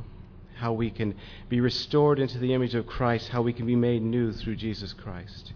how 0.54 0.72
we 0.72 0.90
can 0.90 1.12
be 1.48 1.60
restored 1.60 2.20
into 2.20 2.38
the 2.38 2.54
image 2.54 2.76
of 2.76 2.86
Christ, 2.86 3.30
how 3.30 3.42
we 3.42 3.52
can 3.52 3.66
be 3.66 3.74
made 3.74 4.00
new 4.00 4.32
through 4.32 4.54
Jesus 4.54 4.92
Christ. 4.92 5.52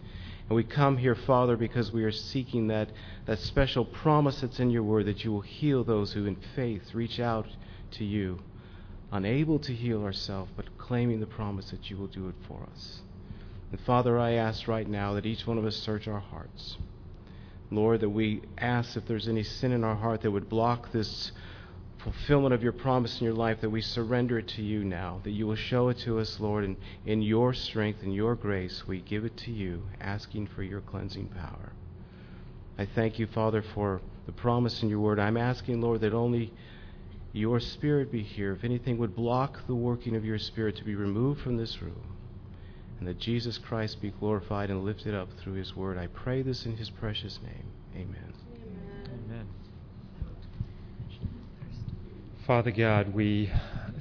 And 0.49 0.57
we 0.57 0.65
come 0.65 0.99
here, 0.99 1.15
Father, 1.15 1.57
because 1.57 1.93
we 1.93 2.03
are 2.03 2.11
seeking 2.11 2.67
that, 2.67 2.91
that 3.27 3.39
special 3.39 3.85
promise 3.85 4.41
that's 4.41 4.59
in 4.59 4.71
your 4.71 4.83
word 4.83 5.07
that 5.07 5.23
you 5.23 5.31
will 5.33 5.43
heal 5.43 5.85
those 5.85 6.13
who 6.13 6.27
in 6.27 6.37
faith 6.57 6.93
reach 6.93 7.21
out 7.21 7.47
to 7.93 8.05
you, 8.05 8.41
unable 9.13 9.61
to 9.61 9.73
heal 9.73 10.03
ourselves, 10.03 10.51
but 10.57 10.77
claiming 10.77 11.21
the 11.21 11.27
promise 11.27 11.71
that 11.71 11.89
you 11.89 11.97
will 11.97 12.09
do 12.09 12.29
it 12.29 12.35
for 12.49 12.67
us. 12.73 13.01
And 13.71 13.81
Father, 13.81 14.19
I 14.19 14.33
ask 14.33 14.67
right 14.67 14.89
now 14.89 15.15
that 15.15 15.25
each 15.25 15.47
one 15.47 15.57
of 15.57 15.65
us 15.65 15.77
search 15.77 16.09
our 16.09 16.21
hearts. 16.21 16.77
Lord, 17.71 18.01
that 18.01 18.11
we 18.11 18.43
ask 18.59 18.97
if 18.97 19.07
there's 19.07 19.29
any 19.29 19.43
sin 19.43 19.73
in 19.73 19.85
our 19.85 19.97
heart 19.97 20.23
that 20.23 20.31
would 20.31 20.49
block 20.49 20.93
this 20.93 21.33
fulfillment 21.99 22.53
of 22.53 22.63
your 22.63 22.73
promise 22.73 23.19
in 23.19 23.25
your 23.25 23.35
life, 23.35 23.61
that 23.63 23.71
we 23.71 23.81
surrender 23.81 24.39
it 24.39 24.49
to 24.49 24.63
you 24.63 24.85
now, 24.85 25.21
that 25.25 25.31
you 25.31 25.47
will 25.47 25.57
show 25.57 25.89
it 25.89 25.99
to 26.01 26.19
us, 26.19 26.39
Lord, 26.39 26.65
and 26.65 26.77
in 27.07 27.23
your 27.23 27.55
strength 27.55 28.03
and 28.03 28.15
your 28.15 28.35
grace, 28.35 28.87
we 28.87 29.01
give 29.01 29.25
it 29.25 29.37
to 29.39 29.51
you, 29.51 29.83
asking 30.01 30.49
for 30.49 30.63
your 30.63 30.83
cleansing 30.83 31.29
power. 31.29 31.73
I 32.77 32.87
thank 32.87 33.19
you, 33.19 33.27
Father, 33.27 33.63
for 33.75 34.03
the 34.27 34.33
promise 34.33 34.83
in 34.83 34.91
your 34.91 35.01
word. 35.01 35.19
I'm 35.19 35.37
asking, 35.37 35.81
Lord, 35.81 36.03
that 36.03 36.13
only 36.13 36.53
your 37.33 37.59
spirit 37.59 38.13
be 38.13 38.23
here. 38.23 38.53
If 38.53 38.65
anything 38.65 38.99
would 38.99 39.17
block 39.17 39.67
the 39.67 39.75
working 39.75 40.15
of 40.15 40.25
your 40.25 40.39
spirit 40.39 40.77
to 40.77 40.85
be 40.85 40.95
removed 40.95 41.41
from 41.41 41.57
this 41.57 41.81
room, 41.81 42.17
and 43.05 43.15
that 43.15 43.21
Jesus 43.21 43.59
Christ 43.59 44.01
be 44.01 44.09
glorified 44.09 44.71
and 44.71 44.83
lifted 44.83 45.15
up 45.15 45.29
through 45.39 45.53
his 45.53 45.77
word. 45.77 45.99
I 45.99 46.07
pray 46.07 46.41
this 46.41 46.65
in 46.65 46.79
his 46.79 46.89
precious 46.89 47.39
name. 47.43 47.67
Amen. 47.95 48.33
Amen. 49.27 49.47
Father 52.47 52.71
God, 52.71 53.13
we 53.13 53.53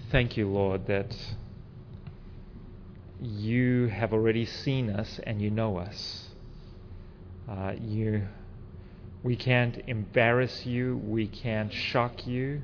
thank 0.10 0.38
you, 0.38 0.48
Lord, 0.48 0.88
that 0.88 1.14
you 3.22 3.88
have 3.88 4.14
already 4.14 4.46
seen 4.46 4.90
us 4.90 5.20
and 5.26 5.42
you 5.42 5.50
know 5.52 5.76
us. 5.76 6.30
Uh, 7.50 7.74
you, 7.78 8.26
we 9.22 9.36
can't 9.36 9.84
embarrass 9.86 10.66
you, 10.66 11.02
we 11.04 11.28
can't 11.28 11.74
shock 11.74 12.26
you, 12.26 12.62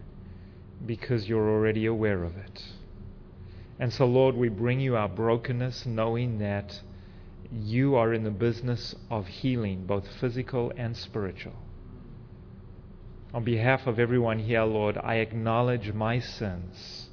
because 0.85 1.27
you're 1.27 1.49
already 1.49 1.85
aware 1.85 2.23
of 2.23 2.37
it. 2.37 2.63
And 3.79 3.93
so, 3.93 4.05
Lord, 4.05 4.35
we 4.35 4.49
bring 4.49 4.81
you 4.81 4.97
our 4.97 5.07
brokenness, 5.07 5.85
knowing 5.85 6.39
that 6.39 6.81
you 7.51 7.95
are 7.95 8.13
in 8.13 8.23
the 8.23 8.29
business 8.29 8.93
of 9.09 9.25
healing, 9.27 9.85
both 9.85 10.05
physical 10.19 10.73
and 10.75 10.95
spiritual. 10.95 11.55
On 13.33 13.43
behalf 13.43 13.87
of 13.87 13.99
everyone 13.99 14.39
here, 14.39 14.63
Lord, 14.63 14.97
I 14.97 15.15
acknowledge 15.15 15.93
my 15.93 16.19
sins, 16.19 17.09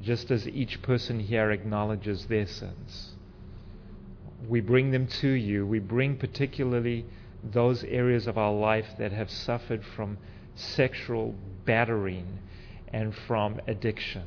just 0.00 0.30
as 0.30 0.48
each 0.48 0.82
person 0.82 1.20
here 1.20 1.50
acknowledges 1.50 2.26
their 2.26 2.46
sins. 2.46 3.12
We 4.48 4.60
bring 4.60 4.90
them 4.90 5.06
to 5.06 5.28
you. 5.28 5.66
We 5.66 5.78
bring 5.78 6.16
particularly 6.16 7.06
those 7.44 7.84
areas 7.84 8.26
of 8.26 8.36
our 8.36 8.52
life 8.52 8.88
that 8.98 9.12
have 9.12 9.30
suffered 9.30 9.84
from 9.84 10.18
sexual 10.56 11.34
battering 11.64 12.40
and 12.92 13.14
from 13.14 13.60
addiction. 13.68 14.24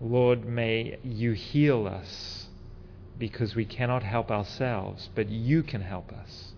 Lord, 0.00 0.44
may 0.44 0.98
you 1.02 1.32
heal 1.32 1.86
us 1.86 2.46
because 3.18 3.56
we 3.56 3.64
cannot 3.64 4.02
help 4.02 4.30
ourselves, 4.30 5.10
but 5.14 5.28
you 5.28 5.62
can 5.62 5.80
help 5.80 6.12
us. 6.12 6.52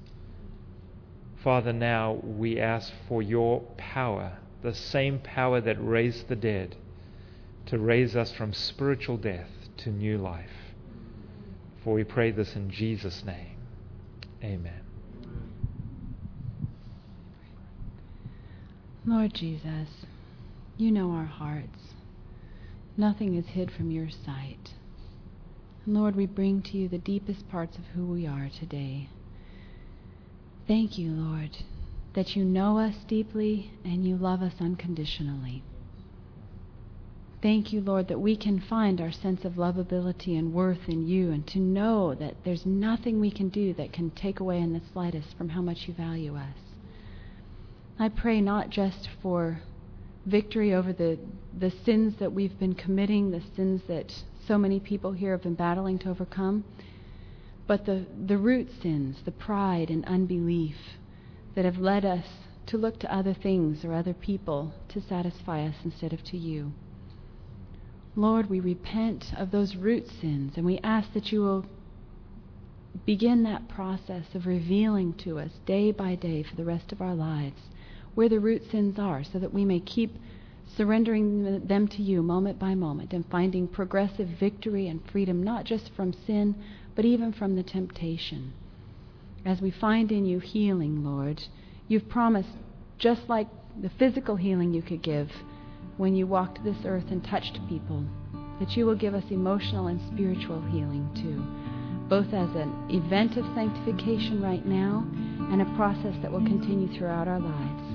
Father, 1.43 1.73
now 1.73 2.21
we 2.23 2.61
ask 2.61 2.93
for 3.09 3.23
your 3.23 3.61
power, 3.79 4.39
the 4.63 4.75
same 4.75 5.19
power 5.21 5.61
that 5.63 5.83
raised 5.83 6.29
the 6.29 6.37
dead, 6.37 6.77
to 7.67 7.79
raise 7.79 8.15
us 8.15 8.31
from 8.33 8.53
spiritual 8.53 9.17
death 9.17 9.49
to 9.79 9.91
new 9.91 10.19
life. 10.19 10.75
For 11.83 11.95
we 11.95 12.05
pray 12.05 12.31
this 12.31 12.57
in 12.57 12.71
Jesus' 12.71 13.25
name. 13.25 13.57
Amen. 14.45 14.83
Lord 19.07 19.33
Jesus, 19.33 19.89
you 20.77 20.93
know 20.93 21.11
our 21.13 21.25
hearts. 21.25 21.95
Nothing 23.01 23.35
is 23.35 23.47
hid 23.47 23.71
from 23.71 23.91
your 23.91 24.11
sight. 24.11 24.75
And 25.87 25.95
Lord, 25.95 26.15
we 26.15 26.27
bring 26.27 26.61
to 26.61 26.77
you 26.77 26.87
the 26.87 26.99
deepest 26.99 27.49
parts 27.49 27.79
of 27.79 27.87
who 27.95 28.05
we 28.05 28.27
are 28.27 28.51
today. 28.51 29.09
Thank 30.69 30.99
you, 30.99 31.11
Lord, 31.11 31.57
that 32.13 32.37
you 32.37 32.45
know 32.45 32.77
us 32.79 32.97
deeply 33.09 33.71
and 33.87 34.07
you 34.07 34.19
love 34.19 34.43
us 34.43 34.53
unconditionally. 34.61 35.63
Thank 37.41 37.73
you, 37.73 37.81
Lord, 37.81 38.09
that 38.09 38.21
we 38.21 38.37
can 38.37 38.61
find 38.61 39.01
our 39.01 39.13
sense 39.13 39.47
of 39.47 39.55
lovability 39.55 40.39
and 40.39 40.53
worth 40.53 40.87
in 40.87 41.09
you 41.09 41.31
and 41.31 41.47
to 41.47 41.59
know 41.59 42.15
that 42.15 42.45
there's 42.45 42.67
nothing 42.67 43.19
we 43.19 43.31
can 43.31 43.49
do 43.49 43.73
that 43.73 43.95
can 43.95 44.11
take 44.11 44.41
away 44.41 44.59
in 44.59 44.75
the 44.75 44.83
slightest 44.93 45.39
from 45.39 45.49
how 45.49 45.63
much 45.63 45.89
you 45.89 45.95
value 45.95 46.37
us. 46.37 46.59
I 47.99 48.11
pray 48.11 48.43
not 48.43 48.69
just 48.69 49.09
for 49.23 49.63
victory 50.31 50.73
over 50.73 50.93
the, 50.93 51.19
the 51.59 51.71
sins 51.85 52.15
that 52.21 52.33
we've 52.33 52.59
been 52.59 52.75
committing, 52.75 53.31
the 53.31 53.43
sins 53.57 53.83
that 53.89 54.13
so 54.47 54.57
many 54.57 54.81
people 54.81 55.13
here 55.13 55.33
have 55.33 55.43
been 55.43 55.55
battling 55.55 55.99
to 55.99 56.09
overcome, 56.09 56.65
but 57.67 57.85
the, 57.85 58.07
the 58.27 58.39
root 58.39 58.71
sins, 58.83 59.17
the 59.25 59.33
pride 59.33 59.91
and 59.91 60.05
unbelief 60.07 60.77
that 61.55 61.65
have 61.65 61.79
led 61.79 62.05
us 62.05 62.27
to 62.67 62.79
look 62.79 62.99
to 63.01 63.15
other 63.15 63.35
things 63.35 63.85
or 63.85 63.93
other 63.93 64.15
people 64.15 64.73
to 64.89 65.01
satisfy 65.01 65.67
us 65.67 65.75
instead 65.85 66.13
of 66.13 66.23
to 66.23 66.37
you. 66.37 66.73
Lord, 68.15 68.49
we 68.49 68.61
repent 68.61 69.33
of 69.37 69.51
those 69.51 69.77
root 69.77 70.07
sins 70.21 70.55
and 70.57 70.65
we 70.65 70.79
ask 70.83 71.13
that 71.13 71.33
you 71.33 71.43
will 71.43 71.67
begin 73.07 73.43
that 73.45 73.69
process 73.69 74.35
of 74.35 74.47
revealing 74.47 75.13
to 75.15 75.39
us 75.39 75.51
day 75.65 75.91
by 75.91 76.15
day 76.15 76.43
for 76.43 76.57
the 76.57 76.65
rest 76.65 76.93
of 76.93 77.01
our 77.01 77.15
lives 77.15 77.61
where 78.21 78.29
the 78.29 78.39
root 78.39 78.63
sins 78.71 78.99
are 78.99 79.25
so 79.25 79.39
that 79.39 79.55
we 79.55 79.65
may 79.65 79.81
keep 79.81 80.19
surrendering 80.77 81.67
them 81.67 81.89
to 81.89 82.03
you 82.03 82.23
moment 82.23 82.59
by 82.59 82.75
moment 82.75 83.15
and 83.15 83.25
finding 83.31 83.67
progressive 83.67 84.29
victory 84.39 84.89
and 84.89 85.01
freedom, 85.11 85.43
not 85.43 85.65
just 85.65 85.91
from 85.97 86.13
sin, 86.27 86.55
but 86.95 87.07
even 87.07 87.33
from 87.33 87.57
the 87.57 87.63
temptation. 87.63 88.53
As 89.47 89.63
we 89.63 89.71
find 89.71 90.13
in 90.13 90.27
you 90.27 90.39
healing, 90.39 91.03
Lord, 91.03 91.43
you've 91.89 92.11
promised, 92.11 92.51
just 92.99 93.23
like 93.27 93.49
the 93.81 93.89
physical 93.99 94.37
healing 94.37 94.75
you 94.75 94.83
could 94.83 95.01
give 95.01 95.31
when 95.97 96.15
you 96.15 96.27
walked 96.27 96.63
this 96.63 96.85
earth 96.85 97.11
and 97.11 97.25
touched 97.25 97.59
people, 97.71 98.05
that 98.59 98.77
you 98.77 98.85
will 98.85 98.97
give 98.97 99.15
us 99.15 99.25
emotional 99.31 99.87
and 99.87 99.99
spiritual 100.13 100.61
healing 100.67 101.09
too, 101.15 101.43
both 102.11 102.35
as 102.35 102.55
an 102.55 102.87
event 102.91 103.39
of 103.39 103.47
sanctification 103.55 104.43
right 104.43 104.67
now 104.67 105.07
and 105.51 105.63
a 105.63 105.75
process 105.75 106.15
that 106.21 106.31
will 106.31 106.45
continue 106.45 106.95
throughout 106.99 107.27
our 107.27 107.41
lives. 107.41 107.90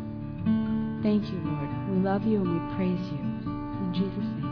Thank 1.05 1.29
you, 1.31 1.37
Lord. 1.45 1.69
We 1.87 1.97
love 2.01 2.25
you 2.25 2.41
and 2.41 2.49
we 2.49 2.59
praise 2.75 2.97
you. 3.13 3.21
In 3.21 3.93
Jesus' 3.93 4.25
name. 4.41 4.49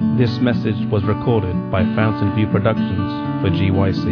Amen. 0.00 0.16
This 0.16 0.38
message 0.38 0.88
was 0.90 1.04
recorded 1.04 1.70
by 1.70 1.82
Fountain 1.94 2.34
View 2.34 2.46
Productions 2.46 3.12
for 3.42 3.50
GYC. 3.50 4.08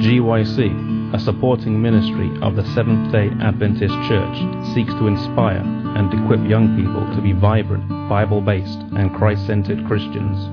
GYC, 0.00 1.14
a 1.14 1.18
supporting 1.18 1.82
ministry 1.82 2.30
of 2.40 2.56
the 2.56 2.64
Seventh 2.74 3.12
day 3.12 3.28
Adventist 3.42 3.92
Church, 4.08 4.38
seeks 4.72 4.94
to 4.94 5.06
inspire 5.06 5.60
and 5.60 6.10
equip 6.14 6.40
young 6.48 6.74
people 6.82 7.04
to 7.14 7.20
be 7.20 7.32
vibrant, 7.32 7.86
Bible 8.08 8.40
based, 8.40 8.78
and 8.96 9.14
Christ 9.14 9.46
centered 9.46 9.86
Christians. 9.86 10.48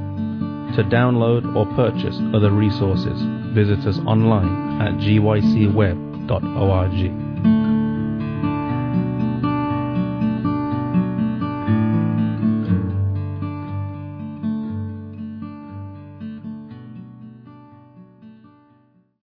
To 0.75 0.83
download 0.83 1.55
or 1.55 1.65
purchase 1.73 2.19
other 2.35 2.51
resources, 2.51 3.44
visit 3.55 3.79
us 3.87 3.97
online 4.05 4.81
at 4.81 4.93
gycweb.org. 4.99 5.35